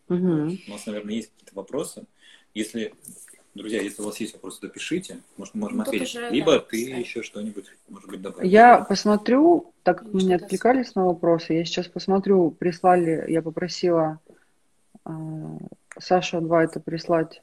Угу. 0.09 0.18
У 0.18 0.70
нас, 0.70 0.86
наверное, 0.86 1.14
есть 1.14 1.30
какие-то 1.30 1.55
вопросы. 1.55 2.05
Если 2.55 2.93
Друзья, 3.55 3.82
если 3.82 4.01
у 4.01 4.07
вас 4.07 4.18
есть 4.18 4.32
вопросы, 4.32 4.62
то 4.62 4.68
пишите, 4.68 5.18
может, 5.36 5.55
можем 5.55 5.78
ну, 5.78 5.82
ответить. 5.82 6.16
Уже, 6.16 6.30
Либо 6.30 6.53
да, 6.53 6.59
ты 6.61 6.84
кстати. 6.84 7.01
еще 7.01 7.22
что-нибудь, 7.22 7.66
может 7.90 8.09
быть, 8.09 8.22
добавишь. 8.22 8.51
Я 8.51 8.78
посмотрю, 8.78 9.74
так 9.82 10.05
ну, 10.05 10.20
меня 10.20 10.36
отвлекались 10.36 10.95
на 10.95 11.05
вопросы, 11.05 11.53
я 11.53 11.64
сейчас 11.66 11.86
посмотрю, 11.86 12.51
прислали, 12.51 13.26
я 13.28 13.43
попросила 13.43 14.20
э, 15.05 15.11
Сашу 15.99 16.38
Адвайта 16.38 16.80
прислать 16.80 17.43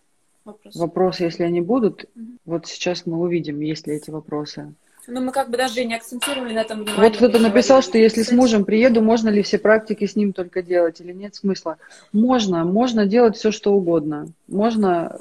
вопросы. 0.51 0.79
вопросы, 0.79 1.23
если 1.23 1.43
они 1.43 1.61
будут. 1.61 2.05
Угу. 2.15 2.25
Вот 2.45 2.67
сейчас 2.67 3.05
мы 3.05 3.19
увидим, 3.19 3.59
есть 3.59 3.87
ли 3.87 3.95
эти 3.95 4.09
вопросы. 4.09 4.73
Но 5.09 5.21
мы 5.21 5.31
как 5.31 5.49
бы 5.49 5.57
даже 5.57 5.83
не 5.85 5.95
акцентировали 5.95 6.53
на 6.53 6.59
этом 6.59 6.79
внимание. 6.79 7.03
Вот 7.03 7.15
кто-то 7.15 7.39
написал, 7.39 7.81
что 7.81 7.97
если 7.97 8.21
с 8.21 8.31
мужем 8.31 8.63
приеду, 8.63 9.01
можно 9.01 9.29
ли 9.29 9.41
все 9.41 9.57
практики 9.57 10.05
с 10.05 10.15
ним 10.15 10.33
только 10.33 10.61
делать 10.61 11.01
или 11.01 11.11
нет 11.13 11.35
смысла? 11.35 11.77
Можно, 12.13 12.63
можно 12.63 13.05
делать 13.05 13.35
все, 13.35 13.51
что 13.51 13.73
угодно. 13.73 14.27
Можно. 14.47 15.17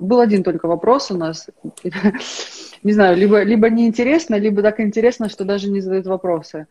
Был 0.00 0.20
один 0.20 0.44
только 0.44 0.66
вопрос 0.68 1.10
у 1.10 1.16
нас. 1.16 1.48
Не 2.82 2.92
знаю, 2.92 3.16
либо, 3.16 3.42
либо 3.42 3.70
неинтересно, 3.70 4.36
либо 4.36 4.62
так 4.62 4.80
интересно, 4.80 5.28
что 5.28 5.44
даже 5.44 5.70
не 5.70 5.80
задают 5.80 6.06
вопросы. 6.06 6.66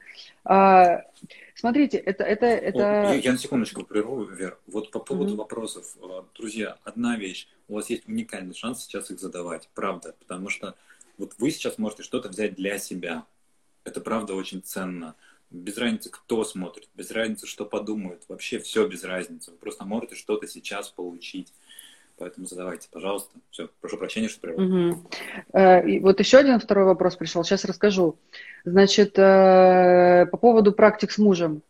Смотрите, 1.62 2.00
это... 2.00 2.24
это, 2.24 2.48
это... 2.48 3.12
О, 3.12 3.14
я, 3.14 3.20
я 3.20 3.32
на 3.34 3.38
секундочку 3.38 3.84
прерву, 3.84 4.24
Вер. 4.24 4.58
Вот 4.66 4.90
по 4.90 4.98
поводу 5.00 5.34
mm-hmm. 5.34 5.38
вопросов. 5.38 5.96
Друзья, 6.36 6.80
одна 6.84 7.18
вещь. 7.18 7.48
У 7.68 7.76
вас 7.76 7.88
есть 7.92 8.08
уникальный 8.08 8.56
шанс 8.56 8.82
сейчас 8.82 9.12
их 9.12 9.20
задавать. 9.20 9.70
Правда. 9.76 10.16
Потому 10.18 10.50
что 10.50 10.76
вот 11.20 11.36
вы 11.38 11.52
сейчас 11.52 11.78
можете 11.78 12.02
что-то 12.02 12.30
взять 12.30 12.56
для 12.56 12.80
себя. 12.80 13.28
Это 13.84 14.02
правда 14.02 14.34
очень 14.34 14.64
ценно. 14.64 15.16
без 15.52 15.78
разницы, 15.78 16.10
кто 16.10 16.44
смотрит, 16.44 16.90
без 16.96 17.12
разницы, 17.12 17.46
что 17.46 17.66
подумают, 17.66 18.24
вообще 18.30 18.60
все 18.60 18.88
без 18.88 19.04
разницы. 19.04 19.52
Вы 19.52 19.58
просто 19.58 19.86
можете 19.86 20.16
что-то 20.16 20.48
сейчас 20.48 20.90
получить. 20.90 21.54
Поэтому 22.22 22.46
задавайте, 22.46 22.88
пожалуйста. 22.92 23.32
Все, 23.50 23.68
прошу 23.82 23.98
прощения, 23.98 24.30
что 24.30 24.42
прервал. 24.42 24.64
Угу. 24.64 25.90
И 25.90 26.00
вот 26.02 26.20
еще 26.20 26.38
один 26.38 26.60
второй 26.60 26.86
вопрос 26.86 27.16
пришел, 27.16 27.44
сейчас 27.44 27.66
расскажу. 27.66 28.16
Значит, 28.64 29.18
э, 29.18 30.28
по 30.30 30.38
поводу 30.38 30.72
практик 30.72 31.10
с 31.10 31.18
мужем. 31.18 31.64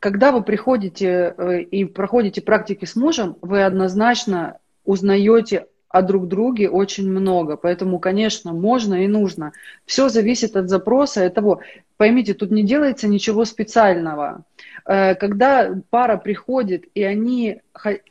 Когда 0.00 0.32
вы 0.32 0.42
приходите 0.42 1.36
э, 1.38 1.60
и 1.60 1.84
проходите 1.84 2.42
практики 2.42 2.84
с 2.84 2.96
мужем, 2.96 3.36
вы 3.42 3.62
однозначно 3.62 4.58
узнаете 4.84 5.68
о 5.92 6.02
друг 6.02 6.26
друге 6.26 6.68
очень 6.70 7.08
много. 7.10 7.56
Поэтому, 7.56 7.98
конечно, 7.98 8.52
можно 8.52 9.04
и 9.04 9.06
нужно. 9.06 9.52
Все 9.84 10.08
зависит 10.08 10.56
от 10.56 10.68
запроса 10.68 11.26
и 11.26 11.28
того. 11.28 11.60
Поймите, 11.98 12.34
тут 12.34 12.50
не 12.50 12.62
делается 12.62 13.06
ничего 13.06 13.44
специального. 13.44 14.44
Э, 14.86 15.14
когда 15.14 15.74
пара 15.90 16.16
приходит, 16.16 16.84
и 16.94 17.02
они 17.02 17.60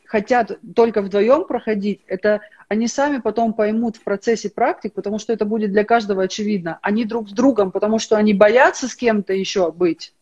хотят 0.06 0.58
только 0.74 1.02
вдвоем 1.02 1.44
проходить, 1.44 2.02
это 2.06 2.40
они 2.68 2.86
сами 2.86 3.18
потом 3.18 3.52
поймут 3.52 3.96
в 3.96 4.04
процессе 4.04 4.48
практик, 4.48 4.94
потому 4.94 5.18
что 5.18 5.32
это 5.32 5.44
будет 5.44 5.72
для 5.72 5.84
каждого 5.84 6.22
очевидно. 6.22 6.78
Они 6.82 7.04
друг 7.04 7.28
с 7.28 7.32
другом, 7.32 7.72
потому 7.72 7.98
что 7.98 8.16
они 8.16 8.32
боятся 8.32 8.88
с 8.88 8.94
кем-то 8.94 9.32
еще 9.34 9.72
быть, 9.72 10.14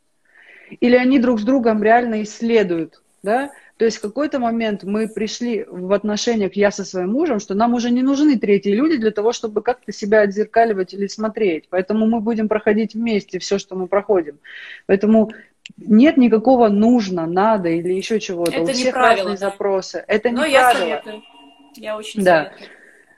или 0.81 0.97
они 0.97 1.19
друг 1.19 1.41
с 1.41 1.45
другом 1.45 1.83
реально 1.83 2.23
исследуют, 2.23 3.03
да? 3.23 3.51
То 3.81 3.87
есть 3.87 3.97
в 3.97 4.03
какой-то 4.03 4.39
момент 4.39 4.83
мы 4.85 5.09
пришли 5.09 5.65
в 5.67 5.95
отношениях 5.95 6.53
я 6.55 6.71
со 6.71 6.85
своим 6.85 7.13
мужем, 7.13 7.41
что 7.41 7.55
нам 7.55 7.73
уже 7.73 7.91
не 7.91 8.03
нужны 8.03 8.39
третьи 8.39 8.73
люди 8.73 8.99
для 8.99 9.11
того, 9.11 9.33
чтобы 9.33 9.63
как-то 9.63 9.91
себя 9.91 10.21
отзеркаливать 10.21 10.93
или 10.93 11.07
смотреть. 11.07 11.65
Поэтому 11.71 12.07
мы 12.07 12.21
будем 12.21 12.47
проходить 12.47 12.93
вместе 12.93 13.39
все, 13.39 13.57
что 13.57 13.77
мы 13.77 13.87
проходим. 13.87 14.39
Поэтому 14.85 15.31
нет 15.79 16.19
никакого 16.19 16.69
нужно, 16.69 17.25
надо 17.25 17.71
или 17.71 17.95
еще 17.95 18.21
чего-то. 18.21 18.53
Это 18.53 18.63
У 18.65 18.67
всех 18.67 18.93
правило, 18.93 19.31
разные 19.31 19.39
да. 19.39 19.51
запросы. 19.51 20.05
Это 20.07 20.29
Но 20.31 20.45
не 20.45 20.53
я 20.53 20.73
правило. 20.73 20.81
советую. 21.01 21.23
Я 21.77 21.97
очень 21.97 22.23
Да. 22.23 22.45
советую. 22.53 22.69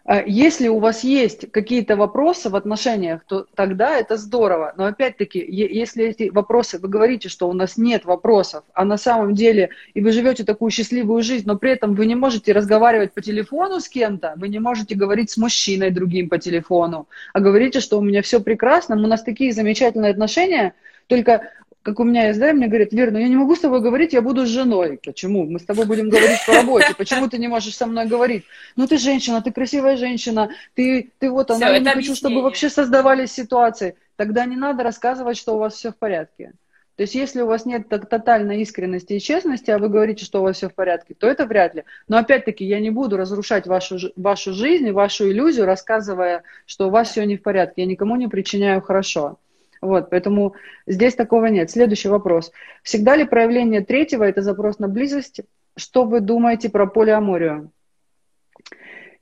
А 0.04 0.22
Если 0.26 0.66
у 0.66 0.80
вас 0.80 1.04
есть 1.04 1.52
какие-то 1.52 1.96
вопросы 1.96 2.50
в 2.50 2.56
отношениях, 2.56 3.22
то 3.24 3.46
тогда 3.54 3.96
это 3.96 4.16
здорово. 4.16 4.74
Но 4.76 4.86
опять-таки, 4.86 5.38
если 5.38 6.06
эти 6.06 6.28
вопросы, 6.28 6.80
вы 6.80 6.88
говорите, 6.88 7.28
что 7.28 7.48
у 7.48 7.52
нас 7.52 7.76
нет 7.76 8.04
вопросов, 8.04 8.64
а 8.74 8.84
на 8.84 8.96
самом 8.96 9.34
деле, 9.34 9.70
и 9.94 10.00
вы 10.00 10.10
живете 10.10 10.42
такую 10.42 10.72
счастливую 10.72 11.22
жизнь, 11.22 11.44
но 11.46 11.56
при 11.56 11.70
этом 11.70 11.94
вы 11.94 12.06
не 12.06 12.16
можете 12.16 12.52
разговаривать 12.52 13.12
по 13.12 13.20
телефону 13.20 13.78
с 13.78 13.88
кем-то, 13.88 14.34
вы 14.36 14.48
не 14.48 14.58
можете 14.58 14.96
говорить 14.96 15.30
с 15.30 15.36
мужчиной 15.36 15.90
другим 15.90 16.28
по 16.28 16.38
телефону, 16.38 17.06
а 17.32 17.38
говорите, 17.38 17.78
что 17.78 17.98
у 17.98 18.02
меня 18.02 18.22
все 18.22 18.40
прекрасно, 18.40 18.96
у 18.96 19.06
нас 19.06 19.22
такие 19.22 19.52
замечательные 19.52 20.10
отношения, 20.10 20.74
только 21.06 21.50
как 21.82 22.00
у 22.00 22.04
меня 22.04 22.28
есть, 22.28 22.38
да, 22.38 22.50
и 22.50 22.52
мне 22.52 22.68
говорят, 22.68 22.92
Вера, 22.92 23.10
ну 23.10 23.18
я 23.18 23.28
не 23.28 23.36
могу 23.36 23.56
с 23.56 23.60
тобой 23.60 23.80
говорить, 23.80 24.12
я 24.12 24.22
буду 24.22 24.46
с 24.46 24.48
женой. 24.48 25.00
Почему? 25.04 25.46
Мы 25.46 25.58
с 25.58 25.64
тобой 25.64 25.86
будем 25.86 26.08
говорить 26.10 26.38
по 26.46 26.54
работе. 26.54 26.94
Почему 26.96 27.28
ты 27.28 27.38
не 27.38 27.48
можешь 27.48 27.76
со 27.76 27.86
мной 27.86 28.06
говорить? 28.06 28.44
Ну 28.76 28.86
ты 28.86 28.98
женщина, 28.98 29.42
ты 29.42 29.52
красивая 29.52 29.96
женщина, 29.96 30.50
ты, 30.74 31.10
ты 31.18 31.30
вот 31.30 31.50
она, 31.50 31.70
я 31.70 31.78
не 31.78 31.90
хочу, 31.90 32.14
чтобы 32.14 32.42
вообще 32.42 32.70
создавались 32.70 33.32
ситуации. 33.32 33.96
Тогда 34.16 34.44
не 34.44 34.56
надо 34.56 34.82
рассказывать, 34.82 35.36
что 35.36 35.56
у 35.56 35.58
вас 35.58 35.74
все 35.74 35.90
в 35.90 35.96
порядке. 35.96 36.52
То 36.96 37.04
есть 37.04 37.14
если 37.14 37.40
у 37.40 37.46
вас 37.46 37.64
нет 37.64 37.88
так- 37.88 38.08
тотальной 38.08 38.60
искренности 38.60 39.14
и 39.14 39.20
честности, 39.20 39.70
а 39.70 39.78
вы 39.78 39.88
говорите, 39.88 40.24
что 40.24 40.40
у 40.40 40.42
вас 40.42 40.56
все 40.58 40.68
в 40.68 40.74
порядке, 40.74 41.14
то 41.14 41.26
это 41.26 41.46
вряд 41.46 41.74
ли. 41.74 41.84
Но 42.06 42.18
опять-таки 42.18 42.64
я 42.64 42.80
не 42.80 42.90
буду 42.90 43.16
разрушать 43.16 43.66
вашу, 43.66 43.98
вашу 44.14 44.52
жизнь, 44.52 44.90
вашу 44.92 45.30
иллюзию, 45.30 45.66
рассказывая, 45.66 46.42
что 46.66 46.88
у 46.88 46.90
вас 46.90 47.10
все 47.10 47.24
не 47.24 47.38
в 47.38 47.42
порядке. 47.42 47.82
Я 47.82 47.86
никому 47.86 48.16
не 48.16 48.28
причиняю 48.28 48.82
хорошо. 48.82 49.38
Вот, 49.82 50.10
поэтому 50.10 50.54
здесь 50.86 51.16
такого 51.16 51.46
нет. 51.46 51.70
Следующий 51.70 52.08
вопрос. 52.08 52.52
Всегда 52.84 53.16
ли 53.16 53.24
проявление 53.24 53.80
третьего– 53.80 54.22
это 54.28 54.40
запрос 54.40 54.78
на 54.78 54.86
близость? 54.86 55.40
Что 55.76 56.04
вы 56.04 56.20
думаете 56.20 56.70
про 56.70 56.86
полиаморию? 56.86 57.72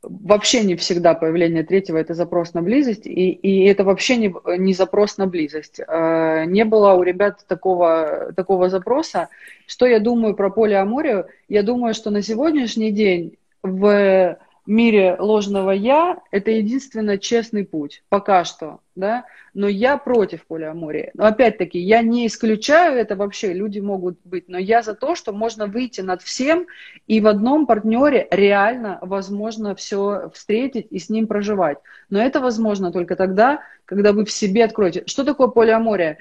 Вообще 0.02 0.62
не 0.62 0.76
всегда 0.76 1.14
появление 1.14 1.62
третьего– 1.62 1.96
это 1.98 2.12
запрос 2.12 2.52
на 2.52 2.61
близость, 2.62 3.06
и, 3.06 3.30
и 3.30 3.64
это 3.64 3.84
вообще 3.84 4.16
не, 4.16 4.34
не 4.58 4.74
запрос 4.74 5.16
на 5.16 5.26
близость. 5.26 5.80
Э, 5.80 6.44
Не 6.46 6.64
было 6.66 6.92
у 6.92 7.02
ребят 7.02 7.44
такого, 7.48 8.32
такого 8.36 8.68
запроса. 8.68 9.28
Что 9.66 9.86
я 9.86 9.98
думаю 9.98 10.34
про 10.34 10.50
полиаморию? 10.50 11.26
Я 11.48 11.62
думаю, 11.62 11.94
что 11.94 12.11
на 12.11 12.20
сегодняшний 12.20 12.90
день 12.92 13.38
в 13.62 14.38
мире 14.71 15.16
ложного 15.18 15.73
«я»– 15.73 16.18
это 16.31 16.51
единственно 16.51 17.18
честный 17.18 17.64
путь, 17.64 18.03
пока 18.09 18.45
что, 18.45 18.81
да, 18.95 19.27
но 19.53 19.68
я 19.68 19.99
против 19.99 20.47
полиамории. 20.47 21.11
Но 21.14 21.27
опять-таки, 21.27 21.79
я 21.79 22.03
не 22.03 22.27
исключаю 22.27 22.97
это 22.97 23.16
вообще, 23.16 23.53
люди 23.53 23.81
могут 23.81 24.18
быть, 24.25 24.49
но 24.49 24.59
я 24.59 24.83
за 24.83 24.95
то, 24.95 25.14
что 25.14 25.33
можно 25.33 25.66
выйти 25.66 26.01
над 26.01 26.23
всем, 26.23 26.66
и 27.07 27.21
в 27.21 27.27
одном 27.27 27.66
партнере 27.66 28.29
реально 28.31 28.99
возможно 29.03 29.75
все 29.75 30.31
встретить 30.33 30.87
и 30.91 30.99
с 30.99 31.11
ним 31.11 31.27
проживать. 31.27 31.79
Но 32.09 32.23
это 32.23 32.41
возможно 32.41 32.93
только 32.93 33.16
тогда, 33.16 33.62
когда 33.85 34.12
вы 34.12 34.25
в 34.25 34.31
себе 34.31 34.64
откроете. 34.64 35.03
Что 35.07 35.25
такое 35.25 35.49
полиамория? 35.49 36.18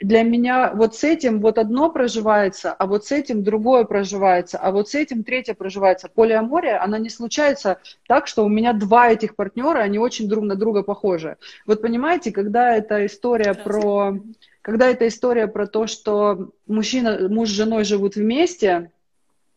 Для 0.00 0.22
меня 0.22 0.72
вот 0.74 0.94
с 0.94 1.04
этим 1.04 1.40
вот 1.40 1.58
одно 1.58 1.90
проживается, 1.90 2.72
а 2.72 2.86
вот 2.86 3.06
с 3.06 3.12
этим 3.12 3.42
другое 3.42 3.84
проживается, 3.84 4.58
а 4.58 4.70
вот 4.70 4.88
с 4.88 4.94
этим 4.94 5.24
третье 5.24 5.54
проживается. 5.54 6.08
Полиамория, 6.08 6.82
она 6.82 6.98
не 6.98 7.10
случается 7.10 7.78
так, 8.06 8.26
что 8.26 8.44
у 8.44 8.48
меня 8.48 8.72
два 8.72 9.10
этих 9.10 9.36
партнера, 9.36 9.78
они 9.80 9.98
очень 9.98 10.28
друг 10.28 10.44
на 10.44 10.54
друга 10.54 10.82
похожи. 10.82 11.36
Вот 11.66 11.82
понимаете, 11.82 12.32
когда 12.32 12.76
эта 12.76 13.04
история 13.06 13.54
про, 13.54 14.18
когда 14.62 14.88
эта 14.88 15.06
история 15.08 15.48
про 15.48 15.66
то, 15.66 15.86
что 15.86 16.50
мужчина, 16.66 17.28
муж 17.28 17.48
с 17.48 17.52
женой 17.52 17.84
живут 17.84 18.16
вместе, 18.16 18.90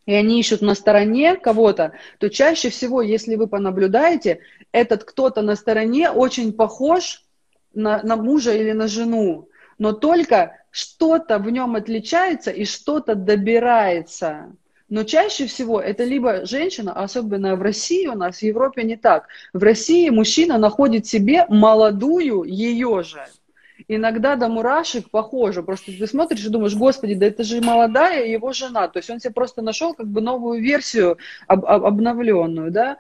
и 0.06 0.14
они 0.14 0.40
ищут 0.40 0.62
на 0.62 0.76
стороне 0.76 1.36
кого-то, 1.36 1.94
то 2.20 2.30
чаще 2.30 2.70
всего, 2.70 3.02
если 3.02 3.36
вы 3.36 3.48
понаблюдаете, 3.48 4.40
этот 4.72 5.04
кто-то 5.04 5.42
на 5.42 5.56
стороне 5.56 6.10
очень 6.10 6.54
похож 6.54 7.24
на, 7.74 8.02
на 8.04 8.16
мужа 8.16 8.54
или 8.54 8.72
на 8.72 8.88
жену, 8.88 9.50
но 9.78 9.94
только 9.94 10.58
что-то 10.72 11.40
в 11.40 11.50
нем 11.50 11.76
отличается 11.76 12.52
и 12.52 12.66
что-то 12.66 13.16
добирается. 13.16 14.52
Но 14.90 15.04
чаще 15.04 15.48
всего 15.48 15.82
это 15.82 16.06
либо 16.06 16.46
женщина, 16.46 16.94
особенно 16.94 17.56
в 17.56 17.62
России 17.62 18.08
у 18.08 18.16
нас, 18.16 18.38
в 18.38 18.42
Европе 18.42 18.84
не 18.84 18.96
так. 18.96 19.28
В 19.54 19.62
России 19.62 20.10
мужчина 20.10 20.58
находит 20.58 21.06
себе 21.06 21.46
молодую 21.50 22.44
ее 22.44 23.04
же. 23.04 23.26
Иногда 23.90 24.36
до 24.36 24.48
мурашек 24.48 25.10
похоже. 25.10 25.62
Просто 25.62 25.92
ты 25.92 26.08
смотришь 26.08 26.46
и 26.46 26.50
думаешь, 26.50 26.76
господи, 26.76 27.16
да 27.16 27.28
это 27.28 27.44
же 27.44 27.62
молодая 27.62 28.26
его 28.26 28.54
жена. 28.54 28.88
То 28.88 29.00
есть 29.00 29.10
он 29.10 29.20
себе 29.20 29.34
просто 29.34 29.62
нашел 29.62 29.94
как 29.94 30.08
бы 30.08 30.22
новую 30.22 30.62
версию 30.62 31.18
об, 31.48 31.66
об- 31.66 31.86
обновленную, 31.86 32.72
да. 32.72 32.98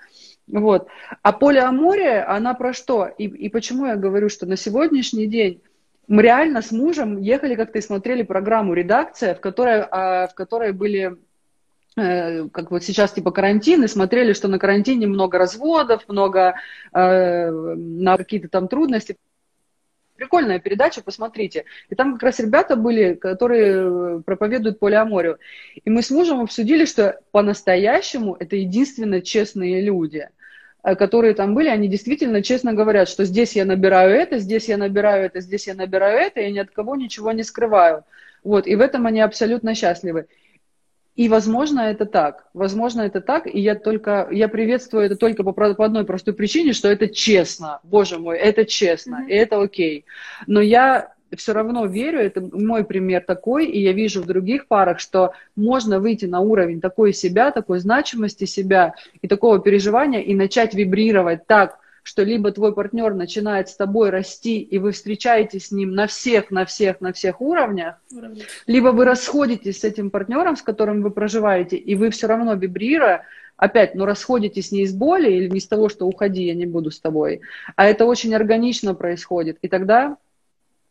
Вот. 0.47 0.87
А 1.23 1.31
полиамория, 1.31 2.29
она 2.29 2.53
про 2.53 2.73
что? 2.73 3.05
И, 3.05 3.25
и 3.25 3.49
почему 3.49 3.85
я 3.85 3.95
говорю, 3.95 4.29
что 4.29 4.45
на 4.45 4.55
сегодняшний 4.55 5.27
день 5.27 5.61
мы 6.07 6.21
реально 6.23 6.61
с 6.61 6.71
мужем 6.71 7.19
ехали 7.19 7.55
как-то 7.55 7.79
и 7.79 7.81
смотрели 7.81 8.23
программу 8.23 8.73
«Редакция», 8.73 9.35
в 9.35 9.41
которой, 9.41 9.81
а, 9.81 10.27
в 10.27 10.35
которой 10.35 10.71
были 10.71 11.17
э, 11.97 12.47
как 12.49 12.71
вот 12.71 12.83
сейчас 12.83 13.11
типа 13.11 13.31
карантин, 13.31 13.83
и 13.83 13.87
смотрели, 13.87 14.33
что 14.33 14.47
на 14.47 14.57
карантине 14.57 15.07
много 15.07 15.37
разводов, 15.37 16.07
много 16.07 16.55
э, 16.93 17.51
на 17.51 18.17
какие-то 18.17 18.47
там 18.47 18.69
трудности. 18.69 19.17
Прикольная 20.15 20.59
передача, 20.59 21.03
посмотрите. 21.03 21.65
И 21.89 21.95
там 21.95 22.13
как 22.13 22.23
раз 22.23 22.39
ребята 22.39 22.75
были, 22.75 23.13
которые 23.13 24.21
проповедуют 24.23 24.79
полиаморию. 24.79 25.37
И 25.83 25.89
мы 25.89 26.01
с 26.01 26.09
мужем 26.09 26.39
обсудили, 26.39 26.85
что 26.85 27.19
по-настоящему 27.31 28.35
это 28.39 28.55
единственно 28.55 29.21
честные 29.21 29.81
люди 29.81 30.29
э, 30.29 30.36
которые 30.95 31.33
там 31.33 31.53
были, 31.53 31.67
они 31.67 31.87
действительно 31.87 32.41
честно 32.41 32.73
говорят, 32.73 33.09
что 33.09 33.25
здесь 33.25 33.53
я 33.53 33.65
набираю 33.65 34.15
это, 34.15 34.39
здесь 34.39 34.67
я 34.67 34.77
набираю 34.77 35.25
это, 35.25 35.41
здесь 35.41 35.67
я 35.67 35.75
набираю 35.75 36.19
это, 36.19 36.41
и 36.41 36.51
ни 36.51 36.59
от 36.59 36.71
кого 36.71 36.95
ничего 36.95 37.31
не 37.31 37.43
скрываю. 37.43 38.03
Вот, 38.43 38.67
и 38.67 38.75
в 38.75 38.81
этом 38.81 39.05
они 39.05 39.19
абсолютно 39.19 39.75
счастливы. 39.75 40.27
И, 41.17 41.29
возможно, 41.29 41.79
это 41.81 42.05
так. 42.05 42.45
Возможно, 42.53 43.01
это 43.01 43.21
так. 43.21 43.47
И 43.47 43.59
я 43.59 43.73
только, 43.73 44.27
я 44.31 44.47
приветствую 44.47 45.03
это 45.03 45.15
только 45.15 45.43
по, 45.43 45.51
по 45.51 45.85
одной 45.85 46.05
простой 46.05 46.35
причине, 46.35 46.73
что 46.73 46.87
это 46.89 47.07
честно. 47.07 47.79
Боже 47.83 48.19
мой, 48.19 48.37
это 48.37 48.65
честно. 48.65 49.21
Мгм. 49.21 49.27
И 49.27 49.33
это 49.33 49.59
окей. 49.59 50.05
Но 50.45 50.61
я 50.61 51.15
все 51.35 51.53
равно 51.53 51.85
верю, 51.85 52.19
это 52.19 52.41
мой 52.41 52.83
пример 52.83 53.23
такой, 53.25 53.65
и 53.65 53.81
я 53.81 53.91
вижу 53.91 54.21
в 54.21 54.25
других 54.25 54.67
парах, 54.67 54.99
что 54.99 55.33
можно 55.55 55.99
выйти 55.99 56.25
на 56.25 56.39
уровень 56.39 56.81
такой 56.81 57.13
себя, 57.13 57.51
такой 57.51 57.79
значимости 57.79 58.45
себя 58.45 58.93
и 59.21 59.27
такого 59.27 59.59
переживания 59.59 60.21
и 60.21 60.33
начать 60.33 60.73
вибрировать 60.73 61.45
так, 61.47 61.79
что 62.07 62.23
либо 62.23 62.51
твой 62.51 62.73
партнер 62.73 63.13
начинает 63.13 63.67
с 63.67 63.75
тобой 63.75 64.11
расти, 64.11 64.61
и 64.61 64.77
вы 64.79 64.93
встречаетесь 64.93 65.67
с 65.67 65.71
ним 65.71 65.91
на 65.91 66.07
всех, 66.07 66.51
на 66.51 66.63
всех, 66.63 67.01
на 67.01 67.11
всех 67.11 67.41
уровнях, 67.41 67.95
Уровни. 68.15 68.43
либо 68.65 68.89
вы 68.89 69.03
расходитесь 69.03 69.81
с 69.81 69.83
этим 69.83 70.09
партнером, 70.09 70.55
с 70.55 70.61
которым 70.61 71.01
вы 71.01 71.11
проживаете, 71.11 71.75
и 71.75 71.95
вы 71.95 72.09
все 72.09 72.27
равно 72.27 72.53
вибрируя, 72.53 73.25
опять, 73.57 73.93
но 73.93 74.05
расходитесь 74.05 74.71
не 74.71 74.83
из 74.83 74.93
боли 74.93 75.29
или 75.29 75.49
не 75.49 75.57
из 75.57 75.67
того, 75.67 75.89
что 75.89 76.07
уходи, 76.07 76.45
я 76.45 76.53
не 76.53 76.65
буду 76.65 76.91
с 76.91 76.99
тобой, 77.01 77.41
а 77.75 77.85
это 77.85 78.05
очень 78.05 78.33
органично 78.33 78.93
происходит. 78.93 79.57
И 79.61 79.67
тогда 79.67 80.15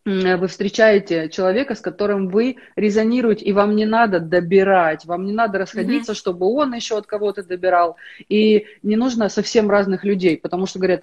вы 0.06 0.46
встречаете 0.46 1.28
человека, 1.28 1.74
с 1.74 1.80
которым 1.80 2.28
вы 2.28 2.58
резонируете, 2.76 3.44
и 3.44 3.52
вам 3.52 3.74
не 3.74 3.84
надо 3.84 4.20
добирать, 4.20 5.04
вам 5.04 5.26
не 5.26 5.32
надо 5.32 5.58
расходиться, 5.58 6.12
mm-hmm. 6.12 6.16
чтобы 6.16 6.46
он 6.46 6.72
еще 6.74 6.96
от 6.96 7.06
кого-то 7.06 7.42
добирал, 7.42 7.96
и 8.28 8.66
не 8.84 8.94
нужно 8.94 9.28
совсем 9.28 9.68
разных 9.68 10.04
людей, 10.04 10.38
потому 10.38 10.66
что 10.66 10.78
говорят, 10.78 11.02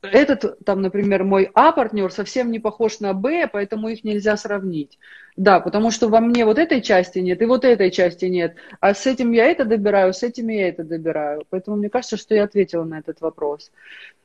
этот, 0.00 0.64
там, 0.64 0.80
например, 0.80 1.24
мой 1.24 1.50
А-партнер 1.54 2.10
совсем 2.10 2.50
не 2.50 2.58
похож 2.58 3.00
на 3.00 3.12
Б, 3.12 3.48
поэтому 3.52 3.88
их 3.88 4.02
нельзя 4.04 4.36
сравнить. 4.36 4.98
Да, 5.38 5.60
потому 5.60 5.92
что 5.92 6.08
во 6.08 6.18
мне 6.18 6.44
вот 6.44 6.58
этой 6.58 6.82
части 6.82 7.20
нет, 7.20 7.40
и 7.40 7.46
вот 7.46 7.64
этой 7.64 7.92
части 7.92 8.24
нет. 8.24 8.56
А 8.80 8.92
с 8.92 9.06
этим 9.06 9.30
я 9.30 9.46
это 9.46 9.64
добираю, 9.64 10.12
с 10.12 10.24
этим 10.24 10.48
я 10.48 10.68
это 10.68 10.82
добираю. 10.82 11.44
Поэтому 11.48 11.76
мне 11.76 11.88
кажется, 11.88 12.16
что 12.16 12.34
я 12.34 12.42
ответила 12.42 12.82
на 12.82 12.98
этот 12.98 13.20
вопрос. 13.20 13.70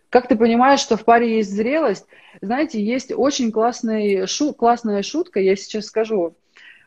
Как 0.09 0.27
ты 0.27 0.35
понимаешь, 0.35 0.79
что 0.79 0.97
в 0.97 1.05
паре 1.05 1.37
есть 1.37 1.51
зрелость? 1.51 2.07
Знаете, 2.41 2.83
есть 2.83 3.11
очень 3.15 3.51
классный, 3.51 4.25
шу, 4.25 4.53
классная 4.53 5.03
шутка, 5.03 5.39
я 5.39 5.55
сейчас 5.55 5.85
скажу. 5.85 6.33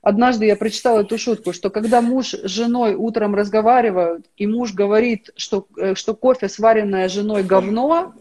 Однажды 0.03 0.47
я 0.47 0.57
прочитала 0.57 1.03
эту 1.03 1.18
шутку, 1.18 1.53
что 1.53 1.70
когда 1.70 2.01
муж 2.01 2.35
с 2.35 2.49
женой 2.49 2.97
утром 2.97 3.37
разговаривают, 3.37 4.27
и 4.37 4.49
муж 4.49 4.74
говорит, 4.74 5.31
что, 5.37 5.68
э, 5.77 5.95
что 5.95 6.16
кофе, 6.16 6.49
сваренное 6.49 7.09
женой, 7.09 7.45
говно, 7.45 8.12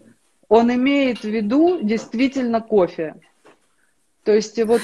он 0.49 0.71
имеет 0.71 1.21
в 1.21 1.27
виду 1.27 1.79
действительно 1.81 2.61
кофе. 2.61 3.15
То 4.23 4.33
есть 4.33 4.61
вот 4.63 4.81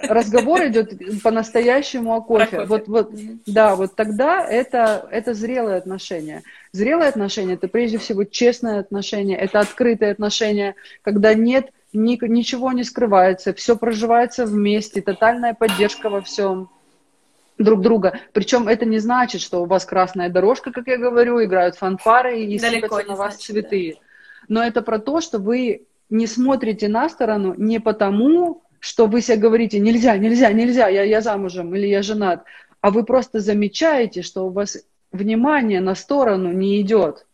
разговор 0.00 0.66
идет 0.66 1.22
по-настоящему 1.22 2.14
о 2.14 2.20
кофе. 2.20 2.64
Вот, 2.64 2.88
вот, 2.88 3.12
да, 3.46 3.76
вот 3.76 3.94
тогда 3.94 4.44
это, 4.44 5.06
это 5.10 5.34
зрелые 5.34 5.76
отношения. 5.76 6.42
Зрелые 6.72 7.08
отношения– 7.08 7.54
это 7.54 7.68
прежде 7.68 7.98
всего 7.98 8.24
честное 8.24 8.80
отношение, 8.80 9.36
это 9.38 9.60
открытые 9.60 10.12
отношения, 10.12 10.74
когда 11.02 11.34
нет 11.34 11.70
ни, 11.92 12.18
ничего 12.26 12.72
не 12.72 12.84
скрывается, 12.84 13.54
все 13.54 13.76
проживается 13.76 14.44
вместе, 14.46 15.00
тотальная 15.00 15.54
поддержка 15.54 16.10
во 16.10 16.20
всем 16.20 16.68
друг 17.56 17.80
друга. 17.80 18.20
Причем 18.32 18.68
это 18.68 18.84
не 18.84 18.98
значит, 18.98 19.40
что 19.40 19.62
у 19.62 19.66
вас 19.66 19.84
красная 19.84 20.28
дорожка, 20.28 20.70
как 20.70 20.86
я 20.86 20.96
говорю, 20.96 21.42
играют 21.42 21.76
фанфары 21.76 22.40
и 22.40 22.58
сыпятся 22.58 23.04
на 23.06 23.16
вас 23.16 23.34
значит, 23.34 23.46
цветы. 23.46 23.96
Да 23.98 24.04
но 24.48 24.64
это 24.64 24.82
про 24.82 24.98
то, 24.98 25.20
что 25.20 25.38
вы 25.38 25.86
не 26.10 26.26
смотрите 26.26 26.88
на 26.88 27.08
сторону 27.08 27.54
не 27.56 27.80
потому, 27.80 28.62
что 28.80 29.06
вы 29.06 29.20
себе 29.20 29.36
говорите 29.36 29.78
«нельзя, 29.78 30.16
нельзя, 30.16 30.52
нельзя, 30.52 30.88
я, 30.88 31.02
я 31.02 31.20
замужем 31.20 31.74
или 31.74 31.86
я 31.86 32.02
женат», 32.02 32.44
а 32.80 32.90
вы 32.90 33.04
просто 33.04 33.40
замечаете, 33.40 34.22
что 34.22 34.46
у 34.46 34.50
вас 34.50 34.78
внимание 35.12 35.80
на 35.80 35.94
сторону 35.94 36.52
не 36.52 36.80
идет. 36.80 37.26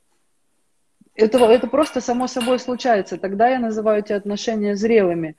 Это, 1.15 1.39
это 1.39 1.67
просто 1.67 2.01
само 2.01 2.27
собой 2.27 2.59
случается. 2.59 3.19
Тогда 3.19 3.49
я 3.49 3.59
называю 3.59 4.01
эти 4.01 4.13
отношения 4.13 4.75
зрелыми. 4.75 5.37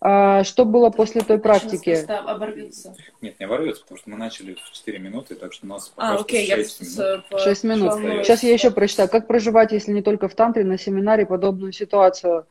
А 0.00 0.44
что 0.44 0.64
было 0.64 0.90
после 0.90 1.22
той 1.22 1.40
практики? 1.40 1.90
оборвется. 2.08 2.94
Нет, 3.20 3.40
не 3.40 3.46
оборвется, 3.46 3.82
потому 3.82 3.98
что 3.98 4.10
мы 4.10 4.16
начали 4.16 4.54
в 4.54 4.72
4 4.72 4.98
минуты, 5.00 5.34
так 5.34 5.52
что 5.52 5.66
у 5.66 5.68
нас 5.68 5.88
пока 5.88 6.12
а, 6.12 6.20
окей, 6.20 6.46
6 6.46 6.98
минут. 6.98 7.24
6 7.36 7.64
минут. 7.64 7.94
Сейчас 8.24 8.44
я 8.44 8.52
еще 8.52 8.70
прочитаю. 8.70 9.08
Как 9.08 9.26
проживать, 9.26 9.72
если 9.72 9.90
не 9.90 10.02
только 10.02 10.28
в 10.28 10.34
тантре, 10.36 10.62
на 10.62 10.78
семинаре 10.78 11.26
подобную 11.26 11.72
ситуацию? 11.72 12.46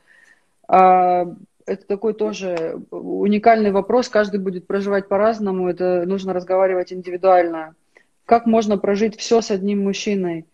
Это 1.67 1.85
такой 1.85 2.13
тоже 2.13 2.79
уникальный 2.91 3.71
вопрос. 3.71 4.07
Каждый 4.07 4.39
будет 4.39 4.67
проживать 4.67 5.09
по-разному. 5.09 5.67
Это 5.67 6.05
нужно 6.07 6.33
разговаривать 6.33 6.93
индивидуально. 6.93 7.75
Как 8.25 8.45
можно 8.45 8.77
прожить 8.77 9.17
все 9.17 9.41
с 9.41 9.51
одним 9.51 9.83
мужчиной? 9.83 10.45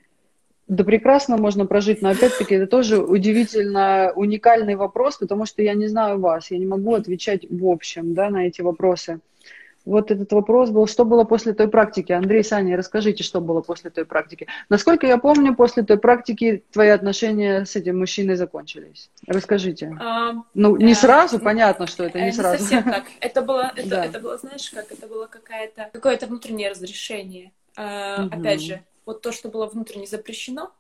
Да 0.67 0.83
прекрасно 0.83 1.37
можно 1.37 1.67
прожить, 1.67 2.01
но 2.01 2.09
опять-таки 2.09 2.55
это 2.55 2.65
тоже 2.65 2.99
удивительно 2.99 4.11
уникальный 4.15 4.75
вопрос, 4.75 5.17
потому 5.17 5.45
что 5.45 5.61
я 5.61 5.75
не 5.75 5.87
знаю 5.87 6.19
вас, 6.19 6.49
я 6.49 6.57
не 6.57 6.65
могу 6.65 6.95
отвечать 6.95 7.45
в 7.47 7.67
общем 7.67 8.15
да, 8.15 8.29
на 8.29 8.47
эти 8.47 8.61
вопросы. 8.61 9.19
Вот 9.85 10.11
этот 10.11 10.31
вопрос 10.31 10.69
был, 10.69 10.87
что 10.87 11.03
было 11.03 11.25
после 11.25 11.53
той 11.53 11.67
практики? 11.67 12.13
Андрей, 12.13 12.43
Саня, 12.43 12.77
расскажите, 12.77 13.23
что 13.23 13.41
было 13.41 13.61
после 13.61 13.89
той 13.89 14.05
практики. 14.05 14.47
Насколько 14.69 15.07
я 15.07 15.17
помню, 15.17 15.55
после 15.55 15.83
той 15.83 15.97
практики 15.97 16.63
твои 16.71 16.87
отношения 16.87 17.65
с 17.65 17.75
этим 17.75 17.99
мужчиной 17.99 18.35
закончились. 18.35 19.09
Расскажите. 19.27 19.95
А, 19.99 20.35
ну, 20.53 20.77
не 20.77 20.93
а, 20.93 20.95
сразу, 20.95 21.39
понятно, 21.39 21.87
что 21.87 22.05
это 22.05 22.19
не, 22.19 22.27
не 22.27 22.31
сразу. 22.31 22.59
совсем 22.59 22.83
так. 22.83 23.03
Это 23.19 23.41
было, 23.41 23.71
это, 23.75 23.89
да. 23.89 24.05
это 24.05 24.19
было, 24.19 24.37
знаешь, 24.37 24.69
как 24.69 24.91
это 24.91 25.07
было 25.07 25.27
какая-то, 25.27 25.89
какое-то 25.91 26.27
внутреннее 26.27 26.69
разрешение. 26.69 27.51
Угу. 27.77 28.27
Опять 28.31 28.61
же, 28.61 28.83
вот 29.05 29.21
то, 29.21 29.31
что 29.31 29.49
было 29.49 29.65
внутренне 29.65 30.07
запрещено, 30.07 30.71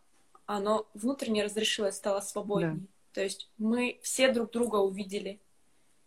оно 0.45 0.85
внутренне 0.93 1.43
разрешилось, 1.43 1.95
стало 1.95 2.21
свободнее. 2.21 2.73
Да. 2.73 2.79
То 3.13 3.21
есть 3.21 3.49
мы 3.57 3.99
все 4.01 4.31
друг 4.31 4.51
друга 4.51 4.77
увидели. 4.77 5.39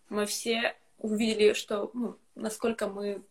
Мы 0.08 0.26
все 0.26 0.74
увидели, 0.98 1.52
что 1.52 1.90
ну, 1.94 2.16
насколько 2.34 2.88
мы 2.88 3.22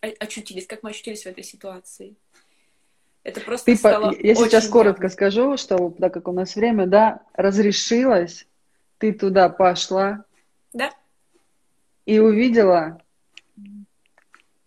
очутились, 0.00 0.66
как 0.66 0.82
мы 0.82 0.90
очутились 0.90 1.22
в 1.22 1.26
этой 1.26 1.44
ситуации. 1.44 2.16
Это 3.22 3.40
просто 3.40 3.66
Ты 3.66 3.76
стало 3.76 4.10
по... 4.10 4.20
Я 4.20 4.34
сейчас 4.34 4.64
явно. 4.64 4.70
коротко 4.70 5.08
скажу, 5.08 5.56
что 5.56 5.90
так 5.90 6.12
как 6.12 6.26
у 6.26 6.32
нас 6.32 6.56
время, 6.56 6.86
да, 6.86 7.22
разрешилось, 7.34 8.46
ты 8.98 9.12
туда 9.12 9.48
пошла. 9.48 10.24
Да. 10.72 10.90
И 12.04 12.18
увидела. 12.18 13.00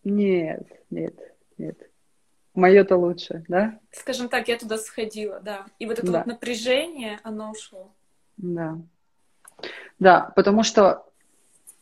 Нет, 0.05 0.67
нет, 0.89 1.15
нет. 1.57 1.89
Мое-то 2.53 2.95
лучше, 2.95 3.43
да? 3.49 3.79
Скажем 3.91 4.29
так, 4.29 4.47
я 4.47 4.57
туда 4.57 4.77
сходила, 4.77 5.41
да. 5.41 5.65
И 5.79 5.85
вот 5.85 5.99
это 5.99 6.09
да. 6.09 6.17
вот 6.19 6.27
напряжение, 6.27 7.19
оно 7.23 7.51
ушло. 7.51 7.93
Да. 8.37 8.77
Да, 9.99 10.31
потому 10.35 10.63
что 10.63 11.05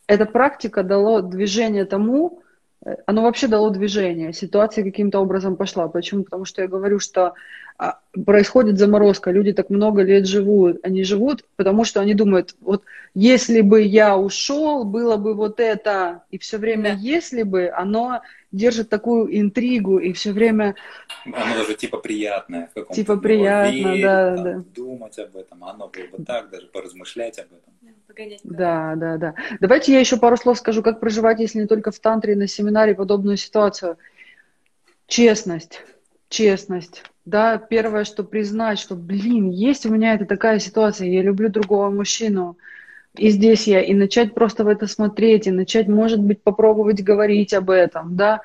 эта 0.06 0.26
практика 0.26 0.82
дала 0.82 1.22
движение 1.22 1.84
тому, 1.84 2.42
э, 2.84 2.96
оно 3.06 3.22
вообще 3.22 3.46
дало 3.46 3.70
движение, 3.70 4.32
ситуация 4.32 4.84
каким-то 4.84 5.20
образом 5.20 5.56
пошла. 5.56 5.88
Почему? 5.88 6.24
Потому 6.24 6.44
что 6.44 6.62
я 6.62 6.68
говорю, 6.68 6.98
что 6.98 7.34
а, 7.76 7.98
происходит 8.24 8.78
заморозка, 8.78 9.32
люди 9.32 9.52
так 9.52 9.68
много 9.68 10.02
лет 10.02 10.26
живут, 10.26 10.78
они 10.84 11.02
живут, 11.02 11.44
потому 11.56 11.84
что 11.84 12.00
они 12.00 12.14
думают, 12.14 12.54
вот 12.60 12.84
если 13.14 13.62
бы 13.62 13.82
я 13.82 14.16
ушел, 14.16 14.84
было 14.84 15.16
бы 15.16 15.34
вот 15.34 15.58
это, 15.58 16.22
и 16.30 16.38
все 16.38 16.58
время 16.58 16.90
да. 16.90 16.98
если 17.00 17.42
бы, 17.42 17.70
оно 17.74 18.22
держит 18.54 18.88
такую 18.88 19.38
интригу 19.38 19.98
и 19.98 20.12
все 20.12 20.32
время... 20.32 20.76
Оно 21.24 21.56
даже 21.56 21.74
типа 21.74 21.98
приятное. 21.98 22.70
В 22.74 22.94
типа 22.94 23.16
приятно, 23.16 23.96
да, 24.00 24.36
там, 24.36 24.44
да. 24.44 24.64
Думать 24.74 25.18
об 25.18 25.36
этом, 25.36 25.64
оно 25.64 25.88
было 25.88 26.16
бы 26.16 26.24
так, 26.24 26.50
даже 26.50 26.66
поразмышлять 26.68 27.38
об 27.38 27.46
этом. 27.46 28.38
Да, 28.44 28.94
да, 28.96 29.16
да. 29.16 29.34
Давайте 29.60 29.92
я 29.92 30.00
еще 30.00 30.16
пару 30.16 30.36
слов 30.36 30.58
скажу, 30.58 30.82
как 30.82 31.00
проживать, 31.00 31.40
если 31.40 31.60
не 31.60 31.66
только 31.66 31.90
в 31.90 31.98
тантре, 31.98 32.36
на 32.36 32.46
семинаре 32.46 32.94
подобную 32.94 33.36
ситуацию. 33.36 33.98
Честность, 35.06 35.82
честность. 36.28 37.02
Да, 37.24 37.58
первое, 37.58 38.04
что 38.04 38.22
признать, 38.22 38.78
что, 38.78 38.94
блин, 38.94 39.50
есть 39.50 39.86
у 39.86 39.90
меня 39.90 40.14
это 40.14 40.26
такая 40.26 40.58
ситуация, 40.58 41.08
я 41.08 41.22
люблю 41.22 41.48
другого 41.48 41.90
мужчину, 41.90 42.56
и 43.16 43.30
здесь 43.30 43.66
я, 43.66 43.80
и 43.80 43.94
начать 43.94 44.34
просто 44.34 44.64
в 44.64 44.68
это 44.68 44.86
смотреть, 44.86 45.46
и 45.46 45.52
начать, 45.52 45.88
может 45.88 46.20
быть, 46.20 46.42
попробовать 46.42 47.02
говорить 47.02 47.54
об 47.54 47.70
этом, 47.70 48.16
да. 48.16 48.40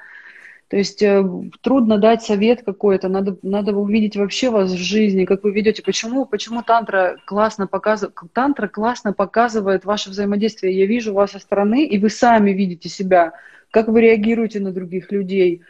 То 0.67 0.77
есть 0.77 1.01
э, 1.01 1.25
трудно 1.61 1.97
дать 1.97 2.21
совет 2.21 2.61
какой-то, 2.63 3.09
надо, 3.09 3.39
надо 3.41 3.75
увидеть 3.75 4.15
вообще 4.15 4.51
вас 4.51 4.71
в 4.71 4.77
жизни, 4.77 5.25
как 5.25 5.43
вы 5.43 5.51
ведете. 5.51 5.81
Почему, 5.81 6.27
почему 6.27 6.61
тантра 6.61 7.17
классно 7.25 7.65
показывает, 7.65 8.15
тантра 8.33 8.67
классно 8.67 9.11
показывает 9.11 9.83
ваше 9.85 10.11
взаимодействие. 10.11 10.77
Я 10.77 10.85
вижу 10.85 11.13
вас 11.13 11.31
со 11.31 11.39
стороны, 11.39 11.85
и 11.85 11.97
вы 11.97 12.11
сами 12.11 12.51
видите 12.51 12.87
себя, 12.87 13.33
как 13.71 13.87
вы 13.87 14.01
реагируете 14.01 14.59
на 14.59 14.71
других 14.71 15.11
людей. 15.11 15.63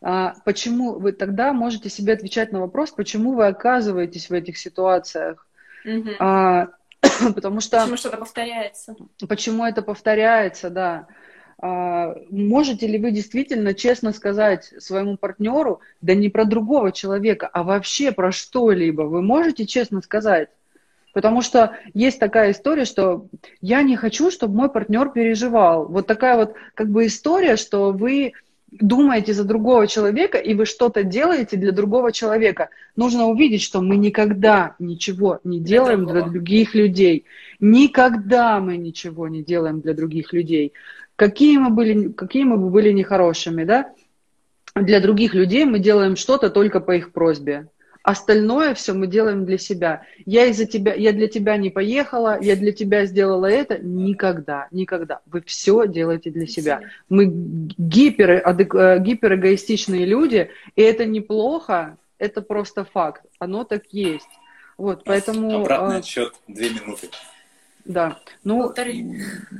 А, 0.00 0.34
почему 0.44 1.00
вы 1.00 1.10
тогда 1.10 1.52
можете 1.52 1.88
себе 1.88 2.12
отвечать 2.12 2.52
на 2.52 2.60
вопрос, 2.60 2.92
почему 2.92 3.34
вы 3.34 3.48
оказываетесь 3.48 4.30
в 4.30 4.32
этих 4.32 4.56
ситуациях? 4.56 5.44
Mm-hmm. 5.84 6.14
А, 6.20 6.68
потому 7.34 7.60
что... 7.60 7.80
Почему 7.80 7.96
что-то 7.96 8.16
повторяется. 8.16 8.96
Почему 9.28 9.64
это 9.64 9.82
повторяется, 9.82 10.70
да. 10.70 11.06
А, 11.58 12.16
можете 12.30 12.86
ли 12.86 12.98
вы 12.98 13.12
действительно 13.12 13.74
честно 13.74 14.12
сказать 14.12 14.72
своему 14.78 15.16
партнеру, 15.16 15.80
да 16.00 16.14
не 16.14 16.28
про 16.28 16.44
другого 16.44 16.92
человека, 16.92 17.48
а 17.52 17.62
вообще 17.62 18.12
про 18.12 18.32
что-либо? 18.32 19.02
Вы 19.02 19.22
можете 19.22 19.66
честно 19.66 20.02
сказать? 20.02 20.48
Потому 21.12 21.42
что 21.42 21.76
есть 21.94 22.18
такая 22.18 22.52
история, 22.52 22.84
что 22.84 23.26
я 23.60 23.82
не 23.82 23.96
хочу, 23.96 24.30
чтобы 24.30 24.56
мой 24.56 24.70
партнер 24.70 25.10
переживал. 25.10 25.86
Вот 25.86 26.06
такая 26.06 26.36
вот 26.36 26.54
как 26.74 26.88
бы 26.88 27.06
история, 27.06 27.56
что 27.56 27.92
вы 27.92 28.32
думаете 28.80 29.34
за 29.34 29.44
другого 29.44 29.86
человека, 29.86 30.38
и 30.38 30.54
вы 30.54 30.64
что-то 30.64 31.04
делаете 31.04 31.56
для 31.56 31.72
другого 31.72 32.10
человека. 32.12 32.70
Нужно 32.96 33.26
увидеть, 33.26 33.62
что 33.62 33.80
мы 33.82 33.96
никогда 33.96 34.74
ничего 34.78 35.40
не 35.44 35.60
делаем 35.60 36.06
для, 36.06 36.22
для 36.22 36.30
других 36.32 36.74
людей. 36.74 37.26
Никогда 37.60 38.60
мы 38.60 38.76
ничего 38.76 39.28
не 39.28 39.42
делаем 39.42 39.80
для 39.80 39.94
других 39.94 40.32
людей. 40.32 40.72
Какие 41.16 41.58
мы, 41.58 41.70
были, 41.70 42.08
какие 42.08 42.44
мы 42.44 42.56
бы 42.56 42.70
были 42.70 42.90
нехорошими, 42.92 43.64
да? 43.64 43.92
Для 44.74 45.00
других 45.00 45.34
людей 45.34 45.66
мы 45.66 45.78
делаем 45.78 46.16
что-то 46.16 46.48
только 46.48 46.80
по 46.80 46.92
их 46.92 47.12
просьбе. 47.12 47.68
Остальное 48.02 48.74
все 48.74 48.94
мы 48.94 49.06
делаем 49.06 49.44
для 49.44 49.58
себя. 49.58 50.06
Я 50.26 50.46
из-за 50.46 50.66
тебя, 50.66 50.94
я 50.94 51.12
для 51.12 51.28
тебя 51.28 51.56
не 51.56 51.70
поехала, 51.70 52.38
я 52.40 52.56
для 52.56 52.72
тебя 52.72 53.06
сделала 53.06 53.46
это. 53.46 53.78
Никогда, 53.78 54.68
никогда. 54.70 55.20
Вы 55.26 55.42
все 55.42 55.86
делаете 55.86 56.30
для 56.30 56.46
себя. 56.46 56.82
Мы 57.08 57.26
гипер, 57.26 58.30
э, 58.30 58.98
гиперэгоистичные 59.00 60.04
люди, 60.04 60.50
и 60.74 60.82
это 60.82 61.04
неплохо, 61.04 61.96
это 62.18 62.42
просто 62.42 62.84
факт. 62.84 63.22
Оно 63.38 63.64
так 63.64 63.84
есть. 63.90 64.28
Вот, 64.76 65.04
поэтому... 65.04 65.60
Обратный 65.60 65.98
отсчет, 65.98 66.34
две 66.48 66.70
минуты. 66.70 67.08
Да. 67.84 68.18
Ну, 68.44 68.62
Полторы. 68.62 69.04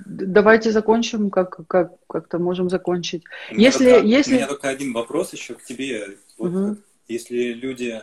давайте 0.06 0.70
закончим, 0.70 1.30
как, 1.30 1.66
как, 1.66 1.92
как-то 2.06 2.38
можем 2.38 2.68
закончить. 2.68 3.24
У 3.50 3.54
если, 3.56 3.90
только, 3.90 4.06
если... 4.06 4.32
у 4.32 4.36
меня 4.36 4.46
только 4.46 4.68
один 4.68 4.92
вопрос 4.92 5.32
еще 5.32 5.54
к 5.54 5.62
тебе. 5.62 6.16
Вот, 6.38 6.48
угу. 6.48 6.76
Если 7.08 7.52
люди... 7.52 8.02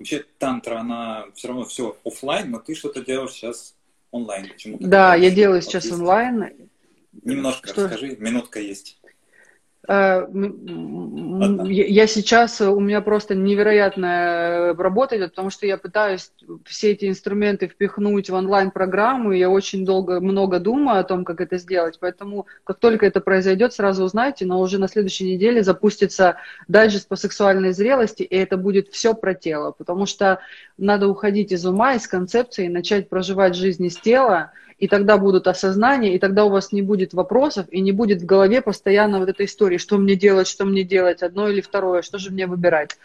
Вообще 0.00 0.24
тантра, 0.38 0.78
она 0.78 1.26
все 1.34 1.48
равно 1.48 1.66
все 1.66 1.94
офлайн, 2.06 2.50
но 2.50 2.58
ты 2.58 2.74
что-то 2.74 3.04
делаешь 3.04 3.32
сейчас 3.32 3.74
онлайн. 4.10 4.48
Почему 4.48 4.78
да, 4.80 5.14
я 5.14 5.30
делаю 5.30 5.60
сейчас 5.60 5.84
есть? 5.84 5.94
онлайн. 5.94 6.70
Немножко 7.22 7.68
что? 7.68 7.82
расскажи, 7.82 8.16
минутка 8.18 8.60
есть. 8.60 8.98
Э, 9.88 10.26
я 10.32 12.06
сейчас, 12.06 12.60
у 12.60 12.80
меня 12.80 13.00
просто 13.00 13.34
невероятная 13.34 14.74
работа 14.74 15.16
идет, 15.16 15.30
потому 15.30 15.50
что 15.50 15.66
я 15.66 15.78
пытаюсь 15.78 16.32
все 16.66 16.90
эти 16.90 17.08
инструменты 17.08 17.66
впихнуть 17.66 18.28
в 18.28 18.34
онлайн-программу, 18.34 19.32
и 19.32 19.38
я 19.38 19.48
очень 19.48 19.86
долго, 19.86 20.20
много 20.20 20.58
думаю 20.60 21.00
о 21.00 21.04
том, 21.04 21.24
как 21.24 21.40
это 21.40 21.56
сделать, 21.56 21.98
поэтому 21.98 22.46
как 22.64 22.78
только 22.78 23.06
это 23.06 23.20
произойдет, 23.20 23.72
сразу 23.72 24.04
узнаете, 24.04 24.44
но 24.44 24.60
уже 24.60 24.78
на 24.78 24.88
следующей 24.88 25.32
неделе 25.32 25.62
запустится 25.62 26.36
дайджест 26.68 27.08
по 27.08 27.16
сексуальной 27.16 27.72
зрелости, 27.72 28.22
и 28.22 28.36
это 28.36 28.58
будет 28.58 28.88
все 28.88 29.14
про 29.14 29.34
тело, 29.34 29.72
потому 29.72 30.04
что 30.04 30.40
надо 30.76 31.08
уходить 31.08 31.52
из 31.52 31.64
ума, 31.64 31.94
из 31.94 32.06
концепции, 32.06 32.68
начать 32.68 33.08
проживать 33.08 33.54
жизнь 33.54 33.86
из 33.86 33.96
тела, 33.96 34.52
и 34.80 34.88
тогда 34.88 35.18
будут 35.18 35.46
осознания, 35.46 36.14
и 36.14 36.18
тогда 36.18 36.46
у 36.46 36.48
вас 36.48 36.72
не 36.72 36.80
будет 36.80 37.12
вопросов, 37.12 37.66
и 37.70 37.80
не 37.80 37.92
будет 37.92 38.22
в 38.22 38.26
голове 38.26 38.62
постоянно 38.62 39.18
вот 39.18 39.28
этой 39.28 39.44
истории, 39.44 39.76
что 39.76 39.98
мне 39.98 40.16
делать, 40.16 40.48
что 40.48 40.64
мне 40.64 40.84
делать, 40.84 41.22
одно 41.22 41.48
или 41.48 41.60
второе, 41.60 42.00
что 42.00 42.18
же 42.18 42.30
мне 42.30 42.46
выбирать. 42.46 42.96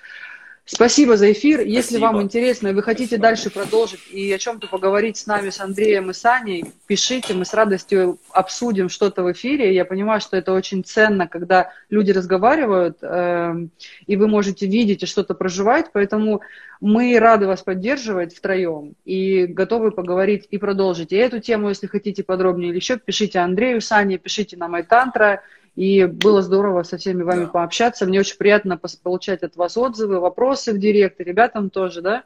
Спасибо 0.67 1.15
за 1.15 1.31
эфир. 1.31 1.59
Спасибо. 1.59 1.75
Если 1.75 1.97
вам 1.99 2.21
интересно, 2.23 2.69
и 2.69 2.73
вы 2.73 2.81
хотите 2.81 3.17
Спасибо. 3.17 3.21
дальше 3.21 3.49
продолжить 3.51 3.99
и 4.11 4.33
о 4.33 4.39
чем-то 4.39 4.67
поговорить 4.67 5.15
с 5.17 5.27
нами, 5.27 5.51
с 5.51 5.59
Андреем 5.59 6.09
и 6.09 6.13
Саней, 6.13 6.65
пишите, 6.87 7.35
мы 7.35 7.45
с 7.45 7.53
радостью 7.53 8.17
обсудим 8.31 8.89
что-то 8.89 9.21
в 9.21 9.31
эфире. 9.31 9.75
Я 9.75 9.85
понимаю, 9.85 10.21
что 10.21 10.37
это 10.37 10.53
очень 10.53 10.83
ценно, 10.83 11.27
когда 11.27 11.71
люди 11.91 12.09
разговаривают, 12.09 12.97
э, 13.03 13.67
и 14.07 14.15
вы 14.15 14.27
можете 14.27 14.65
видеть 14.65 15.03
и 15.03 15.05
что-то 15.05 15.35
проживать, 15.35 15.91
поэтому 15.93 16.41
мы 16.81 17.17
рады 17.19 17.45
вас 17.45 17.61
поддерживать 17.61 18.35
втроем 18.35 18.95
и 19.05 19.45
готовы 19.45 19.91
поговорить 19.91 20.47
и 20.49 20.57
продолжить. 20.57 21.11
И 21.11 21.15
эту 21.15 21.39
тему, 21.39 21.69
если 21.69 21.85
хотите 21.85 22.23
подробнее 22.23 22.69
или 22.69 22.77
еще, 22.77 22.97
пишите 22.97 23.37
Андрею, 23.37 23.81
Сане, 23.81 24.17
пишите 24.17 24.57
на 24.57 24.67
Майтантра. 24.67 25.43
И 25.75 26.05
было 26.05 26.41
здорово 26.41 26.83
со 26.83 26.97
всеми 26.97 27.23
вами 27.23 27.45
да. 27.45 27.51
пообщаться. 27.51 28.05
Мне 28.05 28.19
очень 28.21 28.37
приятно 28.37 28.79
получать 29.03 29.43
от 29.43 29.57
вас 29.57 29.75
отзывы, 29.75 30.19
вопросы 30.19 30.73
в 30.73 30.79
директ, 30.79 31.19
и 31.19 31.23
ребятам 31.23 31.69
тоже, 31.69 32.01
да? 32.01 32.23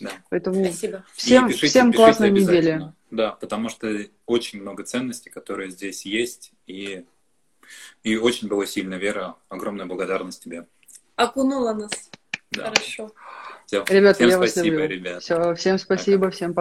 Да. 0.00 0.10
Поэтому 0.28 0.64
Спасибо. 0.66 1.04
всем, 1.14 1.48
пишите, 1.48 1.66
всем 1.66 1.92
пишите 1.92 2.04
классной 2.04 2.30
недели. 2.30 2.92
Да, 3.10 3.32
потому 3.32 3.70
что 3.70 3.88
очень 4.26 4.60
много 4.60 4.84
ценностей, 4.84 5.30
которые 5.30 5.70
здесь 5.70 6.04
есть, 6.04 6.52
и, 6.66 7.04
и 8.04 8.16
очень 8.16 8.48
была 8.48 8.66
сильная 8.66 8.98
вера. 8.98 9.36
Огромная 9.48 9.86
благодарность 9.86 10.44
тебе. 10.44 10.66
Окунула 11.16 11.72
нас. 11.72 12.10
Да. 12.50 12.64
Хорошо. 12.64 13.10
Все. 13.66 13.84
Ребята, 13.88 14.14
всем 14.16 14.28
я 14.28 14.36
спасибо, 14.36 14.62
вас 14.62 14.66
люблю. 14.66 14.86
ребят. 14.88 15.22
Все, 15.22 15.54
всем 15.54 15.78
спасибо, 15.78 16.24
Пока. 16.24 16.30
всем 16.32 16.54
пока. 16.54 16.58